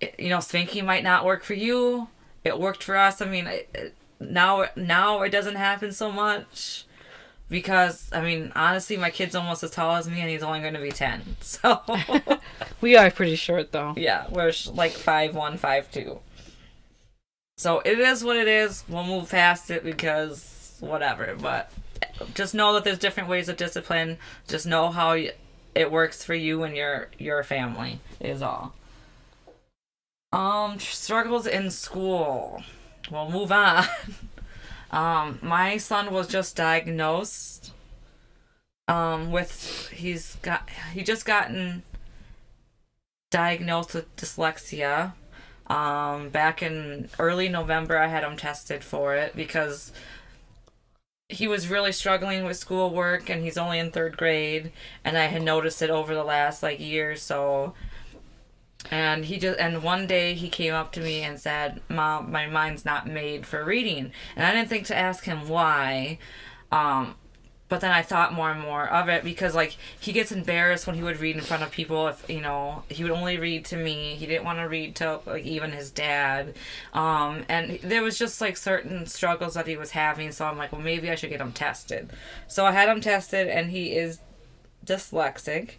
it, 0.00 0.14
you 0.18 0.28
know, 0.28 0.40
spanking 0.40 0.84
might 0.86 1.02
not 1.02 1.24
work 1.24 1.42
for 1.42 1.54
you. 1.54 2.08
It 2.44 2.60
worked 2.60 2.82
for 2.84 2.96
us. 2.96 3.20
I 3.20 3.26
mean, 3.26 3.46
it, 3.46 3.68
it, 3.74 3.94
now 4.20 4.66
now 4.76 5.22
it 5.22 5.30
doesn't 5.30 5.56
happen 5.56 5.92
so 5.92 6.10
much 6.12 6.84
because 7.48 8.08
I 8.12 8.20
mean, 8.20 8.52
honestly, 8.56 8.96
my 8.96 9.10
kid's 9.10 9.34
almost 9.34 9.62
as 9.62 9.70
tall 9.70 9.96
as 9.96 10.08
me, 10.08 10.20
and 10.20 10.28
he's 10.30 10.42
only 10.42 10.60
going 10.60 10.74
to 10.74 10.80
be 10.80 10.90
ten. 10.90 11.22
So 11.40 11.80
We 12.80 12.96
are 12.96 13.10
pretty 13.10 13.36
short 13.36 13.72
though. 13.72 13.94
yeah, 13.96 14.26
we're 14.30 14.52
sh- 14.52 14.68
like 14.68 14.92
five 14.92 15.34
one, 15.34 15.56
five 15.56 15.90
two. 15.90 16.20
So 17.58 17.80
it 17.84 17.98
is 17.98 18.22
what 18.22 18.36
it 18.36 18.48
is. 18.48 18.84
We'll 18.88 19.04
move 19.04 19.30
past 19.30 19.70
it 19.70 19.82
because 19.84 20.76
whatever. 20.80 21.34
But 21.40 21.70
just 22.34 22.54
know 22.54 22.74
that 22.74 22.84
there's 22.84 22.98
different 22.98 23.28
ways 23.28 23.48
of 23.48 23.56
discipline. 23.56 24.18
Just 24.46 24.66
know 24.66 24.90
how 24.90 25.10
y- 25.10 25.32
it 25.74 25.90
works 25.90 26.22
for 26.24 26.34
you 26.34 26.62
and 26.64 26.76
your 26.76 27.08
your 27.18 27.42
family 27.42 28.00
is 28.20 28.42
all. 28.42 28.74
Um, 30.32 30.78
struggles 30.80 31.46
in 31.46 31.70
school. 31.70 32.62
We'll 33.10 33.30
move 33.30 33.52
on. 33.52 33.86
um, 34.90 35.38
my 35.42 35.76
son 35.76 36.12
was 36.12 36.28
just 36.28 36.56
diagnosed. 36.56 37.72
Um, 38.88 39.32
with 39.32 39.88
he's 39.88 40.36
got 40.36 40.68
he 40.92 41.02
just 41.02 41.24
gotten 41.24 41.82
diagnosed 43.30 43.94
with 43.94 44.14
dyslexia. 44.16 45.14
Um, 45.66 46.28
back 46.28 46.62
in 46.62 47.08
early 47.18 47.48
November, 47.48 47.98
I 47.98 48.06
had 48.06 48.22
him 48.22 48.36
tested 48.36 48.84
for 48.84 49.16
it 49.16 49.34
because 49.34 49.92
he 51.28 51.48
was 51.48 51.68
really 51.68 51.90
struggling 51.90 52.44
with 52.44 52.56
schoolwork 52.56 53.28
and 53.28 53.42
he's 53.42 53.58
only 53.58 53.80
in 53.80 53.90
third 53.90 54.16
grade. 54.16 54.70
And 55.04 55.18
I 55.18 55.24
had 55.26 55.42
noticed 55.42 55.82
it 55.82 55.90
over 55.90 56.14
the 56.14 56.24
last 56.24 56.62
like 56.62 56.78
year 56.80 57.16
so. 57.16 57.74
And 58.90 59.24
he 59.24 59.38
just, 59.38 59.58
and 59.58 59.82
one 59.82 60.06
day 60.06 60.34
he 60.34 60.48
came 60.48 60.74
up 60.74 60.92
to 60.92 61.00
me 61.00 61.22
and 61.22 61.38
said, 61.38 61.80
Mom, 61.88 62.30
my 62.30 62.46
mind's 62.46 62.84
not 62.84 63.06
made 63.06 63.46
for 63.46 63.64
reading. 63.64 64.12
And 64.36 64.46
I 64.46 64.52
didn't 64.52 64.68
think 64.68 64.86
to 64.86 64.96
ask 64.96 65.24
him 65.24 65.48
why. 65.48 66.18
Um, 66.70 67.16
but 67.68 67.80
then 67.80 67.90
I 67.90 68.02
thought 68.02 68.32
more 68.32 68.50
and 68.50 68.60
more 68.60 68.88
of 68.88 69.08
it 69.08 69.24
because 69.24 69.54
like 69.54 69.76
he 69.98 70.12
gets 70.12 70.30
embarrassed 70.30 70.86
when 70.86 70.96
he 70.96 71.02
would 71.02 71.18
read 71.18 71.36
in 71.36 71.42
front 71.42 71.62
of 71.62 71.70
people 71.70 72.06
if 72.08 72.28
you 72.28 72.40
know 72.40 72.84
he 72.88 73.02
would 73.02 73.12
only 73.12 73.38
read 73.38 73.64
to 73.66 73.76
me 73.76 74.14
he 74.14 74.26
didn't 74.26 74.44
want 74.44 74.58
to 74.58 74.68
read 74.68 74.94
to 74.96 75.20
like 75.26 75.44
even 75.44 75.72
his 75.72 75.90
dad 75.90 76.54
um 76.94 77.44
and 77.48 77.80
there 77.82 78.02
was 78.02 78.18
just 78.18 78.40
like 78.40 78.56
certain 78.56 79.06
struggles 79.06 79.54
that 79.54 79.66
he 79.66 79.76
was 79.76 79.92
having 79.92 80.30
so 80.30 80.46
I'm 80.46 80.58
like 80.58 80.72
well 80.72 80.80
maybe 80.80 81.10
I 81.10 81.16
should 81.16 81.30
get 81.30 81.40
him 81.40 81.52
tested 81.52 82.10
so 82.46 82.66
I 82.66 82.72
had 82.72 82.88
him 82.88 83.00
tested 83.00 83.48
and 83.48 83.70
he 83.70 83.96
is 83.96 84.20
dyslexic 84.84 85.70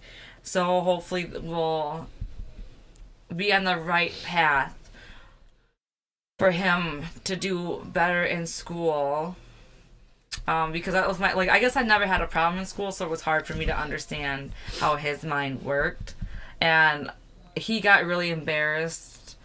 so 0.44 0.82
hopefully 0.82 1.26
we'll 1.26 2.08
be 3.36 3.54
on 3.54 3.64
the 3.64 3.78
right 3.78 4.14
path 4.24 4.92
for 6.40 6.52
him 6.52 7.04
to 7.24 7.36
do 7.36 7.82
better 7.86 8.24
in 8.24 8.46
school 8.46 9.36
um, 10.48 10.72
because 10.72 10.94
that 10.94 11.08
was 11.08 11.20
my 11.20 11.34
like 11.34 11.50
I 11.50 11.60
guess 11.60 11.76
I 11.76 11.82
never 11.82 12.06
had 12.06 12.22
a 12.22 12.28
problem 12.28 12.60
in 12.60 12.66
school, 12.66 12.92
so 12.92 13.06
it 13.06 13.12
was 13.12 13.22
hard 13.22 13.46
for 13.46 13.54
me 13.54 13.66
to 13.66 13.78
understand 13.78 14.52
how 14.80 14.96
his 14.96 15.24
mind 15.24 15.64
worked, 15.64 16.16
and 16.62 17.12
he 17.56 17.82
got 17.82 18.06
really 18.06 18.30
embarrassed 18.30 19.36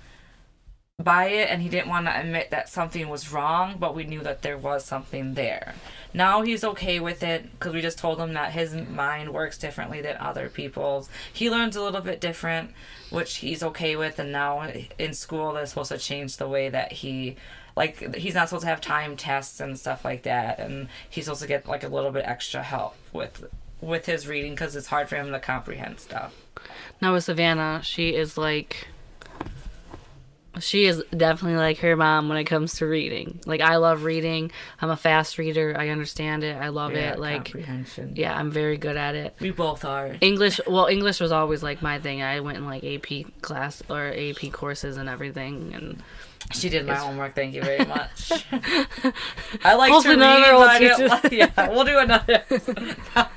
by 1.02 1.26
it, 1.26 1.48
and 1.50 1.62
he 1.62 1.68
didn't 1.68 1.88
want 1.88 2.06
to 2.06 2.20
admit 2.20 2.50
that 2.50 2.68
something 2.68 3.08
was 3.08 3.32
wrong, 3.32 3.76
but 3.78 3.94
we 3.94 4.04
knew 4.04 4.20
that 4.20 4.42
there 4.42 4.58
was 4.58 4.84
something 4.84 5.34
there. 5.34 5.74
Now 6.14 6.42
he's 6.42 6.64
okay 6.64 7.00
with 7.00 7.22
it 7.22 7.50
because 7.52 7.74
we 7.74 7.80
just 7.80 7.98
told 7.98 8.20
him 8.20 8.34
that 8.34 8.52
his 8.52 8.74
mind 8.74 9.32
works 9.32 9.58
differently 9.58 10.00
than 10.00 10.16
other 10.18 10.48
people's. 10.48 11.08
He 11.32 11.50
learns 11.50 11.76
a 11.76 11.82
little 11.82 12.00
bit 12.00 12.20
different, 12.20 12.72
which 13.10 13.36
he's 13.36 13.62
okay 13.62 13.96
with, 13.96 14.18
and 14.18 14.30
now 14.32 14.70
in 14.98 15.14
school 15.14 15.52
they're 15.52 15.66
supposed 15.66 15.90
to 15.92 15.98
change 15.98 16.36
the 16.36 16.48
way 16.48 16.68
that 16.68 16.92
he 16.92 17.36
like 17.76 18.14
he's 18.16 18.34
not 18.34 18.48
supposed 18.48 18.64
to 18.64 18.68
have 18.68 18.80
time 18.80 19.16
tests 19.16 19.60
and 19.60 19.78
stuff 19.78 20.04
like 20.04 20.24
that 20.24 20.58
and 20.58 20.88
he's 21.08 21.24
supposed 21.24 21.40
to 21.40 21.48
get 21.48 21.66
like 21.66 21.82
a 21.82 21.88
little 21.88 22.10
bit 22.10 22.24
extra 22.26 22.62
help 22.62 22.94
with 23.12 23.46
with 23.80 24.06
his 24.06 24.28
reading 24.28 24.52
because 24.52 24.76
it's 24.76 24.88
hard 24.88 25.08
for 25.08 25.16
him 25.16 25.32
to 25.32 25.40
comprehend 25.40 25.98
stuff 25.98 26.34
Now 27.00 27.14
with 27.14 27.24
Savannah, 27.24 27.80
she 27.82 28.14
is 28.14 28.36
like 28.36 28.88
she 30.60 30.84
is 30.84 31.02
definitely 31.16 31.56
like 31.58 31.78
her 31.78 31.96
mom 31.96 32.28
when 32.28 32.36
it 32.38 32.44
comes 32.44 32.74
to 32.76 32.86
reading. 32.86 33.40
Like 33.46 33.60
I 33.60 33.76
love 33.76 34.04
reading. 34.04 34.52
I'm 34.80 34.90
a 34.90 34.96
fast 34.96 35.38
reader. 35.38 35.74
I 35.78 35.88
understand 35.88 36.44
it. 36.44 36.56
I 36.56 36.68
love 36.68 36.92
Yeah, 36.92 37.12
it. 37.12 37.18
Like 37.18 37.44
comprehension 37.46 38.12
yeah, 38.16 38.36
I'm 38.38 38.50
very 38.50 38.76
good 38.76 38.96
at 38.96 39.14
it. 39.14 39.34
we 39.40 39.50
both 39.50 39.84
are 39.84 40.16
English, 40.20 40.60
well, 40.66 40.86
English 40.86 41.20
was 41.20 41.32
always 41.32 41.62
like 41.62 41.80
my 41.82 41.98
thing. 41.98 42.22
I 42.22 42.40
went 42.40 42.58
in 42.58 42.66
like 42.66 42.84
AP 42.84 43.40
class 43.40 43.82
or 43.88 44.08
AP 44.08 44.52
courses 44.52 44.96
and 44.98 45.08
everything, 45.08 45.72
and 45.74 46.02
she 46.52 46.68
did 46.68 46.86
my 46.86 46.96
homework 46.96 47.34
thank 47.36 47.54
you 47.54 47.62
very 47.62 47.84
much 47.86 48.32
i 49.64 49.74
like 49.74 50.02
to 50.02 50.08
read 50.08 50.18
none 50.18 50.42
of 50.42 50.58
but 50.58 50.68
I 50.70 50.78
don't- 50.80 51.22
teachers- 51.22 51.32
yeah 51.56 51.68
we'll 51.70 51.84
do 51.84 51.98
another 51.98 52.42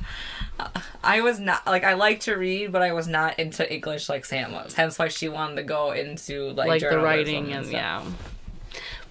I 1.04 1.22
was 1.22 1.39
not 1.39 1.65
like 1.65 1.84
I 1.84 1.94
like 1.94 2.22
to 2.22 2.36
read, 2.36 2.72
but 2.72 2.82
I 2.82 2.94
was 2.94 3.08
not 3.08 3.38
into 3.39 3.72
English 3.72 4.10
like 4.10 4.26
Sam 4.26 4.52
was. 4.52 4.74
Hence 4.74 4.98
why 4.98 5.08
she 5.10 5.28
wanted 5.30 5.56
to 5.58 5.63
go 5.63 5.91
into 5.91 6.52
like, 6.52 6.68
like 6.68 6.82
the 6.82 7.00
writing 7.00 7.52
and 7.52 7.65
stuff. 7.65 7.74
yeah. 7.74 8.04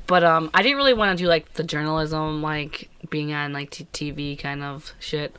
But 0.07 0.23
um, 0.23 0.51
I 0.53 0.63
didn't 0.63 0.77
really 0.77 0.93
want 0.95 1.17
to 1.17 1.23
do 1.25 1.29
like 1.29 1.55
the 1.55 1.65
journalism, 1.65 2.43
like 2.43 2.91
being 3.09 3.33
on 3.33 3.53
like 3.53 3.71
t- 3.71 3.87
TV 3.93 4.39
kind 4.39 4.63
of 4.63 4.93
shit, 4.99 5.35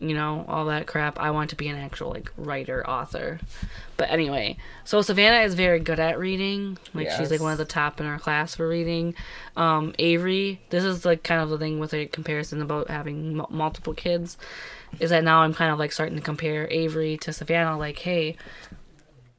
you 0.00 0.14
know, 0.14 0.44
all 0.48 0.66
that 0.66 0.86
crap. 0.86 1.18
I 1.18 1.30
want 1.30 1.50
to 1.50 1.56
be 1.56 1.68
an 1.68 1.76
actual 1.76 2.10
like 2.10 2.32
writer, 2.36 2.88
author. 2.88 3.38
But 3.96 4.10
anyway, 4.10 4.56
so 4.84 5.02
Savannah 5.02 5.44
is 5.44 5.54
very 5.54 5.78
good 5.78 6.00
at 6.00 6.18
reading. 6.18 6.78
Like 6.94 7.08
she's 7.18 7.30
like 7.30 7.40
one 7.40 7.52
of 7.52 7.58
the 7.58 7.64
top 7.64 8.00
in 8.00 8.06
our 8.06 8.18
class 8.18 8.54
for 8.54 8.66
reading. 8.66 9.14
Um, 9.56 9.94
Avery, 9.98 10.60
this 10.70 10.84
is 10.84 11.04
like 11.04 11.22
kind 11.22 11.40
of 11.42 11.50
the 11.50 11.58
thing 11.58 11.78
with 11.78 11.92
a 11.92 12.06
comparison 12.06 12.62
about 12.62 12.88
having 12.88 13.38
m- 13.40 13.46
multiple 13.50 13.92
kids, 13.94 14.38
is 14.98 15.10
that 15.10 15.22
now 15.22 15.42
I'm 15.42 15.52
kind 15.54 15.70
of 15.72 15.78
like 15.78 15.92
starting 15.92 16.16
to 16.16 16.22
compare 16.22 16.66
Avery 16.70 17.16
to 17.18 17.32
Savannah. 17.32 17.78
Like, 17.78 17.98
hey, 17.98 18.36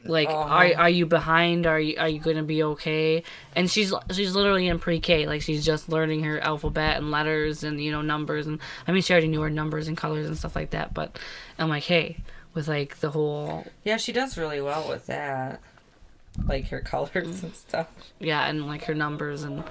like 0.05 0.27
Uh-huh. 0.29 0.37
are 0.49 0.71
are 0.77 0.89
you 0.89 1.05
behind 1.05 1.67
are 1.67 1.79
you 1.79 1.95
are 1.99 2.09
you 2.09 2.19
going 2.19 2.37
to 2.37 2.43
be 2.43 2.63
okay 2.63 3.23
and 3.55 3.69
she's 3.69 3.93
she's 4.11 4.35
literally 4.35 4.67
in 4.67 4.79
pre-k 4.79 5.27
like 5.27 5.41
she's 5.41 5.63
just 5.63 5.89
learning 5.89 6.23
her 6.23 6.39
alphabet 6.39 6.97
and 6.97 7.11
letters 7.11 7.63
and 7.63 7.79
you 7.79 7.91
know 7.91 8.01
numbers 8.01 8.47
and 8.47 8.59
i 8.87 8.91
mean 8.91 9.01
she 9.03 9.13
already 9.13 9.27
knew 9.27 9.41
her 9.41 9.49
numbers 9.49 9.87
and 9.87 9.95
colors 9.97 10.25
and 10.27 10.37
stuff 10.37 10.55
like 10.55 10.71
that 10.71 10.93
but 10.93 11.19
i'm 11.59 11.69
like 11.69 11.83
hey 11.83 12.17
with 12.53 12.67
like 12.67 12.99
the 12.99 13.11
whole 13.11 13.65
Yeah, 13.83 13.97
she 13.97 14.11
does 14.11 14.37
really 14.37 14.59
well 14.59 14.87
with 14.89 15.05
that. 15.05 15.61
Like 16.47 16.67
her 16.69 16.79
colors 16.93 17.43
and 17.43 17.53
stuff. 17.55 17.87
yeah 18.19 18.45
and 18.47 18.65
like 18.67 18.85
her 18.85 18.95
numbers 18.95 19.43
and 19.43 19.63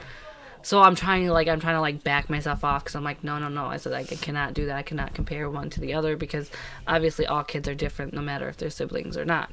so 0.63 0.81
i'm 0.83 0.95
trying 0.95 1.25
to 1.27 1.33
like 1.33 1.49
i'm 1.49 1.59
trying 1.59 1.75
to 1.75 1.81
like 1.81 2.05
back 2.05 2.29
myself 2.31 2.63
off 2.65 2.85
because 2.85 2.95
i'm 2.95 3.03
like 3.05 3.25
no 3.25 3.39
no 3.39 3.49
no 3.49 3.65
i 3.67 3.79
said 3.79 3.93
like, 3.93 4.13
i 4.13 4.17
cannot 4.17 4.53
do 4.55 4.67
that 4.67 4.77
i 4.77 4.83
cannot 4.83 5.15
compare 5.15 5.49
one 5.51 5.71
to 5.71 5.81
the 5.81 5.95
other 5.95 6.17
because 6.17 6.51
obviously 6.87 7.27
all 7.27 7.43
kids 7.43 7.67
are 7.67 7.75
different 7.75 8.13
no 8.13 8.21
matter 8.21 8.47
if 8.49 8.59
they're 8.59 8.69
siblings 8.71 9.17
or 9.17 9.25
not 9.25 9.51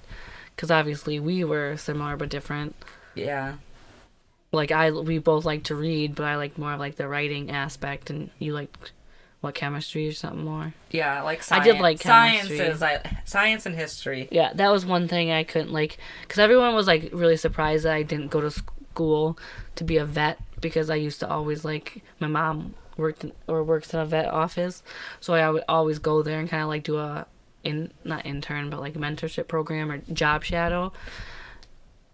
because 0.58 0.70
obviously 0.72 1.20
we 1.20 1.44
were 1.46 1.78
similar 1.78 2.18
but 2.18 2.28
different 2.30 2.76
Yeah. 3.16 3.54
like 4.52 4.72
I 4.72 4.92
we 4.92 5.20
both 5.20 5.46
like 5.46 5.64
to 5.66 5.76
read, 5.76 6.16
but 6.16 6.26
I 6.26 6.36
like 6.36 6.58
more 6.58 6.74
of 6.74 6.80
like 6.80 6.96
the 6.96 7.08
writing 7.08 7.52
aspect, 7.52 8.10
and 8.10 8.30
you 8.40 8.54
like 8.54 8.76
what 9.42 9.54
chemistry 9.54 10.08
or 10.08 10.14
something 10.14 10.44
more. 10.44 10.74
Yeah, 10.90 11.22
like 11.22 11.44
science. 11.44 11.68
I 11.68 11.72
did 11.72 11.80
like 11.80 12.02
science 12.02 12.48
chemistry. 12.48 12.68
is 12.68 12.82
I, 12.82 13.22
science 13.26 13.66
and 13.68 13.76
history. 13.76 14.28
Yeah, 14.32 14.52
that 14.56 14.72
was 14.72 14.84
one 14.86 15.08
thing 15.08 15.30
I 15.32 15.44
couldn't 15.44 15.72
like 15.72 15.98
because 16.22 16.40
everyone 16.40 16.74
was 16.74 16.88
like 16.88 17.10
really 17.14 17.38
surprised 17.38 17.86
that 17.86 17.94
I 17.94 18.02
didn't 18.04 18.30
go 18.32 18.42
to 18.42 18.50
school 18.52 19.38
to 19.76 19.84
be 19.84 19.98
a 19.98 20.06
vet 20.06 20.40
because 20.60 20.90
I 20.90 20.96
used 20.96 21.20
to 21.20 21.30
always 21.30 21.64
like 21.64 22.02
my 22.20 22.28
mom 22.28 22.74
worked 22.98 23.24
in, 23.24 23.32
or 23.48 23.64
works 23.64 23.94
in 23.94 24.00
a 24.00 24.06
vet 24.06 24.26
office, 24.26 24.82
so 25.20 25.36
I 25.36 25.48
would 25.52 25.64
always 25.70 26.00
go 26.00 26.24
there 26.24 26.40
and 26.40 26.50
kind 26.50 26.64
of 26.64 26.70
like 26.70 26.84
do 26.84 26.98
a 26.98 27.28
in 27.68 27.92
not 28.04 28.26
intern 28.26 28.70
but 28.70 28.80
like 28.80 28.94
mentorship 28.96 29.48
program 29.48 29.92
or 29.92 29.98
job 30.12 30.44
shadow. 30.44 30.92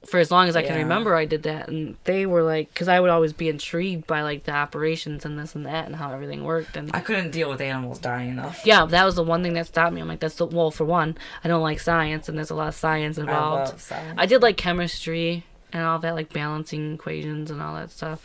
For 0.06 0.20
as 0.20 0.32
long 0.32 0.50
as 0.50 0.58
I 0.58 0.63
can 0.63 0.74
Yeah. 0.74 0.80
remember, 0.80 1.16
I 1.16 1.24
did 1.24 1.44
that, 1.44 1.70
and 1.70 1.96
they 2.04 2.26
were 2.26 2.44
like, 2.44 2.68
because 2.74 2.89
I 2.89 3.00
would 3.00 3.10
always 3.10 3.32
be 3.32 3.48
intrigued 3.48 4.06
by 4.06 4.22
like 4.22 4.44
the 4.44 4.52
operations 4.52 5.24
and 5.24 5.39
this 5.39 5.56
and 5.56 5.66
that 5.66 5.86
and 5.86 5.96
how 5.96 6.12
everything 6.12 6.44
worked, 6.44 6.76
and 6.76 6.92
I 6.94 7.00
couldn't 7.00 7.32
deal 7.32 7.50
with 7.50 7.62
animals 7.62 8.00
dying 8.00 8.36
though. 8.36 8.52
yeah, 8.66 8.86
that 8.86 9.06
was 9.06 9.16
the 9.16 9.24
one 9.24 9.44
thing 9.44 9.54
that 9.54 9.68
stopped 9.68 9.94
me. 9.94 10.02
I'm 10.02 10.10
like, 10.10 10.20
that's 10.20 10.36
the 10.36 10.46
well, 10.46 10.72
for 10.72 10.84
one, 10.84 11.18
I 11.42 11.48
don't 11.48 11.62
like 11.62 11.80
science, 11.80 12.28
and 12.28 12.38
there's 12.38 12.50
a 12.50 12.56
lot 12.56 12.68
of 12.68 12.76
science 12.76 13.18
involved. 13.18 13.70
I 13.70 13.72
love 13.72 13.82
science. 13.82 14.16
I 14.18 14.26
did 14.26 14.42
like 14.42 14.58
chemistry 14.58 15.46
and 15.72 15.84
all 15.86 16.00
that, 16.00 16.16
like 16.16 16.34
balancing 16.34 16.96
equations 16.96 17.50
and 17.50 17.62
all 17.62 17.76
that 17.76 17.89
stuff, 17.89 18.22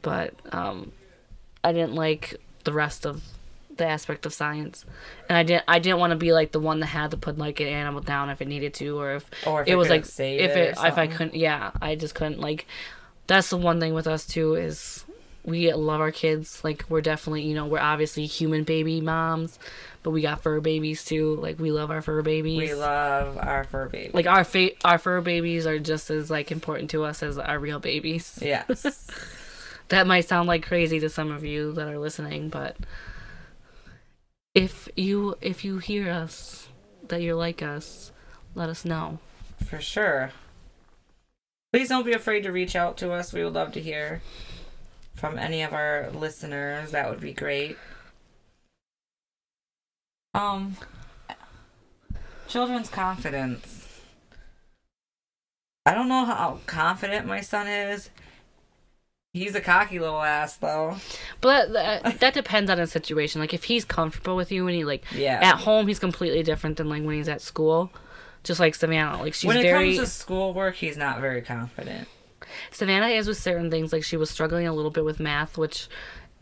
but 0.00 0.32
um, 0.50 0.92
I 1.62 1.72
didn't 1.74 1.94
like 1.94 2.36
the 2.64 2.72
rest 2.72 3.04
of 3.04 3.22
the 3.78 3.86
aspect 3.86 4.26
of 4.26 4.32
science, 4.34 4.84
and 5.28 5.38
I 5.38 5.42
didn't. 5.42 5.64
I 5.66 5.78
didn't 5.78 5.98
want 5.98 6.10
to 6.10 6.16
be 6.16 6.32
like 6.32 6.52
the 6.52 6.60
one 6.60 6.80
that 6.80 6.86
had 6.86 7.10
to 7.12 7.16
put 7.16 7.38
like 7.38 7.60
an 7.60 7.68
animal 7.68 8.00
down 8.02 8.28
if 8.30 8.42
it 8.42 8.48
needed 8.48 8.74
to, 8.74 8.98
or 8.98 9.14
if 9.14 9.30
Or 9.46 9.62
if 9.62 9.68
it 9.68 9.72
it 9.72 9.76
was 9.76 9.88
like 9.88 10.04
if 10.04 10.20
it 10.20 10.56
it 10.56 10.78
if 10.78 10.98
I 10.98 11.06
couldn't. 11.06 11.34
Yeah, 11.34 11.70
I 11.80 11.94
just 11.94 12.14
couldn't 12.14 12.40
like. 12.40 12.66
That's 13.26 13.50
the 13.50 13.56
one 13.56 13.80
thing 13.80 13.94
with 13.94 14.06
us 14.06 14.26
too 14.26 14.54
is 14.54 15.04
we 15.44 15.72
love 15.72 16.00
our 16.00 16.12
kids. 16.12 16.62
Like 16.62 16.84
we're 16.88 17.00
definitely 17.00 17.42
you 17.42 17.54
know 17.54 17.66
we're 17.66 17.80
obviously 17.80 18.26
human 18.26 18.64
baby 18.64 19.00
moms, 19.00 19.58
but 20.02 20.10
we 20.10 20.20
got 20.22 20.42
fur 20.42 20.60
babies 20.60 21.04
too. 21.04 21.36
Like 21.36 21.58
we 21.58 21.70
love 21.72 21.90
our 21.90 22.02
fur 22.02 22.22
babies 22.22 22.70
we 22.70 22.74
love 22.74 23.38
our 23.38 23.64
fur 23.64 23.88
babies. 23.88 24.14
like 24.14 24.26
our 24.26 24.44
fa- 24.44 24.70
our 24.84 24.98
fur 24.98 25.20
babies 25.20 25.66
are 25.66 25.78
just 25.78 26.10
as 26.10 26.30
like 26.30 26.50
important 26.52 26.90
to 26.90 27.04
us 27.04 27.22
as 27.22 27.38
our 27.38 27.58
real 27.58 27.78
babies. 27.80 28.38
yes. 28.42 28.84
That 29.88 30.06
might 30.06 30.28
sound 30.28 30.48
like 30.48 30.66
crazy 30.66 31.00
to 31.00 31.08
some 31.08 31.30
of 31.30 31.44
you 31.44 31.72
that 31.72 31.88
are 31.88 31.98
listening, 31.98 32.50
but 32.50 32.76
if 34.58 34.88
you 34.96 35.36
if 35.40 35.64
you 35.64 35.78
hear 35.78 36.10
us 36.10 36.66
that 37.06 37.22
you're 37.22 37.36
like 37.36 37.62
us, 37.62 38.10
let 38.56 38.68
us 38.68 38.84
know. 38.84 39.20
For 39.64 39.80
sure. 39.80 40.32
Please 41.72 41.88
don't 41.90 42.04
be 42.04 42.12
afraid 42.12 42.42
to 42.42 42.50
reach 42.50 42.74
out 42.74 42.96
to 42.96 43.12
us. 43.12 43.32
We 43.32 43.44
would 43.44 43.52
love 43.52 43.70
to 43.72 43.80
hear 43.80 44.20
from 45.14 45.38
any 45.38 45.62
of 45.62 45.72
our 45.72 46.10
listeners. 46.12 46.90
That 46.90 47.08
would 47.08 47.20
be 47.20 47.32
great. 47.32 47.76
Um 50.34 50.76
children's 52.48 52.90
confidence. 52.90 54.00
I 55.86 55.94
don't 55.94 56.08
know 56.08 56.24
how 56.24 56.58
confident 56.66 57.26
my 57.26 57.42
son 57.42 57.68
is. 57.68 58.10
He's 59.38 59.54
a 59.54 59.60
cocky 59.60 59.98
little 59.98 60.20
ass 60.20 60.56
though. 60.56 60.96
But 61.40 61.72
that, 61.72 62.04
uh, 62.04 62.10
that 62.20 62.34
depends 62.34 62.70
on 62.70 62.78
the 62.78 62.86
situation. 62.86 63.40
Like 63.40 63.54
if 63.54 63.64
he's 63.64 63.84
comfortable 63.84 64.36
with 64.36 64.50
you 64.52 64.66
and 64.66 64.76
he 64.76 64.84
like 64.84 65.04
Yeah. 65.12 65.38
at 65.42 65.56
home, 65.60 65.86
he's 65.88 65.98
completely 65.98 66.42
different 66.42 66.76
than 66.76 66.88
like 66.88 67.02
when 67.02 67.16
he's 67.16 67.28
at 67.28 67.40
school. 67.40 67.90
Just 68.44 68.60
like 68.60 68.74
Savannah, 68.74 69.20
like 69.22 69.34
she's 69.34 69.48
when 69.48 69.56
it 69.58 69.62
very 69.62 69.96
comes 69.96 70.08
to 70.08 70.14
schoolwork, 70.14 70.76
he's 70.76 70.96
not 70.96 71.20
very 71.20 71.42
confident. 71.42 72.08
Savannah 72.70 73.08
is 73.08 73.26
with 73.28 73.36
certain 73.38 73.70
things. 73.70 73.92
Like 73.92 74.04
she 74.04 74.16
was 74.16 74.30
struggling 74.30 74.66
a 74.66 74.72
little 74.72 74.90
bit 74.90 75.04
with 75.04 75.20
math, 75.20 75.58
which 75.58 75.88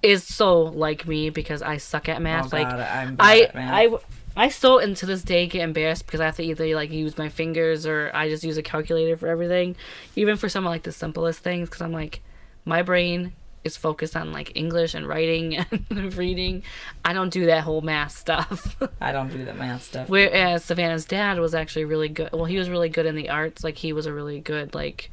is 0.02 0.22
so 0.22 0.62
like 0.62 1.06
me 1.06 1.30
because 1.30 1.62
I 1.62 1.78
suck 1.78 2.08
at 2.08 2.20
math. 2.22 2.52
oh, 2.52 2.56
like 2.56 2.68
God, 2.68 2.80
I, 3.18 3.40
at 3.40 3.54
math. 3.54 3.72
I, 3.72 3.98
I 4.44 4.48
still 4.50 4.78
and 4.78 4.94
to 4.98 5.06
this 5.06 5.22
day 5.22 5.46
get 5.46 5.62
embarrassed 5.62 6.04
because 6.06 6.20
I 6.20 6.26
have 6.26 6.36
to 6.36 6.42
either 6.42 6.66
like 6.74 6.90
use 6.90 7.16
my 7.16 7.30
fingers 7.30 7.86
or 7.86 8.10
I 8.14 8.28
just 8.28 8.44
use 8.44 8.58
a 8.58 8.62
calculator 8.62 9.16
for 9.16 9.28
everything, 9.28 9.74
even 10.14 10.36
for 10.36 10.48
some 10.48 10.66
of 10.66 10.70
like 10.70 10.82
the 10.82 10.92
simplest 10.92 11.40
things. 11.40 11.68
Because 11.68 11.80
I'm 11.80 11.92
like, 11.92 12.20
my 12.66 12.82
brain 12.82 13.32
is 13.64 13.76
focused 13.76 14.14
on 14.16 14.32
like 14.32 14.52
English 14.54 14.94
and 14.94 15.08
writing 15.08 15.56
and 15.90 16.14
reading. 16.14 16.62
I 17.04 17.14
don't 17.14 17.30
do 17.30 17.46
that 17.46 17.64
whole 17.64 17.80
math 17.80 18.12
stuff. 18.12 18.76
I 19.00 19.12
don't 19.12 19.30
do 19.30 19.44
that 19.46 19.56
math 19.56 19.84
stuff. 19.84 20.08
Whereas 20.08 20.64
Savannah's 20.64 21.06
dad 21.06 21.38
was 21.38 21.54
actually 21.54 21.84
really 21.84 22.08
good. 22.08 22.30
Well, 22.32 22.44
he 22.44 22.58
was 22.58 22.68
really 22.68 22.90
good 22.90 23.06
in 23.06 23.14
the 23.14 23.30
arts. 23.30 23.64
Like 23.64 23.78
he 23.78 23.92
was 23.94 24.04
a 24.06 24.12
really 24.12 24.40
good 24.40 24.74
like. 24.74 25.10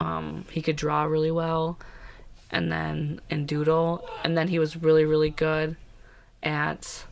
Um, 0.00 0.46
he 0.50 0.62
could 0.62 0.76
draw 0.76 1.04
really 1.04 1.30
well, 1.30 1.78
and 2.50 2.72
then 2.72 3.20
and 3.28 3.46
doodle, 3.46 4.08
and 4.24 4.36
then 4.36 4.48
he 4.48 4.58
was 4.58 4.76
really 4.76 5.04
really 5.04 5.30
good 5.30 5.76
at 6.42 7.04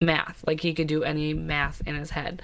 math. 0.00 0.42
Like 0.46 0.60
he 0.60 0.74
could 0.74 0.88
do 0.88 1.04
any 1.04 1.32
math 1.32 1.80
in 1.86 1.94
his 1.94 2.10
head. 2.10 2.42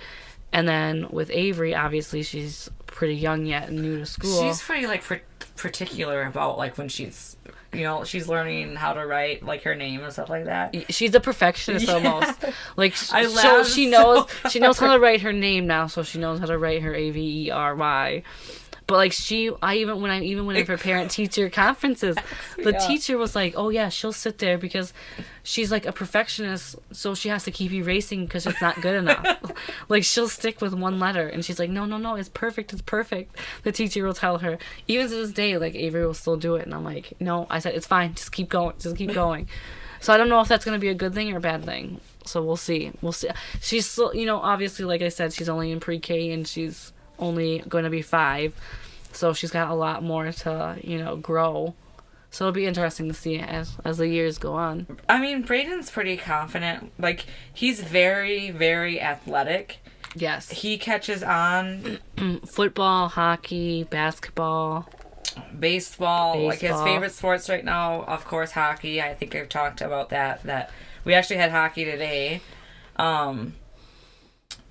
And 0.53 0.69
then 0.69 1.09
with 1.11 1.29
Avery, 1.31 1.75
obviously 1.75 2.23
she's 2.23 2.71
pretty 2.87 3.17
young 3.17 3.47
yet 3.47 3.69
and 3.69 3.83
new 3.83 3.99
to 3.99 4.07
school. 4.07 4.43
She's 4.43 4.63
pretty 4.63 4.87
like 4.87 5.05
par- 5.05 5.23
particular 5.57 6.23
about 6.23 6.59
like 6.59 6.79
when 6.79 6.89
she's 6.89 7.37
you 7.73 7.83
know 7.83 8.05
she's 8.05 8.29
learning 8.29 8.77
how 8.77 8.93
to 8.93 9.07
write 9.07 9.43
like 9.43 9.63
her 9.63 9.75
name 9.75 10.03
and 10.03 10.13
stuff 10.13 10.29
like 10.29 10.45
that. 10.45 10.93
She's 10.93 11.15
a 11.15 11.21
perfectionist 11.21 11.89
almost. 11.91 12.45
Like 12.77 12.95
I 13.13 13.27
laughed 13.27 13.71
she 13.71 13.91
so 13.91 14.03
knows 14.03 14.31
she 14.51 14.59
knows 14.61 14.79
how 14.79 14.93
to 14.93 15.01
write 15.01 15.23
her 15.23 15.33
name 15.33 15.67
now, 15.67 15.87
so 15.87 16.03
she 16.03 16.19
knows 16.19 16.41
how 16.41 16.47
to 16.47 16.59
write 16.59 16.83
her 16.83 16.95
A 16.95 17.11
V 17.11 17.47
E 17.47 17.51
R 17.51 17.75
Y. 17.75 18.23
But 18.87 18.97
like 18.99 19.13
she, 19.13 19.51
I 19.63 19.77
even 19.79 20.01
when 20.01 20.13
I 20.13 20.23
even 20.23 20.47
went 20.47 20.61
in 20.61 20.67
for 20.67 20.77
parent 20.77 21.11
teacher 21.11 21.51
conferences, 21.51 22.17
the 22.57 22.71
Yeah. 22.73 22.79
teacher 22.79 23.19
was 23.19 23.35
like, 23.35 23.55
"Oh 23.57 23.69
yeah, 23.71 23.89
she'll 23.89 24.13
sit 24.13 24.39
there 24.39 24.59
because 24.59 24.93
she's 25.43 25.73
like 25.73 25.87
a 25.87 25.93
perfectionist, 25.93 26.77
so 26.93 27.15
she 27.17 27.29
has 27.29 27.43
to 27.45 27.51
keep 27.51 27.73
erasing 27.73 28.27
because 28.27 28.47
it's 28.47 28.61
not 28.61 28.81
good 28.81 28.95
enough. 28.95 29.27
like 29.89 30.05
she'll 30.05 30.29
stick 30.29 30.61
with 30.61 30.73
one 30.73 31.01
letter, 31.01 31.27
and 31.27 31.45
she's 31.45 31.59
like, 31.59 31.69
"No, 31.71 31.85
no, 31.85 31.97
no, 31.99 32.15
it's 32.15 32.29
perfect, 32.29 32.73
it's 32.73 32.83
perfect." 32.83 33.37
The 33.65 33.73
teacher 33.73 34.05
will 34.07 34.15
tell 34.15 34.39
her, 34.39 34.57
even 34.87 35.09
to 35.09 35.15
this 35.17 35.33
day, 35.33 35.59
like 35.59 35.75
Avery 35.75 36.07
will 36.07 36.15
still 36.15 36.37
do 36.37 36.55
it, 36.55 36.65
and 36.65 36.73
I'm 36.73 36.85
like, 36.85 37.13
"No," 37.19 37.49
I 37.51 37.59
said, 37.59 37.75
"It's 37.75 37.89
fine, 37.89 38.15
just 38.15 38.31
keep 38.31 38.49
going, 38.49 38.75
just 38.79 38.97
keep 38.97 39.13
going." 39.13 39.49
So 39.99 40.13
I 40.13 40.17
don't 40.17 40.29
know 40.29 40.41
if 40.43 40.47
that's 40.49 40.65
gonna 40.65 40.79
be 40.79 40.89
a 40.91 40.95
good 40.95 41.13
thing 41.13 41.33
or 41.33 41.39
a 41.39 41.41
bad 41.41 41.65
thing. 41.65 42.01
So 42.25 42.41
we'll 42.43 42.57
see. 42.57 42.93
We'll 43.03 43.13
see. 43.13 43.31
She's 43.61 43.87
still, 43.89 44.15
you 44.15 44.27
know, 44.27 44.39
obviously, 44.39 44.85
like 44.85 45.03
I 45.03 45.09
said, 45.09 45.33
she's 45.33 45.49
only 45.49 45.71
in 45.73 45.81
pre-K 45.81 46.31
and 46.33 46.47
she's 46.47 46.93
only 47.19 47.61
going 47.69 47.85
to 47.85 47.91
be 47.91 48.03
five, 48.03 48.55
so 49.13 49.33
she's 49.33 49.51
got 49.51 49.71
a 49.71 49.75
lot 49.75 50.03
more 50.03 50.31
to, 50.33 50.77
you 50.83 50.99
know, 50.99 51.17
grow. 51.17 51.75
So 52.31 52.45
it'll 52.45 52.53
be 52.55 52.67
interesting 52.67 53.09
to 53.09 53.15
see 53.15 53.39
as 53.39 53.77
as 53.85 53.99
the 53.99 54.09
years 54.09 54.37
go 54.37 54.55
on. 54.55 54.87
I 55.09 55.21
mean, 55.21 55.43
Braden's 55.45 55.91
pretty 55.91 56.17
confident. 56.19 56.93
Like 56.99 57.25
he's 57.55 57.81
very 57.81 58.51
very 58.51 59.01
athletic. 59.01 59.79
Yes, 60.15 60.51
He 60.51 60.79
catches 60.79 61.23
on 61.23 61.99
football, 62.47 63.09
hockey, 63.09 63.85
basketball. 63.85 64.89
baseball, 65.59 66.35
baseball, 66.35 66.47
like 66.47 66.61
his 66.61 66.81
favorite 66.83 67.13
sports 67.13 67.49
right 67.51 67.65
now, 67.65 68.03
of 68.05 68.25
course, 68.25 68.53
hockey. 68.53 69.03
I 69.03 69.13
think 69.15 69.35
I've 69.35 69.49
talked 69.51 69.81
about 69.83 70.09
that. 70.11 70.43
That 70.45 70.71
we 71.05 71.13
actually 71.15 71.37
had 71.37 71.51
hockey 71.51 71.85
today. 71.85 72.41
Um, 72.97 73.55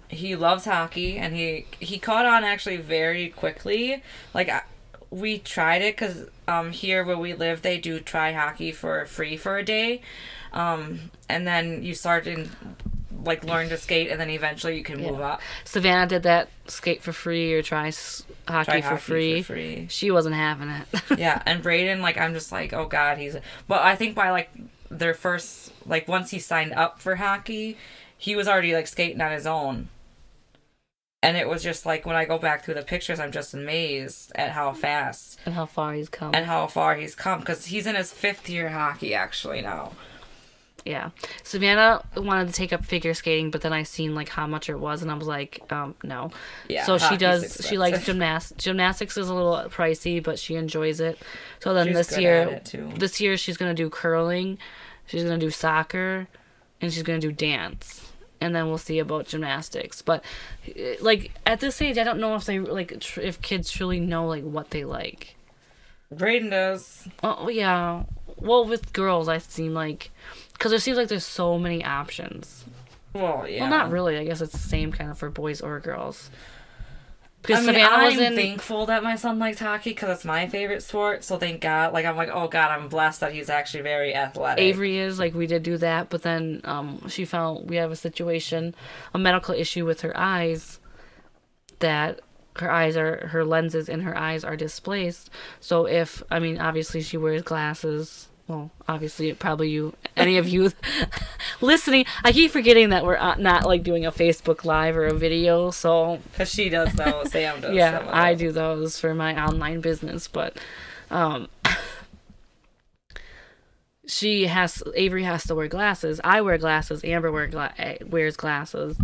he 0.10 0.36
loves 0.36 0.66
hockey, 0.66 1.18
and 1.18 1.36
he 1.36 1.66
he 1.80 1.98
caught 2.00 2.26
on 2.26 2.44
actually 2.44 2.78
very 2.78 3.30
quickly. 3.30 4.02
Like 4.34 4.50
I, 4.50 4.62
we 5.10 5.38
tried 5.40 5.82
it 5.82 5.96
because 5.96 6.28
um 6.48 6.72
here 6.72 7.04
where 7.04 7.18
we 7.18 7.34
live, 7.34 7.62
they 7.62 7.78
do 7.78 8.00
try 8.00 8.32
hockey 8.34 8.72
for 8.72 9.06
free 9.06 9.38
for 9.38 9.58
a 9.58 9.64
day, 9.64 10.02
um, 10.54 11.12
and 11.30 11.48
then 11.48 11.84
you 11.84 11.94
start 11.94 12.28
in 12.28 12.50
like 13.24 13.44
learn 13.44 13.70
to 13.70 13.78
skate, 13.78 14.12
and 14.12 14.20
then 14.22 14.30
eventually 14.30 14.78
you 14.78 14.84
can 14.84 15.02
move 15.02 15.20
up. 15.20 15.42
Savannah 15.64 16.08
did 16.08 16.24
that 16.24 16.50
skate 16.68 17.02
for 17.02 17.12
free 17.12 17.54
or 17.54 17.64
try 17.64 17.88
s- 17.88 18.24
hockey, 18.48 18.72
Try 18.72 18.82
for, 18.82 18.88
hockey 18.90 19.02
free. 19.02 19.42
for 19.42 19.54
free. 19.54 19.88
She 19.90 20.12
wasn't 20.12 20.36
having 20.36 20.70
it. 20.70 20.86
yeah, 21.18 21.42
and 21.48 21.64
Braden, 21.64 22.02
like, 22.04 22.18
I'm 22.20 22.34
just 22.36 22.52
like, 22.52 22.72
oh 22.74 22.86
god, 22.86 23.18
he's. 23.18 23.36
But 23.68 23.82
I 23.82 23.96
think 23.96 24.14
by 24.14 24.30
like 24.30 24.52
their 24.92 25.16
first, 25.16 25.74
like, 25.88 26.08
once 26.08 26.30
he 26.30 26.38
signed 26.40 26.74
up 26.74 27.02
for 27.02 27.16
hockey, 27.16 27.78
he 28.16 28.36
was 28.36 28.48
already 28.48 28.74
like 28.76 28.86
skating 28.86 29.22
on 29.22 29.32
his 29.32 29.48
own. 29.48 29.90
And 31.26 31.36
it 31.38 31.48
was 31.50 31.64
just 31.64 31.86
like 31.86 32.06
when 32.06 32.16
I 32.16 32.26
go 32.26 32.38
back 32.38 32.64
through 32.64 32.76
the 32.76 32.84
pictures, 32.84 33.20
I'm 33.20 33.32
just 33.32 33.54
amazed 33.54 34.32
at 34.36 34.52
how 34.52 34.74
fast 34.74 35.40
and 35.46 35.56
how 35.56 35.66
far 35.66 35.94
he's 35.94 36.08
come. 36.10 36.32
and 36.36 36.46
how 36.46 36.68
far 36.68 36.96
he's 36.96 37.16
come 37.16 37.40
because 37.40 37.66
he's 37.66 37.88
in 37.88 37.96
his 37.96 38.12
fifth 38.14 38.48
year 38.50 38.70
hockey 38.70 39.14
actually 39.16 39.62
now. 39.62 39.92
Yeah. 40.86 41.10
Savannah 41.42 42.04
wanted 42.16 42.48
to 42.50 42.54
take 42.54 42.72
up 42.72 42.86
figure 42.86 43.16
skating, 43.16 43.50
but 43.50 43.62
then 43.62 43.74
I 43.74 43.82
seen 43.82 44.14
like 44.14 44.30
how 44.30 44.46
much 44.46 44.70
it 44.70 44.76
was 44.80 45.02
and 45.02 45.10
I 45.10 45.16
was 45.16 45.26
like, 45.28 45.60
um, 45.72 45.96
no. 46.04 46.30
Yeah, 46.70 46.86
So 46.86 47.00
she 47.00 47.18
does 47.18 47.66
she 47.68 47.80
likes 47.80 48.06
gymnastics. 48.06 48.64
Gymnastics 48.64 49.18
is 49.18 49.28
a 49.28 49.34
little 49.34 49.68
pricey, 49.70 50.22
but 50.22 50.38
she 50.38 50.54
enjoys 50.54 51.00
it. 51.00 51.18
So 51.60 51.74
then 51.74 51.88
She's 51.88 51.96
this 51.96 52.18
year 52.20 52.42
at 52.44 52.48
it, 52.50 52.66
too. 52.66 52.92
this 52.98 53.20
year 53.20 53.36
she's 53.36 53.58
gonna 53.58 53.74
do 53.74 53.90
curling, 53.90 54.60
she's 55.08 55.24
gonna 55.24 55.40
do 55.40 55.50
soccer, 55.50 56.28
and 56.80 56.94
she's 56.94 57.02
gonna 57.02 57.18
do 57.20 57.32
dance. 57.32 58.12
And 58.46 58.56
then 58.56 58.68
we'll 58.68 58.78
see 58.78 59.00
about 59.00 59.26
gymnastics. 59.28 60.02
But 60.02 60.24
eh, 60.76 60.96
like 61.02 61.32
at 61.46 61.60
this 61.60 61.82
age 61.82 61.98
I 61.98 62.04
don't 62.04 62.20
know 62.20 62.36
if 62.36 62.46
they 62.46 62.60
like 62.60 63.00
tr- 63.00 63.22
if 63.22 63.42
kids 63.42 63.72
truly 63.72 64.00
know 64.00 64.28
like 64.28 64.44
what 64.44 64.70
they 64.70 64.86
like. 64.86 65.36
Braden 66.12 66.52
does. 66.52 67.08
Oh 67.24 67.50
yeah. 67.50 68.04
Well, 68.38 68.66
with 68.66 68.94
girls, 68.94 69.28
I 69.28 69.40
seem 69.40 69.74
like 69.74 70.12
because 70.54 70.72
it 70.72 70.82
seems 70.82 70.98
like 70.98 71.08
there's 71.08 71.26
so 71.26 71.58
many 71.58 71.84
options. 71.84 72.66
Well, 73.14 73.48
yeah. 73.48 73.62
Well, 73.62 73.70
not 73.70 73.92
really. 73.92 74.18
I 74.18 74.26
guess 74.26 74.42
it's 74.42 74.52
the 74.52 74.58
same 74.60 74.92
kind 74.92 75.10
of 75.10 75.18
for 75.18 75.30
boys 75.30 75.62
or 75.62 75.80
girls. 75.80 76.30
Because 77.46 77.68
I 77.68 77.72
mean, 77.72 77.82
Savannah 77.82 78.04
I'm 78.04 78.12
was 78.12 78.20
in. 78.20 78.36
thankful 78.36 78.86
that 78.88 79.04
my 79.04 79.16
son 79.16 79.40
likes 79.40 79.60
hockey 79.60 79.92
because 79.92 80.10
it's 80.18 80.26
my 80.26 80.48
favorite 80.48 80.84
sport. 80.84 81.24
So 81.24 81.38
thank 81.38 81.62
God. 81.62 81.94
Like 81.94 82.06
I'm 82.06 82.16
like, 82.16 82.30
oh 82.32 82.48
God, 82.48 82.72
I'm 82.72 82.88
blessed 82.88 83.20
that 83.20 83.34
he's 83.34 83.50
actually 83.50 83.84
very 83.84 84.16
athletic. 84.16 84.64
Avery 84.64 84.98
is 84.98 85.20
like 85.20 85.34
we 85.34 85.48
did 85.48 85.64
do 85.64 85.78
that, 85.78 86.10
but 86.10 86.24
then 86.24 86.62
um, 86.64 87.08
she 87.08 87.26
found 87.26 87.70
we 87.70 87.76
have 87.76 87.92
a 87.92 87.96
situation, 87.96 88.74
a 89.14 89.20
medical 89.20 89.54
issue 89.54 89.86
with 89.86 90.02
her 90.02 90.16
eyes, 90.18 90.80
that 91.80 92.22
her 92.58 92.72
eyes 92.72 92.96
are 92.96 93.28
her 93.28 93.44
lenses 93.44 93.90
in 93.90 94.02
her 94.02 94.18
eyes 94.18 94.44
are 94.44 94.56
displaced. 94.56 95.30
So 95.60 95.86
if 95.86 96.24
I 96.32 96.40
mean, 96.40 96.60
obviously 96.60 97.02
she 97.02 97.18
wears 97.18 97.42
glasses. 97.42 98.30
Well, 98.48 98.70
obviously, 98.88 99.34
probably 99.34 99.70
you, 99.72 99.96
any 100.16 100.38
of 100.38 100.48
you 100.48 100.72
listening. 101.62 102.06
I 102.24 102.32
keep 102.32 102.52
forgetting 102.52 102.90
that 102.90 103.04
we're 103.04 103.18
uh, 103.18 103.36
not 103.36 103.66
like 103.66 103.82
doing 103.82 104.06
a 104.06 104.12
Facebook 104.12 104.64
Live 104.66 104.96
or 104.96 105.06
a 105.06 105.14
video. 105.16 105.72
So 105.72 106.20
Because 106.32 106.50
she 106.52 106.70
does 106.70 106.94
though. 106.94 107.24
Sam 107.26 107.60
does. 107.62 107.74
yeah, 107.74 107.98
of 108.00 108.08
I 108.10 108.36
do 108.36 108.52
those 108.52 109.00
for 109.00 109.16
my 109.16 109.36
online 109.44 109.82
business, 109.82 110.28
but 110.28 110.58
um 111.10 111.48
she 114.08 114.46
has 114.48 114.84
Avery 114.96 115.24
has 115.24 115.44
to 115.46 115.56
wear 115.56 115.68
glasses. 115.68 116.22
I 116.24 116.42
wear 116.42 116.58
glasses. 116.58 117.04
Amber 117.04 117.32
wear 117.32 117.48
gla- 117.48 117.74
eh, 117.78 117.98
wears 118.06 118.38
glasses. 118.38 118.98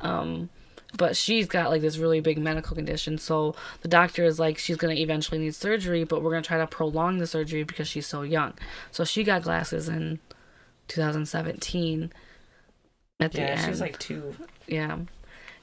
Um 0.00 0.50
but 0.96 1.16
she's 1.16 1.46
got 1.46 1.70
like 1.70 1.80
this 1.82 1.98
really 1.98 2.20
big 2.20 2.38
medical 2.38 2.74
condition, 2.76 3.18
so 3.18 3.54
the 3.82 3.88
doctor 3.88 4.24
is 4.24 4.38
like 4.38 4.58
she's 4.58 4.76
gonna 4.76 4.94
eventually 4.94 5.38
need 5.38 5.54
surgery, 5.54 6.04
but 6.04 6.22
we're 6.22 6.30
gonna 6.30 6.42
try 6.42 6.58
to 6.58 6.66
prolong 6.66 7.18
the 7.18 7.26
surgery 7.26 7.62
because 7.64 7.88
she's 7.88 8.06
so 8.06 8.22
young. 8.22 8.52
So 8.90 9.04
she 9.04 9.24
got 9.24 9.42
glasses 9.42 9.88
in 9.88 10.20
2017. 10.88 12.12
At 13.20 13.32
the 13.32 13.38
Yeah, 13.38 13.44
end, 13.46 13.60
she's 13.66 13.80
like 13.80 13.96
two, 14.00 14.34
yeah, 14.66 14.98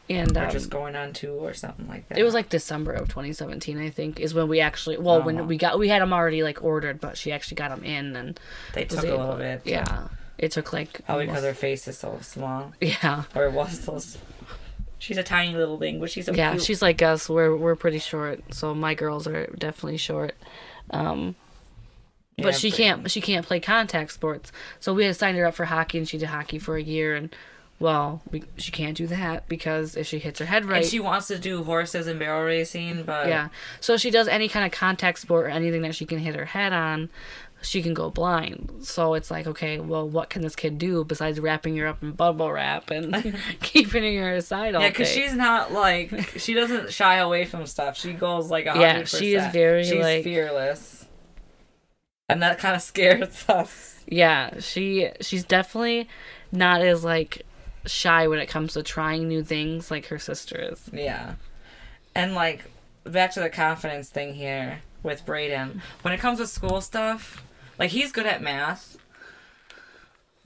and 0.09 0.37
or 0.37 0.45
um, 0.45 0.51
just 0.51 0.69
going 0.69 0.95
on 0.95 1.11
two, 1.11 1.33
or 1.33 1.53
something 1.53 1.85
like 1.89 2.07
that. 2.07 2.17
it 2.17 2.23
was 2.23 2.33
like 2.33 2.47
December 2.47 2.93
of 2.93 3.09
2017, 3.09 3.77
I 3.77 3.89
think, 3.89 4.21
is 4.21 4.33
when 4.33 4.47
we 4.47 4.61
actually. 4.61 4.97
Well, 4.97 5.15
Oh. 5.15 5.25
when 5.25 5.47
we 5.47 5.57
got, 5.57 5.77
we 5.77 5.89
had 5.89 6.01
them 6.01 6.13
already 6.13 6.43
like 6.43 6.63
ordered, 6.63 7.01
but 7.01 7.17
she 7.17 7.31
actually 7.33 7.55
got 7.55 7.69
them 7.69 7.83
in, 7.83 8.15
and 8.15 8.39
they 8.73 8.85
was 8.85 8.95
took 8.95 9.03
a 9.03 9.15
little 9.17 9.35
bit. 9.35 9.61
Yeah, 9.65 10.07
it 10.37 10.51
took 10.53 10.71
like. 10.71 11.05
Probably 11.05 11.25
because 11.25 11.43
her 11.43 11.53
face 11.53 11.89
is 11.89 11.97
so 11.97 12.19
small, 12.21 12.71
Yeah, 12.81 13.23
or 13.35 13.45
it 13.45 13.51
was 13.51 13.81
so. 13.81 13.95
s- 13.97 14.17
She's 15.01 15.17
a 15.17 15.23
tiny 15.23 15.55
little 15.55 15.79
thing, 15.79 15.99
but 15.99 16.11
she's 16.11 16.27
so 16.27 16.31
yeah, 16.33 16.51
cute. 16.51 16.63
she's 16.63 16.81
like 16.81 17.01
us. 17.01 17.27
We're 17.27 17.55
we're 17.57 17.75
pretty 17.75 17.97
short, 17.99 18.53
so 18.53 18.75
my 18.75 18.93
girls 18.93 19.25
are 19.27 19.47
definitely 19.57 19.97
short. 19.97 20.35
Um, 20.91 21.33
Yeah, 22.37 22.45
but 22.45 22.55
she 22.55 22.69
pretty- 22.69 22.83
can't 22.83 23.09
she 23.11 23.19
can't 23.19 23.45
play 23.45 23.59
contact 23.59 24.11
sports, 24.13 24.51
so 24.79 24.93
we 24.93 25.05
had 25.05 25.15
signed 25.15 25.37
her 25.37 25.45
up 25.47 25.55
for 25.55 25.65
hockey, 25.65 25.97
and 25.97 26.07
she 26.07 26.19
did 26.19 26.29
hockey 26.29 26.59
for 26.59 26.75
a 26.77 26.83
year, 26.83 27.15
and 27.15 27.35
well, 27.79 28.21
we, 28.29 28.43
she 28.57 28.71
can't 28.71 28.95
do 28.95 29.07
that 29.07 29.47
because 29.49 29.95
if 29.97 30.05
she 30.05 30.19
hits 30.19 30.37
her 30.37 30.45
head 30.45 30.65
right, 30.65 30.83
And 30.83 30.85
she 30.85 30.99
wants 30.99 31.25
to 31.29 31.39
do 31.39 31.63
horses 31.63 32.05
and 32.05 32.19
barrel 32.19 32.43
racing, 32.45 33.01
but 33.01 33.27
Yeah. 33.27 33.47
So 33.79 33.97
she 33.97 34.11
does 34.11 34.27
any 34.27 34.47
kind 34.47 34.63
of 34.67 34.71
contact 34.71 35.17
sport 35.17 35.47
or 35.47 35.49
anything 35.49 35.81
that 35.81 35.95
she 35.95 36.05
can 36.05 36.19
hit 36.19 36.35
her 36.35 36.45
head 36.45 36.73
on, 36.73 37.09
she 37.61 37.81
can 37.83 37.93
go 37.93 38.09
blind. 38.09 38.71
So 38.81 39.13
it's 39.13 39.29
like, 39.29 39.45
okay, 39.47 39.79
well, 39.79 40.07
what 40.09 40.29
can 40.29 40.41
this 40.41 40.55
kid 40.55 40.77
do 40.77 41.03
besides 41.03 41.39
wrapping 41.39 41.77
her 41.77 41.87
up 41.87 42.01
in 42.01 42.11
bubble 42.13 42.51
wrap 42.51 42.89
and 42.89 43.35
keeping 43.61 44.17
her 44.17 44.33
aside 44.33 44.73
all 44.75 44.81
Yeah, 44.81 44.89
because 44.89 45.09
she's 45.09 45.33
not 45.33 45.71
like 45.71 46.11
she 46.39 46.53
doesn't 46.53 46.91
shy 46.91 47.15
away 47.17 47.45
from 47.45 47.65
stuff. 47.67 47.97
She 47.97 48.13
goes 48.13 48.49
like 48.49 48.65
a 48.65 48.73
Yeah, 48.79 49.03
she 49.03 49.35
is 49.35 49.45
very, 49.53 49.83
she's 49.83 50.01
like- 50.03 50.23
fearless, 50.23 51.05
and 52.29 52.41
that 52.41 52.57
kind 52.59 52.75
of 52.75 52.81
scares 52.81 53.45
us. 53.49 54.03
yeah, 54.07 54.59
she 54.59 55.09
she's 55.21 55.43
definitely 55.43 56.07
not 56.51 56.81
as 56.81 57.03
like 57.03 57.43
shy 57.85 58.27
when 58.27 58.39
it 58.39 58.47
comes 58.47 58.73
to 58.73 58.83
trying 58.83 59.27
new 59.27 59.43
things 59.43 59.89
like 59.91 60.07
her 60.07 60.19
sister 60.19 60.57
is. 60.71 60.89
Yeah, 60.93 61.35
and 62.15 62.33
like 62.33 62.65
back 63.03 63.31
to 63.33 63.39
the 63.39 63.49
confidence 63.49 64.09
thing 64.09 64.33
here 64.35 64.81
with 65.03 65.25
Braden. 65.25 65.81
When 66.03 66.13
it 66.13 66.19
comes 66.19 66.37
to 66.39 66.45
school 66.47 66.79
stuff, 66.81 67.43
like 67.81 67.89
he's 67.89 68.11
good 68.11 68.27
at 68.27 68.43
math. 68.43 68.99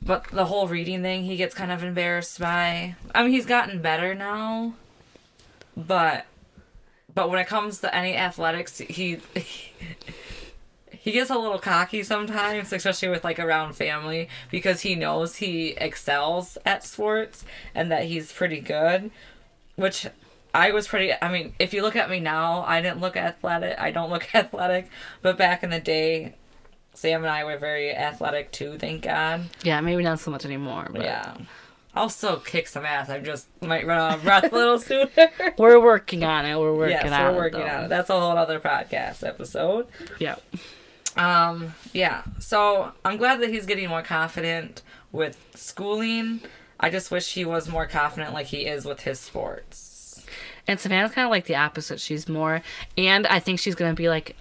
But 0.02 0.30
the 0.30 0.46
whole 0.46 0.70
reading 0.70 1.02
thing, 1.02 1.26
he 1.26 1.36
gets 1.36 1.54
kind 1.54 1.70
of 1.70 1.84
embarrassed 1.84 2.40
by. 2.40 2.96
I 3.14 3.24
mean, 3.24 3.34
he's 3.34 3.46
gotten 3.46 3.82
better 3.82 4.16
now, 4.16 4.76
but 5.76 6.28
but 7.14 7.30
when 7.30 7.40
it 7.40 7.48
comes 7.48 7.80
to 7.80 7.94
any 7.94 8.16
athletics, 8.16 8.78
he 8.78 9.20
he 10.92 11.12
gets 11.12 11.30
a 11.30 11.38
little 11.38 11.60
cocky 11.60 12.04
sometimes, 12.04 12.72
especially 12.72 13.10
with 13.10 13.26
like 13.26 13.40
around 13.40 13.74
family, 13.74 14.30
because 14.50 14.82
he 14.82 14.96
knows 14.96 15.36
he 15.38 15.72
excels 15.72 16.58
at 16.66 16.86
sports 16.86 17.44
and 17.74 17.92
that 17.92 18.06
he's 18.06 18.32
pretty 18.32 18.62
good. 18.62 19.12
Which 19.76 20.08
I 20.54 20.72
was 20.72 20.88
pretty. 20.88 21.12
I 21.22 21.30
mean, 21.30 21.54
if 21.60 21.74
you 21.74 21.82
look 21.82 21.98
at 21.98 22.10
me 22.10 22.22
now, 22.22 22.64
I 22.66 22.82
didn't 22.82 23.02
look 23.02 23.18
athletic. 23.18 23.78
I 23.78 23.92
don't 23.92 24.10
look 24.10 24.30
athletic, 24.34 24.90
but 25.22 25.38
back 25.38 25.64
in 25.64 25.70
the 25.70 25.82
day, 25.82 26.36
Sam 26.96 27.24
and 27.24 27.32
I 27.32 27.43
were 27.43 27.58
very 27.58 27.91
athletic 27.93 28.52
too. 28.52 28.78
Thank 28.80 29.04
God. 29.04 29.43
Yeah, 29.64 29.80
maybe 29.82 30.02
not 30.04 30.20
so 30.20 30.32
much 30.32 30.46
anymore, 30.46 30.89
but 30.91 31.04
Yeah. 31.04 31.36
I'll 31.93 32.10
still 32.10 32.38
kick 32.41 32.68
some 32.68 32.86
ass. 32.86 33.10
I 33.10 33.20
just 33.20 33.48
might 33.62 33.88
run 33.88 33.98
out 33.98 34.18
of 34.18 34.24
breath 34.24 34.52
a 34.52 34.56
little 34.56 34.80
sooner. 34.80 35.08
we're 35.58 35.80
working 35.80 36.24
on 36.26 36.46
it. 36.46 36.58
We're 36.60 36.74
working 36.76 36.91
yes, 36.98 37.12
on 37.12 37.22
we're 37.22 37.32
it. 37.32 37.36
working 37.38 37.60
though. 37.62 37.68
on 37.68 37.84
it. 37.86 37.88
That's 37.88 38.10
a 38.10 38.20
whole 38.20 38.38
other 38.38 38.60
podcast 38.60 39.26
episode. 39.26 39.88
Yeah. 40.20 40.36
Um, 41.16 41.74
yeah. 41.93 42.24
So 42.39 42.91
I'm 43.06 43.16
glad 43.18 43.39
that 43.41 43.50
he's 43.50 43.66
getting 43.66 43.88
more 43.88 44.02
confident 44.02 44.82
with 45.14 45.38
schooling. 45.56 46.41
I 46.80 46.89
just 46.89 47.12
wish 47.12 47.34
he 47.34 47.46
was 47.46 47.70
more 47.70 47.86
confident 47.86 48.34
like 48.34 48.48
he 48.48 48.66
is 48.66 48.84
with 48.84 49.02
his 49.04 49.20
sports. 49.20 50.26
And 50.68 50.80
Savannah's 50.80 51.12
kind 51.14 51.26
of 51.26 51.32
like 51.32 51.46
the 51.46 51.56
opposite. 51.56 52.02
She's 52.02 52.28
more, 52.28 52.62
and 52.98 53.26
I 53.28 53.39
think 53.39 53.60
she's 53.60 53.76
gonna 53.76 53.93
be 53.93 54.10
like 54.10 54.36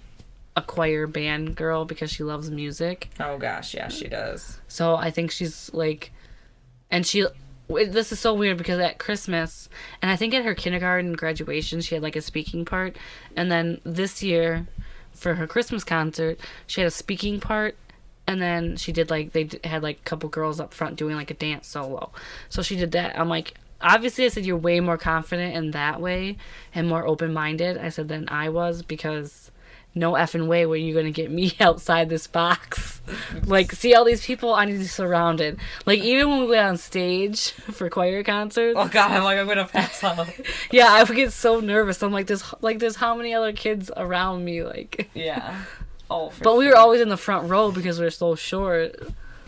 a 0.55 0.61
choir 0.61 1.07
band 1.07 1.55
girl 1.55 1.85
because 1.85 2.11
she 2.11 2.23
loves 2.23 2.49
music. 2.49 3.09
Oh 3.19 3.37
gosh, 3.37 3.73
yeah, 3.73 3.89
she 3.89 4.07
does. 4.07 4.59
So 4.67 4.95
I 4.95 5.11
think 5.11 5.31
she's 5.31 5.73
like, 5.73 6.11
and 6.89 7.05
she. 7.05 7.25
This 7.67 8.11
is 8.11 8.19
so 8.19 8.31
weird 8.35 8.57
because 8.57 8.79
at 8.79 8.99
Christmas, 8.99 9.69
and 9.99 10.11
I 10.11 10.15
think 10.15 10.35
at 10.35 10.45
her 10.45 10.53
kindergarten 10.53 11.13
graduation, 11.13 11.81
she 11.81 11.95
had 11.95 12.03
like 12.03 12.15
a 12.15 12.21
speaking 12.21 12.63
part, 12.63 12.95
and 13.35 13.51
then 13.51 13.81
this 13.83 14.21
year, 14.21 14.67
for 15.11 15.33
her 15.33 15.47
Christmas 15.47 15.83
concert, 15.83 16.39
she 16.67 16.81
had 16.81 16.87
a 16.87 16.91
speaking 16.91 17.39
part, 17.39 17.75
and 18.27 18.39
then 18.39 18.75
she 18.75 18.91
did 18.91 19.09
like 19.09 19.31
they 19.31 19.49
had 19.63 19.81
like 19.81 19.97
a 19.97 20.03
couple 20.03 20.29
girls 20.29 20.59
up 20.59 20.75
front 20.75 20.95
doing 20.95 21.15
like 21.15 21.31
a 21.31 21.33
dance 21.33 21.67
solo. 21.67 22.11
So 22.49 22.61
she 22.61 22.75
did 22.75 22.91
that. 22.91 23.17
I'm 23.19 23.29
like, 23.29 23.55
obviously, 23.81 24.25
I 24.25 24.27
said 24.27 24.45
you're 24.45 24.57
way 24.57 24.79
more 24.79 24.97
confident 24.97 25.55
in 25.55 25.71
that 25.71 25.99
way 25.99 26.37
and 26.73 26.87
more 26.87 27.05
open 27.07 27.33
minded. 27.33 27.79
I 27.79 27.89
said 27.89 28.09
than 28.09 28.29
I 28.29 28.49
was 28.49 28.83
because 28.83 29.49
no 29.95 30.11
effing 30.13 30.47
way 30.47 30.65
where 30.65 30.77
you're 30.77 30.95
gonna 30.95 31.09
get 31.11 31.31
me 31.31 31.53
outside 31.59 32.09
this 32.09 32.27
box. 32.27 33.01
like, 33.45 33.71
see 33.71 33.95
all 33.95 34.03
these 34.03 34.25
people, 34.25 34.53
I 34.53 34.65
need 34.65 34.73
to 34.73 34.79
be 34.79 34.85
surrounded. 34.85 35.57
Like, 35.85 35.99
even 35.99 36.29
when 36.29 36.39
we 36.41 36.47
went 36.47 36.67
on 36.67 36.77
stage 36.77 37.51
for 37.71 37.89
choir 37.89 38.23
concerts, 38.23 38.77
Oh 38.77 38.87
god, 38.87 39.11
I'm 39.11 39.23
like 39.23 39.39
I'm 39.39 39.47
gonna 39.47 39.65
pass 39.65 40.03
out. 40.03 40.27
yeah, 40.71 40.87
I 40.91 41.03
would 41.03 41.15
get 41.15 41.31
so 41.31 41.59
nervous. 41.59 42.03
I'm 42.03 42.11
like, 42.11 42.27
there's 42.27 42.43
like, 42.61 42.79
there's 42.79 42.97
how 42.97 43.15
many 43.15 43.33
other 43.33 43.53
kids 43.53 43.89
around 43.95 44.43
me, 44.43 44.63
like. 44.63 45.09
yeah. 45.13 45.63
Oh. 46.09 46.31
But 46.43 46.57
we 46.57 46.67
were 46.67 46.75
always 46.75 47.01
in 47.01 47.09
the 47.09 47.17
front 47.17 47.49
row 47.49 47.71
because 47.71 47.99
we 47.99 48.05
are 48.05 48.11
so 48.11 48.35
short. 48.35 48.95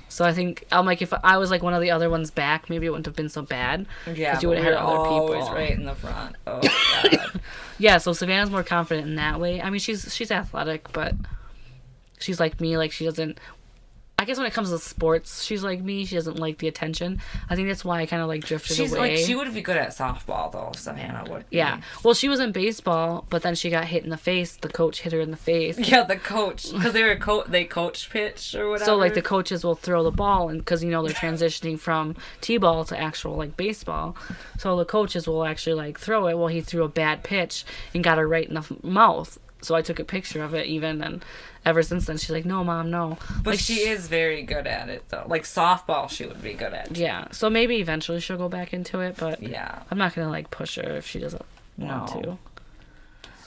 So 0.10 0.26
I 0.26 0.34
think 0.34 0.66
I'm 0.72 0.86
like, 0.86 1.02
if 1.02 1.14
I 1.24 1.38
was 1.38 1.52
like 1.52 1.62
one 1.62 1.74
of 1.74 1.82
the 1.82 1.92
other 1.92 2.10
ones 2.10 2.32
back, 2.32 2.70
maybe 2.70 2.86
it 2.86 2.90
wouldn't 2.90 3.06
have 3.06 3.16
been 3.16 3.30
so 3.30 3.42
bad. 3.42 3.86
Yeah, 4.06 4.40
you 4.40 4.50
would've 4.50 4.64
we 4.64 4.70
had 4.70 4.78
other 4.78 5.10
people. 5.10 5.52
right 5.52 5.72
in 5.72 5.86
the 5.86 5.96
front. 5.96 6.36
Oh 6.46 6.62
god. 7.04 7.42
Yeah, 7.78 7.98
so 7.98 8.14
Savannah's 8.14 8.50
more 8.50 8.64
confident 8.64 9.08
in 9.08 9.16
that 9.16 9.40
way. 9.40 9.62
I 9.62 9.70
mean, 9.70 9.80
she's 9.80 10.14
she's 10.16 10.32
athletic, 10.32 10.92
but 10.94 11.14
she's 12.20 12.40
like 12.40 12.60
me. 12.62 12.78
Like 12.78 12.92
she 12.92 13.06
doesn't. 13.06 13.40
I 14.20 14.26
guess 14.26 14.38
when 14.38 14.48
it 14.48 14.54
comes 14.54 14.72
to 14.72 14.80
sports, 14.80 15.44
she's 15.44 15.64
like 15.64 15.80
me. 15.80 16.04
She 16.06 16.16
doesn't 16.16 16.40
like 16.40 16.58
the 16.58 16.68
attention. 16.68 17.22
I 17.52 17.56
think 17.56 17.68
that's 17.68 17.86
why 17.86 18.02
I 18.02 18.08
kind 18.08 18.22
of 18.22 18.28
like 18.28 18.44
drifted 18.44 18.76
She's 18.76 18.92
away. 18.92 19.16
like 19.18 19.26
she 19.26 19.36
would 19.36 19.54
be 19.54 19.62
good 19.62 19.78
at 19.78 19.90
softball 19.90 20.52
though. 20.52 20.72
Savannah 20.76 21.30
would. 21.30 21.48
be. 21.50 21.58
yeah. 21.58 21.82
Well, 22.04 22.16
she 22.16 22.28
was 22.28 22.40
in 22.40 22.52
baseball, 22.52 23.28
but 23.30 23.44
then 23.44 23.54
she 23.54 23.70
got 23.70 23.86
hit 23.86 24.04
in 24.04 24.10
the 24.10 24.18
face. 24.18 24.56
The 24.56 24.70
coach 24.70 25.02
hit 25.02 25.14
her 25.14 25.20
in 25.20 25.30
the 25.30 25.38
face. 25.38 25.78
Yeah, 25.78 26.02
the 26.04 26.16
coach 26.16 26.72
because 26.74 26.94
they 26.94 27.04
were 27.04 27.16
co- 27.16 27.44
they 27.48 27.64
coach 27.66 28.10
pitch 28.10 28.56
or 28.56 28.70
whatever. 28.70 28.86
So 28.86 28.96
like 28.96 29.14
the 29.14 29.22
coaches 29.22 29.64
will 29.64 29.76
throw 29.76 30.04
the 30.04 30.10
ball, 30.12 30.50
and 30.50 30.60
because 30.60 30.84
you 30.84 30.90
know 30.90 31.04
they're 31.06 31.14
transitioning 31.14 31.78
from 31.78 32.16
t-ball 32.42 32.86
to 32.86 33.00
actual 33.00 33.36
like 33.36 33.56
baseball, 33.56 34.16
so 34.58 34.76
the 34.78 34.86
coaches 34.86 35.28
will 35.28 35.46
actually 35.46 35.76
like 35.76 36.00
throw 36.00 36.26
it. 36.28 36.36
Well, 36.38 36.48
he 36.48 36.62
threw 36.62 36.84
a 36.84 36.90
bad 36.90 37.22
pitch 37.24 37.66
and 37.94 38.04
got 38.04 38.18
her 38.18 38.28
right 38.28 38.48
in 38.48 38.56
the 38.56 38.62
f- 38.62 38.84
mouth. 38.84 39.38
So 39.62 39.76
I 39.76 39.82
took 39.82 40.00
a 40.00 40.04
picture 40.04 40.44
of 40.44 40.54
it 40.54 40.68
even, 40.68 41.02
and 41.02 41.26
ever 41.66 41.82
since 41.82 42.06
then 42.06 42.18
she's 42.18 42.30
like, 42.30 42.46
"No, 42.46 42.64
mom, 42.64 42.92
no." 42.92 43.18
but 43.44 43.52
like, 43.52 43.60
she 43.60 43.88
is 43.88 44.08
very 44.08 44.44
good 44.44 44.68
at 44.68 44.90
it 44.90 45.10
though. 45.10 45.26
Like 45.28 45.44
softball, 45.44 46.10
she 46.10 46.26
would 46.26 46.42
be 46.44 46.54
good 46.54 46.74
at. 46.74 46.96
Yeah. 46.96 47.28
So 47.32 47.50
maybe 47.50 47.78
eventually 47.78 48.20
she'll 48.20 48.38
go 48.38 48.50
back 48.50 48.74
into 48.74 49.00
it, 49.00 49.18
but 49.18 49.42
Yeah. 49.42 49.82
I'm 49.90 49.98
not 49.98 50.14
gonna 50.16 50.30
like 50.30 50.52
push 50.52 50.76
her 50.76 50.96
if 50.98 51.08
she 51.08 51.20
doesn't 51.20 51.46
want 51.78 52.16
No. 52.16 52.22
to. 52.22 52.38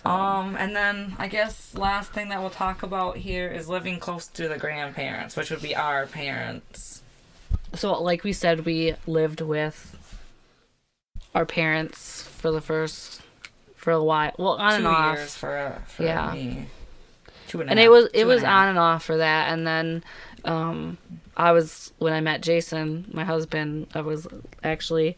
Um, 0.09 0.57
and 0.57 0.75
then 0.75 1.15
I 1.19 1.29
guess 1.29 1.75
last 1.75 2.13
thing 2.13 2.31
that 2.31 2.41
we'll 2.41 2.49
talk 2.51 2.83
about 2.83 3.19
here 3.19 3.49
is 3.49 3.69
living 3.69 3.99
close 4.01 4.27
to 4.29 4.49
the 4.49 4.57
grandparents, 4.57 5.37
which 5.37 5.51
would 5.51 5.61
be 5.63 5.77
our 5.77 6.07
parents. 6.07 7.03
So 7.75 8.03
like 8.03 8.25
we 8.25 8.33
said, 8.33 8.65
we 8.65 8.95
lived 9.07 9.43
with 9.43 9.97
our 11.35 11.45
parents 11.47 12.23
for 12.23 12.51
the 12.51 12.61
first 12.63 13.21
for 13.81 13.93
a 13.93 14.03
while. 14.05 14.33
Well, 14.39 14.53
on 14.59 14.75
and 14.75 14.83
Two 14.85 14.89
off. 14.91 15.17
years 15.17 15.37
for, 15.37 15.57
uh, 15.57 15.79
for 15.87 16.03
Yeah. 16.03 16.33
me. 16.33 16.67
Two 17.49 17.61
and 17.63 17.69
a 17.69 17.73
and 17.73 17.79
half- 17.81 17.87
it 17.87 17.91
was 17.91 18.05
it 18.13 18.21
and 18.21 18.29
was 18.29 18.45
on 18.45 18.69
and 18.69 18.79
off 18.79 19.05
for 19.05 19.17
that 19.17 19.53
and 19.53 19.67
then 19.67 20.05
um 20.45 20.97
i 21.37 21.51
was 21.53 21.93
when 21.99 22.13
i 22.13 22.21
met 22.21 22.41
jason 22.43 23.05
my 23.13 23.25
husband 23.25 23.87
i 23.95 24.01
was 24.01 24.27
actually 24.63 25.17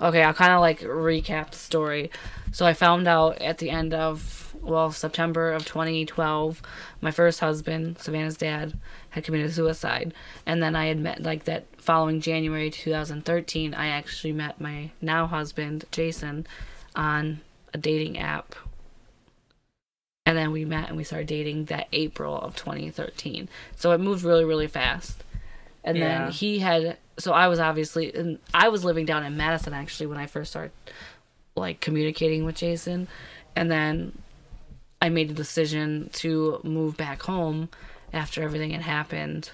okay 0.00 0.22
i'll 0.22 0.34
kind 0.34 0.52
of 0.52 0.60
like 0.60 0.80
recap 0.80 1.50
the 1.50 1.56
story 1.56 2.10
so 2.52 2.66
i 2.66 2.72
found 2.72 3.08
out 3.08 3.40
at 3.40 3.58
the 3.58 3.70
end 3.70 3.94
of 3.94 4.54
well 4.60 4.90
september 4.92 5.52
of 5.52 5.64
2012 5.64 6.60
my 7.00 7.10
first 7.10 7.40
husband 7.40 7.98
savannah's 7.98 8.36
dad 8.36 8.74
had 9.10 9.24
committed 9.24 9.52
suicide 9.52 10.12
and 10.46 10.62
then 10.62 10.76
i 10.76 10.86
had 10.86 10.98
met 10.98 11.22
like 11.22 11.44
that 11.44 11.64
following 11.78 12.20
january 12.20 12.70
2013 12.70 13.72
i 13.74 13.86
actually 13.88 14.32
met 14.32 14.60
my 14.60 14.90
now 15.00 15.26
husband 15.26 15.84
jason 15.90 16.46
on 16.94 17.40
a 17.72 17.78
dating 17.78 18.18
app 18.18 18.54
and 20.26 20.36
then 20.38 20.52
we 20.52 20.64
met 20.64 20.88
and 20.88 20.96
we 20.96 21.04
started 21.04 21.26
dating 21.26 21.66
that 21.66 21.86
April 21.92 22.38
of 22.38 22.56
2013. 22.56 23.48
So 23.76 23.92
it 23.92 23.98
moved 23.98 24.24
really, 24.24 24.44
really 24.44 24.66
fast. 24.66 25.22
And 25.82 25.98
Yeah. 25.98 26.24
then 26.24 26.30
he 26.32 26.60
had, 26.60 26.96
so 27.18 27.32
I 27.32 27.48
was 27.48 27.58
obviously, 27.58 28.14
and 28.14 28.38
I 28.54 28.68
was 28.68 28.84
living 28.84 29.04
down 29.04 29.24
in 29.24 29.36
Madison 29.36 29.74
actually 29.74 30.06
when 30.06 30.18
I 30.18 30.26
first 30.26 30.50
started 30.50 30.72
like 31.56 31.80
communicating 31.80 32.44
with 32.44 32.56
Jason. 32.56 33.06
And 33.54 33.70
then 33.70 34.16
I 35.02 35.10
made 35.10 35.28
the 35.28 35.34
decision 35.34 36.08
to 36.14 36.60
move 36.64 36.96
back 36.96 37.22
home 37.22 37.68
after 38.12 38.42
everything 38.42 38.70
had 38.70 38.82
happened. 38.82 39.50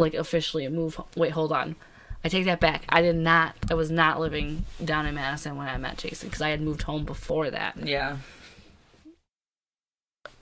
Like 0.00 0.14
officially 0.14 0.66
move. 0.68 1.00
Wait, 1.16 1.30
hold 1.30 1.52
on. 1.52 1.76
I 2.24 2.28
take 2.28 2.46
that 2.46 2.60
back. 2.60 2.84
I 2.88 3.02
did 3.02 3.16
not. 3.16 3.54
I 3.70 3.74
was 3.74 3.90
not 3.90 4.18
living 4.18 4.64
down 4.82 5.04
in 5.06 5.14
Madison 5.14 5.56
when 5.56 5.68
I 5.68 5.76
met 5.76 5.98
Jason 5.98 6.28
because 6.30 6.40
I 6.42 6.48
had 6.50 6.62
moved 6.62 6.82
home 6.82 7.04
before 7.04 7.50
that 7.50 7.76
Yeah. 7.86 8.16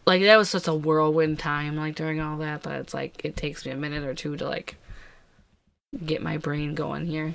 like 0.07 0.23
that 0.23 0.37
was 0.37 0.49
such 0.51 0.69
a 0.69 0.75
whirlwind 0.75 1.39
time 1.39 1.77
like 1.77 1.95
during 1.95 2.21
all 2.21 2.37
that 2.39 2.63
that 2.63 2.81
it's 2.81 2.95
like 2.95 3.25
it 3.25 3.37
takes 3.37 3.65
me 3.67 3.73
a 3.73 3.77
minute 3.77 4.05
or 4.05 4.15
two 4.15 4.37
to 4.37 4.47
like 4.49 4.77
get 6.07 6.23
my 6.23 6.39
brain 6.39 6.75
going 6.75 7.07
here 7.07 7.35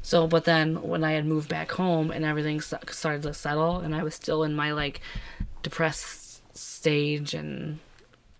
so 0.00 0.26
but 0.28 0.44
then 0.44 0.80
when 0.82 1.02
i 1.02 1.12
had 1.12 1.26
moved 1.26 1.48
back 1.48 1.72
home 1.72 2.10
and 2.10 2.24
everything 2.24 2.60
started 2.60 3.22
to 3.22 3.34
settle 3.34 3.78
and 3.80 3.94
i 3.96 4.02
was 4.02 4.14
still 4.14 4.44
in 4.44 4.54
my 4.54 4.70
like 4.72 5.00
depressed 5.62 6.40
stage 6.56 7.34
and 7.34 7.80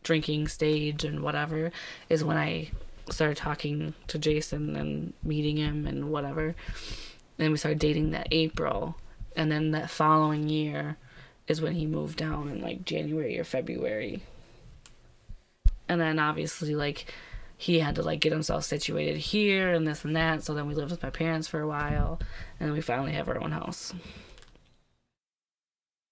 drinking 0.05 0.47
stage 0.47 1.03
and 1.05 1.21
whatever 1.21 1.73
is 2.09 2.23
when 2.23 2.37
i 2.37 2.71
started 3.11 3.37
talking 3.37 3.95
to 4.07 4.19
jason 4.19 4.77
and 4.77 5.13
meeting 5.23 5.57
him 5.57 5.87
and 5.87 6.11
whatever 6.11 6.55
and 7.39 7.53
we 7.53 7.59
started 7.59 7.79
dating 7.79 8.11
that 8.11 8.29
april 8.31 8.97
and 9.37 9.53
then 9.53 9.71
that 9.73 9.91
following 9.91 10.49
year 10.49 10.97
is 11.47 11.61
when 11.61 11.75
he 11.75 11.87
moved 11.87 12.19
down 12.19 12.49
in 12.49 12.61
like 12.61 12.85
January 12.85 13.39
or 13.39 13.45
February. 13.45 14.23
And 15.89 16.01
then 16.01 16.19
obviously 16.19 16.75
like 16.75 17.13
he 17.57 17.79
had 17.79 17.95
to 17.95 18.03
like 18.03 18.21
get 18.21 18.33
himself 18.33 18.65
situated 18.65 19.17
here 19.17 19.73
and 19.73 19.87
this 19.87 20.05
and 20.05 20.17
that. 20.17 20.43
So 20.43 20.55
then 20.55 20.67
we 20.67 20.75
lived 20.75 20.91
with 20.91 21.03
my 21.03 21.11
parents 21.11 21.47
for 21.47 21.61
a 21.61 21.69
while 21.69 22.19
and 22.59 22.69
then 22.69 22.75
we 22.75 22.81
finally 22.81 23.13
have 23.13 23.29
our 23.29 23.41
own 23.41 23.53
house. 23.53 23.95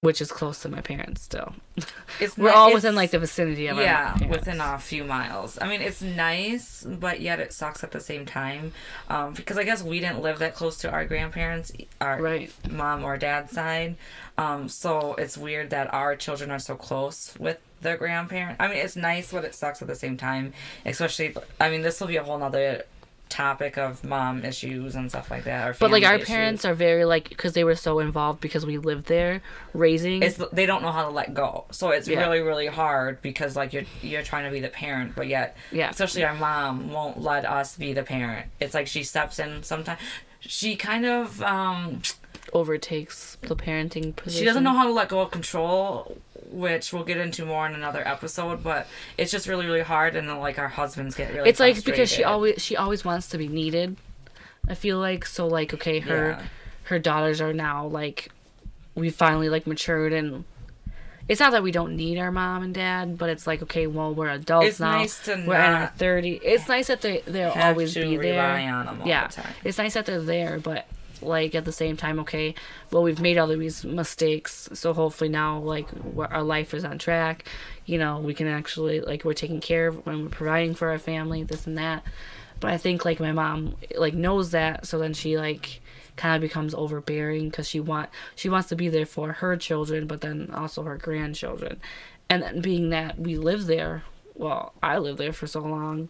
Which 0.05 0.21
is 0.21 0.31
close 0.31 0.61
to 0.63 0.69
my 0.69 0.81
parents 0.83 1.23
still. 1.23 1.55
It's 2.21 2.37
We're 2.39 2.51
ni- 2.51 2.55
all 2.55 2.73
within 2.73 2.95
like 2.95 3.11
the 3.11 3.19
vicinity 3.19 3.67
of 3.67 3.77
yeah, 3.79 4.11
our 4.13 4.19
parents. 4.19 4.37
within 4.39 4.61
a 4.61 4.79
few 4.79 5.03
miles. 5.03 5.59
I 5.61 5.67
mean, 5.67 5.81
it's 5.81 6.01
nice, 6.03 6.85
but 6.87 7.21
yet 7.21 7.41
it 7.41 7.53
sucks 7.53 7.83
at 7.83 7.91
the 7.91 7.99
same 8.01 8.25
time. 8.27 8.73
Um, 9.09 9.33
because 9.35 9.59
I 9.59 9.65
guess 9.65 9.83
we 9.83 9.99
didn't 9.99 10.21
live 10.23 10.39
that 10.39 10.55
close 10.55 10.77
to 10.83 10.91
our 10.91 11.05
grandparents, 11.07 11.73
our 12.01 12.21
Right. 12.23 12.53
mom 12.71 13.03
or 13.03 13.17
dad's 13.17 13.53
side. 13.53 13.97
Um, 14.39 14.69
so 14.69 15.15
it's 15.15 15.37
weird 15.37 15.71
that 15.71 15.93
our 15.93 16.15
children 16.17 16.51
are 16.53 16.61
so 16.61 16.75
close 16.77 17.35
with 17.39 17.59
their 17.81 17.97
grandparents. 17.97 18.57
I 18.61 18.69
mean, 18.69 18.77
it's 18.79 18.97
nice, 18.97 19.33
but 19.33 19.45
it 19.45 19.55
sucks 19.55 19.83
at 19.83 19.89
the 19.89 19.95
same 19.97 20.17
time. 20.17 20.53
Especially, 20.87 21.35
I 21.61 21.69
mean, 21.71 21.83
this 21.83 21.99
will 22.01 22.09
be 22.09 22.17
a 22.17 22.23
whole 22.25 22.39
nother 22.39 22.85
topic 23.35 23.77
of 23.77 24.05
mom 24.05 24.45
issues 24.45 24.95
and 24.95 25.11
stuff 25.11 25.29
like 25.31 25.43
that. 25.45 25.69
Or 25.69 25.75
But 25.81 25.91
like 25.91 26.05
our 26.05 26.15
issues. 26.15 26.29
parents 26.29 26.65
are 26.65 26.73
very 26.75 27.05
like 27.05 27.29
because 27.29 27.53
they 27.55 27.65
were 27.65 27.75
so 27.75 27.99
involved 27.99 28.41
because 28.41 28.65
we 28.65 28.79
lived 28.79 29.07
there 29.07 29.43
raising 29.73 30.23
it's 30.23 30.37
they 30.53 30.67
don't 30.67 30.83
know 30.83 30.93
how 30.93 31.03
to 31.03 31.11
let 31.11 31.35
go 31.35 31.65
so 31.73 31.91
it's 31.91 32.07
Yeah. 32.07 32.21
really 32.21 32.41
really 32.41 32.69
hard 32.69 33.21
because 33.23 33.57
like 33.57 33.73
you're 33.73 33.83
you're 34.03 34.23
trying 34.23 34.45
to 34.45 34.51
be 34.51 34.61
the 34.61 34.69
parent 34.69 35.15
but 35.17 35.27
yet 35.27 35.57
Yeah. 35.73 35.91
especially 35.91 36.23
our 36.25 36.35
mom 36.37 36.93
won't 36.93 37.21
let 37.21 37.45
us 37.45 37.77
be 37.77 37.93
the 37.93 38.05
parent 38.05 38.47
it's 38.61 38.73
like 38.75 38.87
she 38.87 39.03
steps 39.03 39.39
in 39.41 39.63
sometimes 39.65 39.99
she 40.41 40.77
kind 40.77 41.05
of 41.05 41.43
um 41.43 42.03
overtakes 42.53 43.37
the 43.43 43.57
parenting 43.57 44.15
position. 44.15 44.39
she 44.41 44.45
doesn't 44.45 44.63
know 44.63 44.75
how 44.75 44.87
to 44.87 44.93
let 44.93 45.09
go 45.09 45.21
of 45.23 45.31
control 45.33 46.17
which 46.55 46.93
we'll 46.93 47.05
get 47.05 47.17
into 47.17 47.45
more 47.45 47.67
in 47.67 47.75
another 47.75 48.07
episode 48.07 48.63
but 48.63 48.87
it's 49.19 49.31
just 49.33 49.47
really 49.49 49.67
really 49.67 49.81
hard 49.83 50.15
and 50.17 50.29
then 50.29 50.39
like 50.39 50.59
our 50.59 50.69
husbands 50.69 51.15
get 51.15 51.33
really 51.35 51.49
it's 51.51 51.61
like 51.61 51.85
because 51.85 52.11
she 52.11 52.23
always 52.25 52.63
she 52.63 52.77
always 52.77 53.05
wants 53.05 53.29
to 53.29 53.37
be 53.39 53.49
needed 53.49 53.97
i 54.69 54.75
feel 54.75 54.99
like 54.99 55.27
so 55.27 55.47
like 55.47 55.75
okay 55.75 55.99
her 56.01 56.31
Yeah. 56.31 56.43
her 56.85 56.99
daughters 56.99 57.41
are 57.41 57.53
now 57.53 57.87
like 57.87 58.31
we 58.95 59.11
finally 59.11 59.49
like 59.49 59.67
matured 59.67 60.13
and 60.13 60.45
it's 61.27 61.41
not 61.41 61.53
that 61.53 61.63
we 61.63 61.73
don't 61.73 61.97
need 61.97 62.19
our 62.19 62.31
mom 62.31 62.63
and 62.63 62.75
dad 62.75 63.19
but 63.19 63.31
it's 63.31 63.47
like 63.47 63.63
okay 63.63 63.87
well 63.87 64.15
we're 64.15 64.29
adults 64.29 64.69
It's 64.69 64.81
now 64.81 64.99
nice 64.99 65.19
to 65.25 65.43
we're 65.47 65.55
in 65.57 65.73
our 65.75 65.87
30 65.97 66.33
it's 66.45 66.69
nice 66.69 66.87
that 66.89 67.01
they 67.01 67.23
they'll 67.27 67.51
always 67.51 67.95
be 67.95 68.17
there 68.17 68.35
rely 68.43 68.67
on 68.71 68.89
'em 68.89 69.01
all 69.03 69.09
yeah 69.09 69.27
the 69.29 69.33
time. 69.35 69.55
it's 69.65 69.79
nice 69.79 69.95
that 69.95 70.07
they're 70.07 70.21
there 70.21 70.59
but 70.59 70.87
like 71.25 71.55
at 71.55 71.65
the 71.65 71.73
same 71.73 71.97
time 71.97 72.19
okay? 72.21 72.55
Well 72.91 73.03
we've 73.03 73.21
made 73.21 73.39
all 73.39 73.47
these 73.47 73.85
mistakes 73.85 74.69
so 74.73 74.93
hopefully 74.93 75.31
now 75.31 75.59
like 75.59 75.89
our 76.19 76.43
life 76.43 76.75
is 76.75 76.85
on 76.85 76.99
track. 76.99 77.49
You 77.87 77.99
know 77.99 78.19
we 78.19 78.35
can 78.35 78.47
actually 78.47 79.01
like 79.01 79.25
we're 79.25 79.35
taking 79.35 79.61
care 79.61 79.89
of 79.89 80.07
when 80.07 80.23
we're 80.23 80.29
providing 80.31 80.75
for 80.75 80.91
our 80.91 80.99
family 80.99 81.43
this 81.43 81.67
and 81.67 81.79
that. 81.79 82.03
But 82.61 82.71
i 82.71 82.79
think 82.79 83.05
like 83.05 83.21
my 83.21 83.33
mom 83.33 83.77
like 83.97 84.15
knows 84.15 84.53
that 84.53 84.87
so 84.87 84.99
then 84.99 85.13
she 85.13 85.37
like 85.37 85.81
kind 86.17 86.37
of 86.37 86.41
becomes 86.41 86.75
overbearing 86.75 87.49
because 87.49 87.69
she 87.69 87.81
want 87.81 88.09
she 88.37 88.49
wants 88.49 88.69
to 88.69 88.77
be 88.77 88.89
there 88.89 89.07
for 89.07 89.33
her 89.33 89.57
children 89.57 90.07
but 90.07 90.21
then 90.21 90.51
also 90.55 90.83
her 90.85 90.97
grandchildren. 90.97 91.81
And 92.31 92.43
then 92.43 92.61
being 92.61 92.91
that 92.91 93.19
we 93.19 93.37
live 93.37 93.67
there 93.67 94.05
well 94.35 94.73
i 94.83 94.99
lived 94.99 95.19
there 95.19 95.33
for 95.33 95.47
so 95.47 95.61
long 95.61 96.09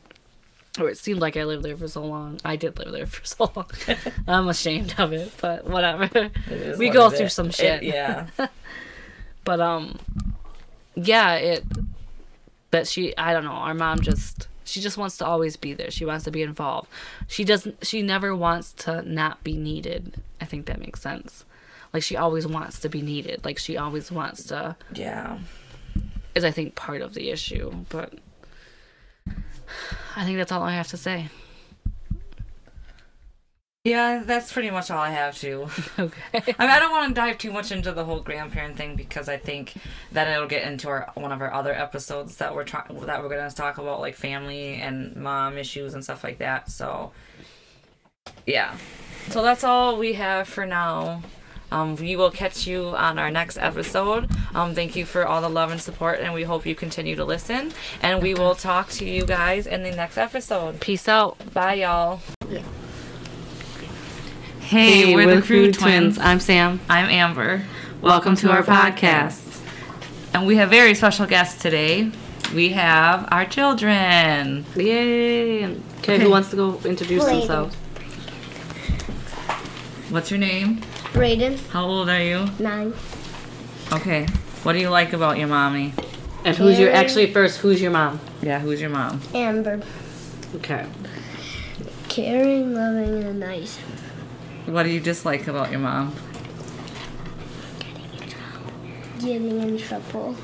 or 0.81 0.89
it 0.89 0.99
seemed 0.99 1.21
like 1.21 1.37
I 1.37 1.45
lived 1.45 1.63
there 1.63 1.77
for 1.77 1.87
so 1.89 2.05
long. 2.05 2.41
I 2.45 2.57
did 2.57 2.79
live 2.79 2.93
there 2.93 3.07
for 3.17 3.25
so 3.25 3.51
long. 3.55 3.67
I'm 4.29 4.49
ashamed 4.49 4.95
of 4.99 5.13
it, 5.13 5.33
but 5.41 5.67
whatever. 5.69 6.31
It 6.51 6.79
we 6.79 6.89
go 6.91 7.11
through 7.11 7.27
is. 7.27 7.33
some 7.33 7.49
It- 7.49 7.55
shit. 7.55 7.83
yeah 7.83 8.27
But 9.45 9.61
um, 9.61 9.99
yeah, 10.95 11.35
it. 11.35 11.65
That 12.71 12.89
she, 12.89 13.17
I 13.17 13.33
don't 13.33 13.45
know. 13.45 13.51
Our 13.53 13.75
mom 13.75 14.01
just, 14.01 14.49
she 14.65 14.81
just 14.81 14.97
wants 14.97 15.19
to 15.19 15.27
always 15.27 15.57
be 15.57 15.75
there. 15.75 15.91
She 15.93 16.05
wants 16.05 16.25
to 16.25 16.31
be 16.33 16.43
involved. 16.43 16.89
She 17.29 17.45
doesn't. 17.45 17.87
She 17.87 18.03
never 18.03 18.35
wants 18.35 18.73
to 18.85 19.03
not 19.03 19.45
be 19.45 19.57
needed. 19.57 20.15
I 20.41 20.45
think 20.47 20.67
that 20.67 20.81
makes 20.81 21.01
sense. 21.03 21.45
Like 21.93 22.03
she 22.03 22.17
always 22.17 22.47
wants 22.47 22.81
to 22.81 22.89
be 22.89 23.01
needed. 23.03 23.45
Like 23.45 23.59
she 23.59 23.77
always 23.77 24.11
wants 24.11 24.45
to. 24.45 24.75
Yeah. 24.93 25.39
Is 26.35 26.43
I 26.43 26.51
think 26.51 26.75
part 26.75 27.01
of 27.03 27.15
the 27.15 27.31
issue, 27.31 27.85
but. 27.91 28.15
I 30.17 30.25
think 30.25 30.39
that's 30.39 30.53
all 30.53 30.63
I 30.63 30.73
have 30.73 30.89
to 30.89 30.97
say. 30.97 31.29
Yeah, 33.85 34.23
that's 34.25 34.51
pretty 34.51 34.71
much 34.71 34.91
all 34.91 34.99
I 34.99 35.11
have 35.11 35.37
too. 35.37 35.69
Okay. 35.99 36.23
I 36.59 36.63
mean, 36.63 36.71
I 36.71 36.79
don't 36.79 36.91
want 36.91 37.11
to 37.11 37.15
dive 37.15 37.37
too 37.37 37.53
much 37.53 37.71
into 37.71 37.93
the 37.93 38.07
whole 38.07 38.21
grandparent 38.21 38.79
thing 38.79 38.97
because 38.97 39.29
I 39.29 39.37
think 39.37 39.75
that 40.13 40.27
it'll 40.27 40.49
get 40.49 40.67
into 40.67 40.89
our 40.89 41.13
one 41.15 41.33
of 41.33 41.43
our 41.43 41.53
other 41.53 41.75
episodes 41.75 42.37
that 42.37 42.55
we're 42.55 42.65
trying 42.65 42.99
that 43.05 43.23
we're 43.23 43.29
gonna 43.29 43.51
talk 43.51 43.77
about 43.77 44.01
like 44.01 44.15
family 44.15 44.77
and 44.77 45.15
mom 45.17 45.59
issues 45.59 45.93
and 45.93 46.03
stuff 46.03 46.25
like 46.25 46.39
that. 46.39 46.71
So, 46.71 47.13
yeah. 48.47 48.79
So 49.29 49.43
that's 49.43 49.65
all 49.65 49.99
we 49.99 50.15
have 50.15 50.49
for 50.49 50.65
now. 50.65 51.23
Um, 51.75 51.97
we 51.97 52.15
will 52.15 52.31
catch 52.31 52.69
you 52.69 52.91
on 52.91 53.19
our 53.19 53.33
next 53.33 53.59
episode. 53.59 54.31
Um, 54.55 54.77
thank 54.77 54.95
you 54.95 55.05
for 55.05 55.27
all 55.27 55.41
the 55.43 55.49
love 55.49 55.73
and 55.73 55.81
support, 55.81 56.21
and 56.21 56.33
we 56.33 56.45
hope 56.45 56.65
you 56.65 56.77
continue 56.77 57.17
to 57.17 57.25
listen. 57.25 57.73
And 58.01 58.23
we 58.23 58.33
will 58.33 58.55
talk 58.55 58.91
to 58.91 59.05
you 59.05 59.27
guys 59.27 59.67
in 59.67 59.83
the 59.83 59.91
next 59.91 60.17
episode. 60.17 60.81
Peace 60.81 61.09
out. 61.09 61.37
Bye, 61.53 61.75
y'all. 61.75 62.21
Yeah. 62.49 62.63
Hey, 64.61 65.17
we're, 65.17 65.35
the 65.35 65.43
Crew 65.43 65.73
Twins. 65.73 66.17
I'm 66.17 66.39
Sam. 66.39 66.81
I'm 66.89 67.07
Amber. 67.07 67.65
Welcome, 68.01 68.37
to, 68.37 68.53
our, 68.53 68.63
podcast. 68.63 69.61
And 70.33 70.47
we 70.47 70.55
have 70.57 70.71
very 70.71 70.95
special 70.95 71.27
guests 71.27 71.61
today. 71.61 72.13
We 72.55 72.69
have 72.69 73.27
our 73.33 73.47
children. 73.47 74.65
Yay! 74.77 75.65
Okay, 75.65 75.81
Okay. 76.03 76.19
who 76.21 76.31
wants 76.31 76.51
to 76.51 76.57
go 76.57 76.81
introduce 76.85 77.25
Braden. 77.25 77.41
themselves? 77.41 77.75
What's 80.11 80.31
your 80.31 80.39
name? 80.39 80.81
Braden, 81.15 81.59
How 81.71 81.85
old 81.87 82.09
are 82.09 82.21
you? 82.21 82.47
nine. 82.59 82.93
Okay. 83.93 84.27
What 84.65 84.73
do 84.73 84.81
you 84.81 84.89
like 84.91 85.13
about 85.13 85.39
your 85.39 85.47
mommy? 85.47 85.93
And 86.45 86.57
who's 86.57 86.79
your 86.79 86.91
actually 86.93 87.33
first? 87.33 87.59
Who's 87.61 87.81
your 87.81 87.93
mom? 87.93 88.19
Yeah, 88.43 88.59
who's 88.59 88.81
your 88.81 88.91
mom? 88.91 89.21
Amber, 89.33 89.81
Okay. 90.57 90.87
caring, 92.09 92.75
loving, 92.75 93.23
and 93.25 93.39
nice. 93.41 93.79
What 94.67 94.83
do 94.83 94.91
you 94.91 94.99
dislike 95.01 95.47
about 95.47 95.71
your 95.71 95.81
mom? 95.81 96.15
Getting 97.79 98.21
in 98.23 98.29
trouble 98.29 98.73
Getting 99.21 99.61
in 99.63 99.79
trouble. 99.79 100.37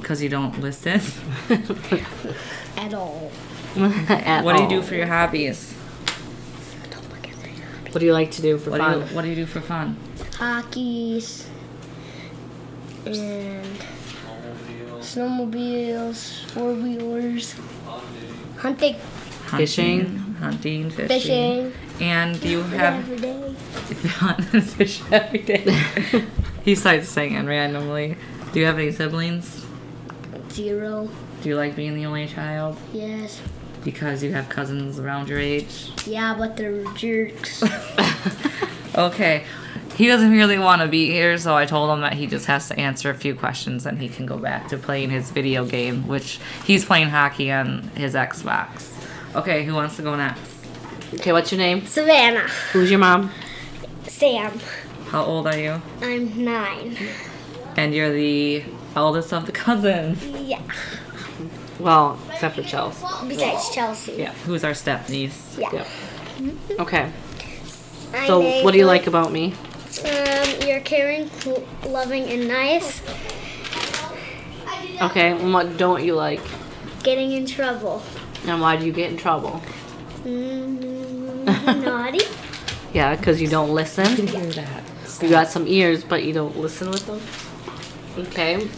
Because 0.00 0.20
you 0.22 0.28
don't 0.28 0.58
listen. 0.60 1.00
at 2.76 2.92
all. 2.92 3.30
At 4.08 4.44
what 4.44 4.54
do 4.54 4.58
you 4.58 4.64
all. 4.64 4.70
do 4.70 4.82
for 4.82 4.94
your 4.96 5.06
hobbies? 5.06 5.74
Don't 6.90 7.08
look 7.10 7.28
at 7.28 7.36
me. 7.44 7.52
What 7.90 8.00
do 8.00 8.06
you 8.06 8.12
like 8.12 8.30
to 8.32 8.42
do 8.42 8.58
for 8.58 8.70
What 8.70 8.78
do 8.78 8.82
fun? 8.84 9.00
you 9.00 9.06
What 9.16 9.22
do 9.22 9.28
you 9.28 9.34
do 9.36 9.46
for 9.46 9.60
fun? 9.60 9.96
Hockeys 10.36 11.48
and 13.06 13.64
snowmobiles, 15.00 16.44
four 16.50 16.74
wheelers, 16.74 17.54
hunting, 18.58 18.94
Fishing. 19.46 20.16
hunting, 20.40 20.90
fishing. 20.90 21.08
fishing, 21.08 21.72
And 22.00 22.38
do 22.40 22.48
you 22.48 22.62
have 22.62 23.10
every 23.10 23.16
day. 23.16 24.60
fish 24.60 25.00
every 25.10 25.38
day? 25.42 25.64
he 26.64 26.74
starts 26.74 27.08
singing 27.08 27.46
randomly. 27.46 28.16
Do 28.52 28.60
you 28.60 28.66
have 28.66 28.78
any 28.78 28.92
siblings? 28.92 29.64
Zero. 30.50 31.08
Do 31.42 31.48
you 31.48 31.56
like 31.56 31.74
being 31.76 31.94
the 31.94 32.04
only 32.06 32.26
child? 32.26 32.76
Yes. 32.92 33.40
Because 33.84 34.22
you 34.22 34.32
have 34.32 34.48
cousins 34.48 34.98
around 34.98 35.28
your 35.28 35.38
age? 35.38 35.90
Yeah, 36.06 36.34
but 36.36 36.56
they're 36.56 36.84
jerks. 36.94 37.62
Okay. 38.98 39.44
He 39.96 40.06
doesn't 40.06 40.32
really 40.32 40.58
want 40.58 40.82
to 40.82 40.88
be 40.88 41.06
here, 41.10 41.38
so 41.38 41.56
I 41.56 41.66
told 41.66 41.90
him 41.90 42.00
that 42.00 42.14
he 42.14 42.26
just 42.26 42.46
has 42.46 42.68
to 42.68 42.78
answer 42.78 43.10
a 43.10 43.14
few 43.14 43.34
questions 43.34 43.86
and 43.86 44.00
he 44.00 44.08
can 44.08 44.26
go 44.26 44.36
back 44.36 44.68
to 44.68 44.76
playing 44.76 45.10
his 45.10 45.30
video 45.30 45.64
game, 45.64 46.06
which 46.06 46.38
he's 46.64 46.84
playing 46.84 47.08
hockey 47.08 47.50
on 47.50 47.82
his 47.96 48.14
Xbox. 48.14 48.92
Okay, 49.34 49.64
who 49.64 49.74
wants 49.74 49.96
to 49.96 50.02
go 50.02 50.16
next? 50.16 50.40
Okay, 51.14 51.32
what's 51.32 51.50
your 51.52 51.58
name? 51.58 51.86
Savannah. 51.86 52.48
Who's 52.72 52.90
your 52.90 53.00
mom? 53.00 53.30
Sam. 54.04 54.58
How 55.08 55.24
old 55.24 55.46
are 55.46 55.58
you? 55.58 55.80
I'm 56.02 56.44
nine. 56.44 56.96
And 57.76 57.94
you're 57.94 58.12
the 58.12 58.64
eldest 58.94 59.32
of 59.32 59.46
the 59.46 59.52
cousins. 59.52 60.24
Yeah. 60.24 60.62
Well, 61.78 62.18
except 62.32 62.56
for 62.56 62.62
Chelsea. 62.62 63.06
Besides 63.28 63.74
Chelsea. 63.74 64.12
Yeah. 64.12 64.32
Who's 64.46 64.64
our 64.64 64.74
step 64.74 65.08
niece? 65.08 65.56
Yeah. 65.58 65.72
Yep. 65.72 66.80
Okay. 66.80 67.12
I'm 68.14 68.26
So, 68.26 68.62
what 68.62 68.72
do 68.72 68.78
you 68.78 68.86
like 68.86 69.06
about 69.06 69.32
me? 69.32 69.54
Um, 70.04 70.66
you're 70.66 70.80
caring, 70.80 71.30
loving, 71.86 72.24
and 72.24 72.48
nice. 72.48 73.02
Okay, 75.00 75.30
and 75.30 75.52
what 75.52 75.76
don't 75.76 76.04
you 76.04 76.14
like? 76.14 76.40
Getting 77.02 77.32
in 77.32 77.46
trouble. 77.46 78.02
And 78.46 78.60
why 78.60 78.76
do 78.76 78.84
you 78.84 78.92
get 78.92 79.10
in 79.10 79.16
trouble? 79.16 79.60
Mm, 80.24 81.44
naughty. 81.84 82.24
Yeah, 82.92 83.14
because 83.16 83.40
you 83.40 83.48
don't 83.48 83.70
listen. 83.70 84.26
hear 84.26 84.46
that. 84.52 84.82
You 85.22 85.28
got 85.28 85.48
some 85.48 85.66
ears, 85.66 86.04
but 86.04 86.24
you 86.24 86.32
don't 86.32 86.56
listen 86.56 86.90
with 86.90 87.06
them. 87.06 87.20
Okay. 88.26 88.68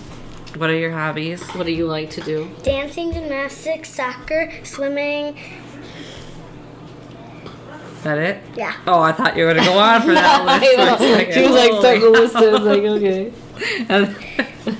What 0.57 0.69
are 0.69 0.77
your 0.77 0.93
hobbies? 0.93 1.43
What 1.51 1.67
do 1.67 1.73
you 1.73 1.87
like 1.87 2.11
to 2.11 2.21
do? 2.21 2.51
Dancing, 2.63 3.13
gymnastics, 3.13 3.91
soccer, 3.91 4.53
swimming. 4.65 5.37
Is 7.97 8.03
that 8.03 8.19
it? 8.19 8.43
Yeah. 8.57 8.75
Oh, 8.87 9.01
I 9.01 9.13
thought 9.13 9.37
you 9.37 9.45
were 9.45 9.55
going 9.55 9.65
to 9.65 9.71
go 9.71 9.79
on 9.79 10.03
for 10.03 10.13
that 10.15 10.45
list 10.45 11.05
for 11.05 11.21
a 11.21 11.33
she 11.33 11.43
was 11.43 11.51
like 11.53 11.73
starting 11.81 12.01
to 12.03 12.11
listen. 12.11 12.45
I 12.45 14.01
was 14.01 14.09
like, 14.09 14.47
okay. 14.71 14.77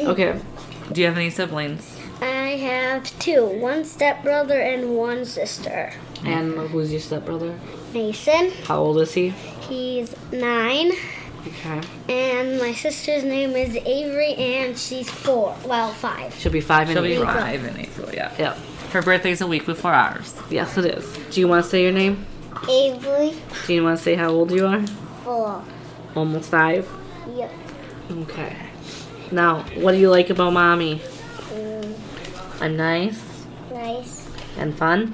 Okay. 0.32 0.40
Do 0.90 1.00
you 1.00 1.06
have 1.06 1.16
any 1.16 1.30
siblings? 1.30 1.98
I 2.20 2.56
have 2.56 3.18
two. 3.18 3.44
One 3.46 3.84
stepbrother 3.84 4.60
and 4.60 4.96
one 4.96 5.24
sister. 5.24 5.92
And 6.24 6.54
who's 6.68 6.90
your 6.92 7.00
stepbrother? 7.00 7.58
Mason. 7.92 8.50
How 8.64 8.78
old 8.78 8.98
is 8.98 9.14
he? 9.14 9.30
He's 9.68 10.14
nine. 10.32 10.92
Okay. 11.46 11.80
And 12.08 12.58
my 12.58 12.72
sister's 12.72 13.24
name 13.24 13.50
is 13.56 13.76
Avery, 13.84 14.34
and 14.34 14.78
she's 14.78 15.10
four. 15.10 15.56
Well, 15.66 15.90
five. 15.92 16.34
She'll 16.34 16.52
be 16.52 16.60
five 16.60 16.88
in 16.88 16.94
She'll 16.96 17.02
be 17.02 17.12
April. 17.14 17.26
five 17.32 17.64
in 17.64 17.76
April, 17.78 18.12
yeah. 18.14 18.32
Yep. 18.38 18.56
Her 18.92 19.02
birthday's 19.02 19.40
a 19.40 19.46
week 19.46 19.66
before 19.66 19.92
ours. 19.92 20.34
Yes, 20.50 20.76
it 20.78 20.84
is. 20.84 21.18
Do 21.34 21.40
you 21.40 21.48
want 21.48 21.64
to 21.64 21.70
say 21.70 21.82
your 21.82 21.92
name? 21.92 22.26
Avery, 22.68 23.34
Do 23.66 23.74
you 23.74 23.82
want 23.82 23.98
to 23.98 24.02
say 24.04 24.14
how 24.14 24.28
old 24.30 24.50
you 24.52 24.66
are? 24.66 24.86
four. 25.24 25.64
Almost 26.14 26.50
five. 26.50 26.88
Yep. 27.34 27.50
Okay. 28.10 28.56
Now, 29.30 29.62
what 29.76 29.92
do 29.92 29.98
you 29.98 30.10
like 30.10 30.28
about 30.30 30.52
mommy? 30.52 31.00
Mm, 31.54 31.94
I'm 32.60 32.76
nice 32.76 33.20
nice. 33.72 34.28
and 34.58 34.76
fun. 34.76 35.08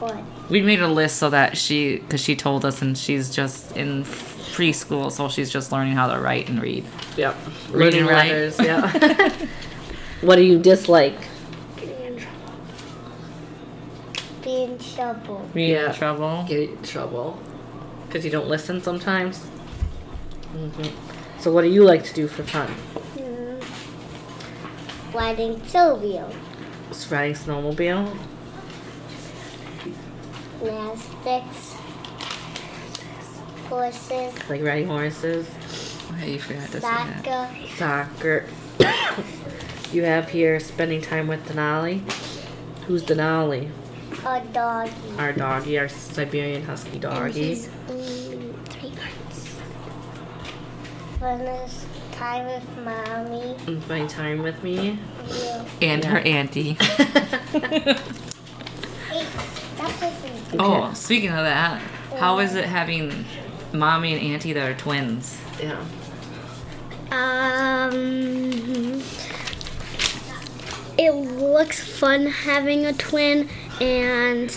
What? 0.00 0.16
We 0.50 0.60
made 0.62 0.80
a 0.80 0.88
list 0.88 1.16
so 1.18 1.30
that 1.30 1.56
she, 1.56 1.98
because 1.98 2.20
she 2.20 2.34
told 2.36 2.64
us, 2.64 2.82
and 2.82 2.98
she's 2.98 3.34
just 3.34 3.76
in 3.76 4.04
preschool, 4.54 5.10
so 5.10 5.28
she's 5.28 5.50
just 5.50 5.72
learning 5.72 5.94
how 5.94 6.06
to 6.12 6.20
write 6.20 6.48
and 6.48 6.60
read. 6.62 6.84
Yep. 7.16 7.36
Read 7.70 7.94
and 7.94 8.06
write. 8.06 8.30
letters. 8.30 8.58
Yeah. 8.60 8.88
what 10.20 10.36
do 10.36 10.42
you 10.42 10.58
dislike? 10.58 11.18
Getting 11.76 12.04
in 12.04 12.18
trouble. 12.18 12.52
Be 14.42 14.62
in 14.62 14.78
trouble. 14.78 15.50
Be 15.54 15.64
Yeah. 15.72 15.88
in 15.88 15.94
trouble. 15.94 16.44
Get 16.48 16.70
in 16.70 16.82
trouble 16.82 17.38
because 18.06 18.24
you 18.24 18.30
don't 18.30 18.48
listen 18.48 18.80
sometimes. 18.82 19.38
hmm 20.52 20.82
So, 21.40 21.52
what 21.52 21.62
do 21.62 21.68
you 21.68 21.82
like 21.84 22.04
to 22.04 22.14
do 22.14 22.28
for 22.28 22.44
fun? 22.44 22.68
Mm. 23.16 23.62
Riding 25.14 25.66
Sylvia. 25.66 26.30
Just 26.90 27.10
riding 27.10 27.34
snowmobile. 27.34 28.16
Gymnastics. 30.60 31.73
Horses. 33.74 34.32
Like 34.48 34.62
riding 34.62 34.86
horses. 34.86 35.50
Okay, 36.12 36.34
you 36.34 36.38
forgot 36.38 36.66
to 36.70 36.80
say 36.80 36.80
that. 36.80 37.24
Soccer. 37.74 38.46
Soccer. 38.78 39.92
you 39.92 40.04
have 40.04 40.28
here 40.28 40.60
spending 40.60 41.00
time 41.02 41.26
with 41.26 41.44
Denali. 41.48 41.98
Who's 42.86 43.02
Denali? 43.02 43.70
A 44.24 44.40
doggy. 44.52 44.92
Our 45.18 45.32
doggy, 45.32 45.76
our 45.76 45.88
Siberian 45.88 46.62
Husky 46.62 46.92
And 46.92 47.00
doggy. 47.02 47.32
he's 47.32 47.66
mm, 47.88 48.64
three 48.68 48.90
months. 48.90 49.56
Funnest 51.18 51.84
time 52.12 52.46
with 52.46 52.78
mommy. 52.78 53.56
And 53.66 53.82
spending 53.82 54.06
time 54.06 54.42
with 54.44 54.62
me. 54.62 55.00
Yeah. 55.26 55.64
And 55.82 56.04
her 56.04 56.18
auntie. 56.18 56.76
Hey, 59.14 59.26
that 59.76 60.00
doesn't. 60.00 60.60
Oh, 60.60 60.92
speaking 60.94 61.30
of 61.30 61.44
that, 61.44 61.80
how 62.18 62.38
is 62.38 62.54
it 62.54 62.64
having 62.64 63.24
mommy 63.74 64.14
and 64.14 64.22
auntie 64.22 64.52
that 64.52 64.70
are 64.70 64.74
twins? 64.74 65.38
Yeah. 65.60 65.84
Um. 67.10 69.02
It 70.96 71.10
looks 71.10 71.98
fun 71.98 72.26
having 72.26 72.86
a 72.86 72.92
twin 72.92 73.48
and 73.80 74.56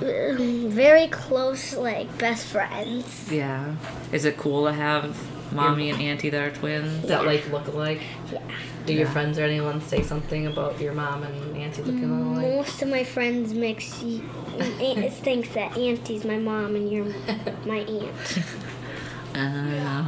um, 0.00 0.70
very 0.70 1.08
close, 1.08 1.74
like 1.76 2.16
best 2.18 2.46
friends. 2.46 3.30
Yeah. 3.30 3.74
Is 4.12 4.24
it 4.24 4.36
cool 4.36 4.64
to 4.64 4.72
have 4.72 5.16
mommy 5.52 5.90
and 5.90 6.00
auntie 6.00 6.30
that 6.30 6.42
are 6.42 6.50
twins? 6.50 7.06
That 7.06 7.26
like 7.26 7.48
look 7.50 7.66
alike. 7.68 8.00
Yeah. 8.32 8.40
Do 8.86 8.92
your 8.92 9.06
friends 9.06 9.38
or 9.38 9.44
anyone 9.44 9.80
say 9.80 10.02
something 10.02 10.46
about 10.46 10.78
your 10.80 10.92
mom 10.92 11.22
and 11.22 11.56
auntie 11.56 11.82
looking 11.82 12.10
alike? 12.10 12.42
Most 12.56 12.82
of 12.82 12.88
my 12.88 13.02
friends 13.02 13.54
mix 13.54 14.02
y- 14.02 14.20
aunt 14.80 15.12
thinks 15.14 15.48
that 15.54 15.76
auntie's 15.78 16.24
my 16.24 16.36
mom 16.36 16.76
and 16.76 16.90
you're 16.90 17.06
my 17.66 17.78
aunt. 17.78 18.38
Uh, 19.36 20.04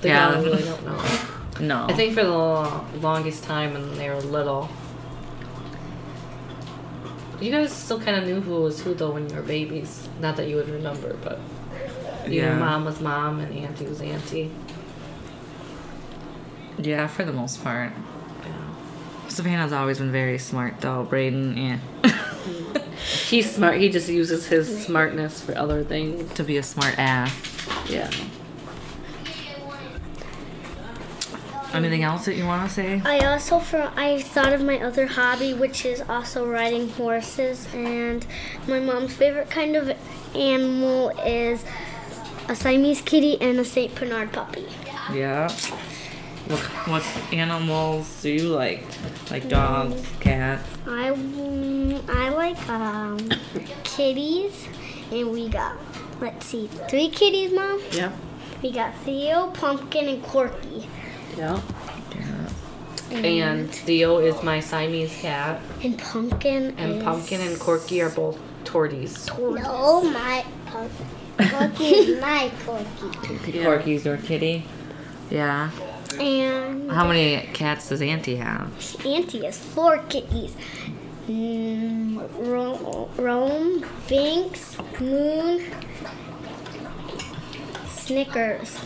They 0.00 0.08
Yeah. 0.08 0.34
all 0.34 0.42
really 0.42 0.62
don't 0.62 0.86
know. 0.86 1.04
no. 1.60 1.86
I 1.86 1.92
think 1.92 2.14
for 2.14 2.22
the 2.24 2.98
longest 3.00 3.44
time 3.44 3.74
when 3.74 3.98
they 3.98 4.08
were 4.08 4.16
little, 4.22 4.70
you 7.38 7.50
guys 7.50 7.70
still 7.70 8.00
kind 8.00 8.16
of 8.16 8.24
knew 8.24 8.40
who 8.40 8.62
was 8.62 8.80
who 8.82 8.94
though 8.94 9.10
when 9.10 9.28
you 9.28 9.36
were 9.36 9.42
babies. 9.42 10.08
Not 10.20 10.36
that 10.36 10.48
you 10.48 10.56
would 10.56 10.70
remember, 10.70 11.14
but 11.22 11.38
your 12.26 12.46
Yeah. 12.46 12.58
mom 12.58 12.86
was 12.86 12.98
mom 13.00 13.40
and 13.40 13.52
auntie 13.58 13.84
was 13.84 14.00
auntie. 14.00 14.50
Yeah, 16.78 17.06
for 17.08 17.24
the 17.24 17.32
most 17.32 17.62
part. 17.62 17.92
Yeah. 19.32 19.36
Savannah's 19.36 19.72
always 19.72 19.98
been 19.98 20.12
very 20.12 20.38
smart 20.38 20.80
though. 20.80 21.04
Braden, 21.04 21.56
yeah. 21.56 21.78
He's 23.28 23.54
smart. 23.54 23.78
He 23.78 23.88
just 23.88 24.08
uses 24.08 24.46
his 24.46 24.84
smartness 24.84 25.40
for 25.42 25.56
other 25.56 25.82
things. 25.82 26.32
to 26.34 26.44
be 26.44 26.56
a 26.56 26.62
smart 26.62 26.98
ass. 26.98 27.32
Yeah. 27.88 28.10
Anything 31.74 32.02
else 32.02 32.26
that 32.26 32.36
you 32.36 32.44
want 32.44 32.68
to 32.68 32.74
say? 32.74 33.00
I 33.02 33.20
also 33.26 33.58
for 33.58 33.90
I 33.96 34.20
thought 34.20 34.52
of 34.52 34.62
my 34.62 34.78
other 34.78 35.06
hobby, 35.06 35.54
which 35.54 35.86
is 35.86 36.02
also 36.02 36.46
riding 36.46 36.90
horses. 36.90 37.66
And 37.74 38.26
my 38.68 38.78
mom's 38.78 39.14
favorite 39.14 39.48
kind 39.48 39.74
of 39.74 39.96
animal 40.34 41.10
is 41.20 41.64
a 42.48 42.54
Siamese 42.54 43.00
kitty 43.00 43.40
and 43.40 43.58
a 43.58 43.64
Saint 43.64 43.94
Bernard 43.94 44.32
puppy. 44.32 44.66
Yeah. 45.12 45.48
What, 46.48 46.60
what 46.88 47.32
animals 47.32 48.22
do 48.22 48.30
you 48.30 48.48
like? 48.48 48.84
Like 49.30 49.48
dogs, 49.48 50.06
cats? 50.20 50.68
I 50.86 51.10
mm, 51.10 52.02
I 52.08 52.28
like 52.30 52.68
um, 52.68 53.18
kitties, 53.84 54.66
and 55.10 55.30
we 55.30 55.48
got 55.48 55.76
let's 56.22 56.46
see, 56.46 56.68
three 56.88 57.08
kitties, 57.08 57.52
mom. 57.52 57.80
Yeah. 57.90 58.12
We 58.62 58.70
got 58.70 58.94
Theo, 58.98 59.48
Pumpkin, 59.50 60.08
and 60.08 60.22
Corky. 60.22 60.88
Yeah. 61.36 61.60
And 63.10 63.70
Theo 63.70 64.18
is 64.18 64.42
my 64.42 64.60
Siamese 64.60 65.14
cat, 65.20 65.60
And 65.82 65.98
Pumpkin 65.98 66.74
and 66.78 66.92
is 66.94 67.02
Pumpkin 67.02 67.40
and 67.42 67.60
Corky 67.60 68.00
are 68.00 68.08
both 68.08 68.38
torties. 68.64 69.28
No, 69.38 70.02
my 70.02 70.44
Pumpkin. 70.64 71.06
Corky 71.50 71.84
is 71.84 72.20
my 72.20 72.50
Corky. 72.64 73.58
Yeah. 73.58 73.64
Corky's 73.64 74.04
your 74.06 74.16
kitty. 74.16 74.64
Yeah. 75.30 75.70
And 76.20 76.90
How 76.90 77.06
many 77.06 77.46
cats 77.52 77.88
does 77.88 78.02
Auntie 78.02 78.36
have? 78.36 78.70
Auntie 79.06 79.44
has 79.44 79.58
four 79.58 79.98
kitties. 80.08 80.54
Mm, 81.28 82.28
Ro- 82.48 83.08
Rome, 83.16 83.84
Binks, 84.08 84.76
Moon, 85.00 85.62
Snickers. 87.88 88.78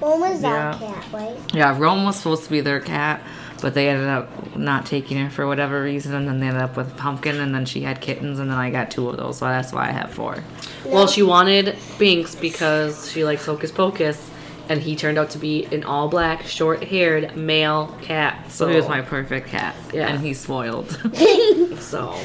Rome 0.00 0.20
was 0.20 0.40
that 0.42 0.78
cat, 0.78 1.04
right? 1.12 1.36
Yeah, 1.54 1.76
Rome 1.78 2.04
was 2.04 2.16
supposed 2.16 2.44
to 2.44 2.50
be 2.50 2.60
their 2.60 2.80
cat, 2.80 3.22
but 3.62 3.74
they 3.74 3.88
ended 3.88 4.08
up 4.08 4.56
not 4.56 4.86
taking 4.86 5.16
her 5.18 5.30
for 5.30 5.46
whatever 5.46 5.82
reason, 5.82 6.14
and 6.14 6.28
then 6.28 6.40
they 6.40 6.46
ended 6.48 6.62
up 6.62 6.76
with 6.76 6.96
Pumpkin, 6.96 7.40
and 7.40 7.54
then 7.54 7.64
she 7.64 7.80
had 7.82 8.00
kittens, 8.00 8.38
and 8.38 8.50
then 8.50 8.58
I 8.58 8.70
got 8.70 8.90
two 8.90 9.08
of 9.08 9.16
those, 9.16 9.38
so 9.38 9.46
that's 9.46 9.72
why 9.72 9.88
I 9.88 9.92
have 9.92 10.12
four. 10.12 10.42
Well, 10.84 11.06
she 11.06 11.22
wanted 11.22 11.76
Binks 11.98 12.34
because 12.34 13.10
she 13.10 13.24
likes 13.24 13.46
Hocus 13.46 13.72
Pocus, 13.72 14.30
and 14.68 14.80
he 14.82 14.96
turned 14.96 15.18
out 15.18 15.30
to 15.30 15.38
be 15.38 15.64
an 15.66 15.84
all 15.84 16.08
black, 16.08 16.42
short 16.44 16.84
haired 16.84 17.36
male 17.36 17.96
cat. 18.02 18.50
So 18.50 18.66
he 18.68 18.76
was 18.76 18.88
my 18.88 19.02
perfect 19.02 19.48
cat, 19.48 19.74
Yeah. 19.92 20.08
and 20.08 20.20
he's 20.24 20.40
spoiled. 20.40 20.88
So. 21.80 22.16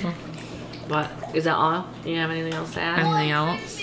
But 0.88 1.12
is 1.36 1.44
that 1.44 1.56
all? 1.56 1.86
Do 2.04 2.10
you 2.10 2.18
have 2.18 2.32
anything 2.32 2.54
else 2.54 2.74
to 2.74 2.82
add? 2.82 3.00
Anything 3.00 3.32
else? 3.32 3.80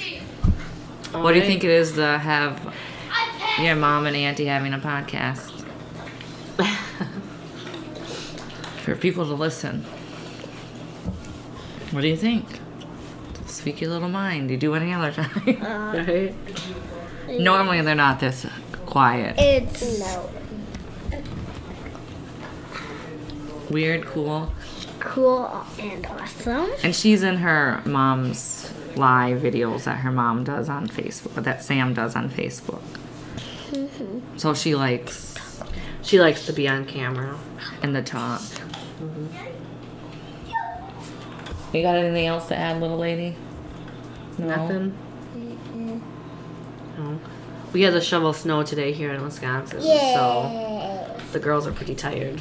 What 1.13 1.33
do 1.33 1.39
you 1.39 1.45
think 1.45 1.63
it 1.63 1.71
is 1.71 1.93
to 1.93 2.19
have 2.19 2.75
your 3.61 3.77
mom 3.77 4.07
and 4.07 4.17
auntie 4.17 4.47
having 4.47 4.73
a 4.75 4.79
podcast? 4.79 5.53
For 8.83 8.97
people 8.97 9.25
to 9.27 9.35
listen. 9.35 9.83
What 11.93 12.01
do 12.01 12.09
you 12.09 12.17
think? 12.17 12.61
Speak 13.47 13.81
your 13.81 13.91
little 13.91 14.09
mind. 14.09 14.49
Do 14.49 14.55
you 14.55 14.61
do 14.61 14.75
any 14.75 14.93
other 14.93 15.13
time. 15.13 15.43
Right? 15.47 16.35
Normally 17.29 17.81
they're 17.83 17.95
not 17.95 18.20
this 18.20 18.47
quiet. 18.87 19.37
It's 19.39 19.99
no. 20.01 20.31
Weird, 23.70 24.07
cool. 24.07 24.53
cool 25.01 25.64
and 25.79 26.07
awesome. 26.07 26.70
And 26.85 26.95
she's 26.95 27.22
in 27.24 27.39
her 27.39 27.83
mom's 27.85 28.72
live 28.97 29.41
videos 29.43 29.85
that 29.85 29.99
her 29.99 30.12
mom 30.12 30.45
does 30.45 30.68
on 30.68 30.87
Facebook, 30.89 31.35
that 31.43 31.62
Sam 31.64 31.93
does 31.93 32.14
on 32.14 32.31
Facebook. 32.31 32.83
Mm-hmm. 33.70 34.39
So 34.39 34.55
she 34.55 34.74
likes 34.77 35.35
She 36.03 36.20
likes 36.20 36.47
to 36.47 36.53
be 36.53 36.68
on 36.68 36.85
camera. 36.87 37.37
in 37.83 37.93
the 37.93 38.03
talk. 38.03 38.41
Mm-hmm. 38.41 39.27
You 41.77 41.83
got 41.83 41.97
anything 41.97 42.27
else 42.27 42.47
to 42.49 42.57
add, 42.57 42.81
little 42.81 42.97
lady? 42.99 43.37
No? 44.39 44.47
Nothing? 44.47 44.97
No. 46.99 47.19
We 47.73 47.83
had 47.83 47.93
to 47.95 48.01
shovel 48.01 48.33
snow 48.33 48.63
today 48.63 48.93
here 48.93 49.13
in 49.13 49.23
Wisconsin, 49.23 49.81
so 49.83 51.21
the 51.33 51.39
girls 51.39 51.67
are 51.67 51.73
pretty 51.73 51.95
tired. 51.95 52.41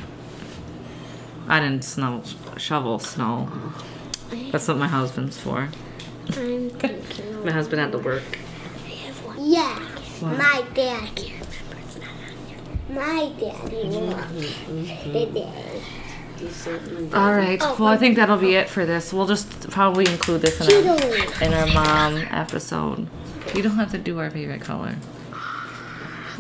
I 1.48 1.60
didn't 1.60 1.84
snow 1.84 2.24
shovel 2.58 3.00
snow. 3.00 3.50
That's 4.52 4.68
what 4.68 4.78
my 4.78 4.88
husband's 4.88 5.38
for. 5.38 5.70
I'm 6.38 6.70
thinking. 6.72 7.46
My 7.46 7.52
husband 7.52 7.80
had 7.80 7.92
to 7.92 8.00
work. 8.00 8.24
Yeah, 9.38 9.80
my 10.22 10.66
dad. 10.74 11.04
I 11.04 11.08
can't 11.10 11.48
remember. 11.48 11.78
It's 11.84 11.98
not 11.98 12.10
on 12.10 12.48
here. 12.48 12.58
My 12.90 13.32
daddy. 13.40 13.84
Mm-hmm. 13.86 15.14
The 15.14 15.26
day. 16.38 17.18
All 17.18 17.34
right. 17.34 17.60
Oh, 17.62 17.76
well, 17.80 17.90
I 17.90 17.98
think 17.98 18.16
that'll 18.16 18.38
be 18.38 18.58
oh. 18.58 18.62
it 18.62 18.70
for 18.70 18.86
this. 18.86 19.14
We'll 19.14 19.28
just 19.28 19.70
probably 19.70 20.06
include 20.06 20.42
this 20.42 20.68
in 20.68 20.88
our, 20.88 21.44
in 21.44 21.54
our 21.54 21.68
mom 21.74 22.18
episode. 22.30 23.08
You 23.54 23.62
don't 23.62 23.78
have 23.78 23.92
to 23.92 23.98
do 23.98 24.20
our 24.20 24.30
favorite 24.30 24.62
color. 24.62 24.96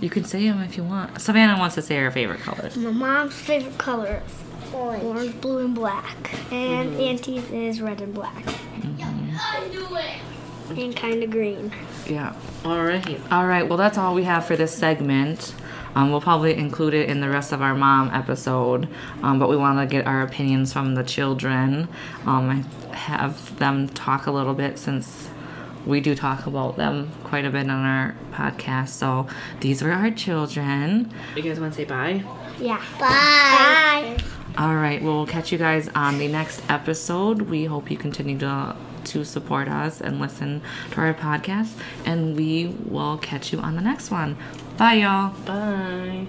You 0.01 0.09
can 0.09 0.25
say 0.25 0.47
them 0.47 0.61
if 0.61 0.77
you 0.77 0.83
want. 0.83 1.21
Savannah 1.21 1.57
wants 1.57 1.75
to 1.75 1.81
say 1.81 1.97
her 1.97 2.11
favorite 2.11 2.41
colors. 2.41 2.75
My 2.75 2.91
mom's 2.91 3.35
favorite 3.35 3.77
color 3.77 4.21
is 4.25 4.73
orange, 4.73 5.39
blue, 5.39 5.65
and 5.65 5.73
black. 5.73 6.33
And 6.51 6.91
mm-hmm. 6.91 7.01
Auntie's 7.01 7.49
is 7.51 7.81
red 7.81 8.01
and 8.01 8.13
black. 8.13 8.43
Mm-hmm. 8.43 10.79
And 10.79 10.95
kind 10.95 11.23
of 11.23 11.29
green. 11.29 11.71
Yeah. 12.07 12.35
All 12.65 12.83
right. 12.83 13.19
All 13.31 13.45
right. 13.45 13.67
Well, 13.67 13.77
that's 13.77 13.97
all 13.97 14.15
we 14.15 14.23
have 14.23 14.45
for 14.45 14.55
this 14.55 14.75
segment. 14.75 15.53
Um, 15.95 16.11
we'll 16.11 16.21
probably 16.21 16.55
include 16.55 16.93
it 16.93 17.09
in 17.09 17.21
the 17.21 17.29
rest 17.29 17.51
of 17.51 17.61
our 17.61 17.73
mom 17.73 18.11
episode, 18.11 18.87
um, 19.23 19.39
but 19.39 19.49
we 19.49 19.55
want 19.55 19.79
to 19.79 19.85
get 19.85 20.05
our 20.05 20.21
opinions 20.21 20.73
from 20.73 20.95
the 20.95 21.03
children. 21.03 21.87
Um, 22.25 22.49
I 22.91 22.95
have 22.95 23.57
them 23.59 23.87
talk 23.87 24.27
a 24.27 24.31
little 24.31 24.53
bit 24.53 24.77
since 24.77 25.29
we 25.85 26.01
do 26.01 26.15
talk 26.15 26.47
about 26.47 26.77
them 26.77 27.11
quite 27.23 27.45
a 27.45 27.49
bit 27.49 27.69
on 27.69 27.85
our 27.85 28.15
podcast. 28.31 28.89
So 28.89 29.27
these 29.61 29.81
were 29.81 29.91
our 29.91 30.11
children. 30.11 31.11
You 31.35 31.43
guys 31.43 31.59
want 31.59 31.73
to 31.73 31.77
say 31.77 31.85
bye? 31.85 32.23
Yeah. 32.59 32.81
Bye. 32.99 34.17
Bye. 34.17 34.23
All 34.57 34.75
right. 34.75 35.01
Well, 35.01 35.17
we'll 35.17 35.27
catch 35.27 35.51
you 35.51 35.57
guys 35.57 35.89
on 35.89 36.17
the 36.17 36.27
next 36.27 36.61
episode. 36.69 37.43
We 37.43 37.65
hope 37.65 37.91
you 37.91 37.97
continue 37.97 38.37
to 38.39 38.75
to 39.05 39.23
support 39.23 39.67
us 39.67 40.01
and 40.01 40.19
listen 40.19 40.63
to 40.91 40.99
our 40.99 41.13
podcast, 41.13 41.73
and 42.05 42.35
we 42.35 42.75
will 42.85 43.17
catch 43.19 43.53
you 43.53 43.59
on 43.59 43.75
the 43.75 43.81
next 43.81 44.09
one. 44.09 44.35
Bye, 44.77 44.95
y'all. 44.95 45.31
Bye. 45.45 46.27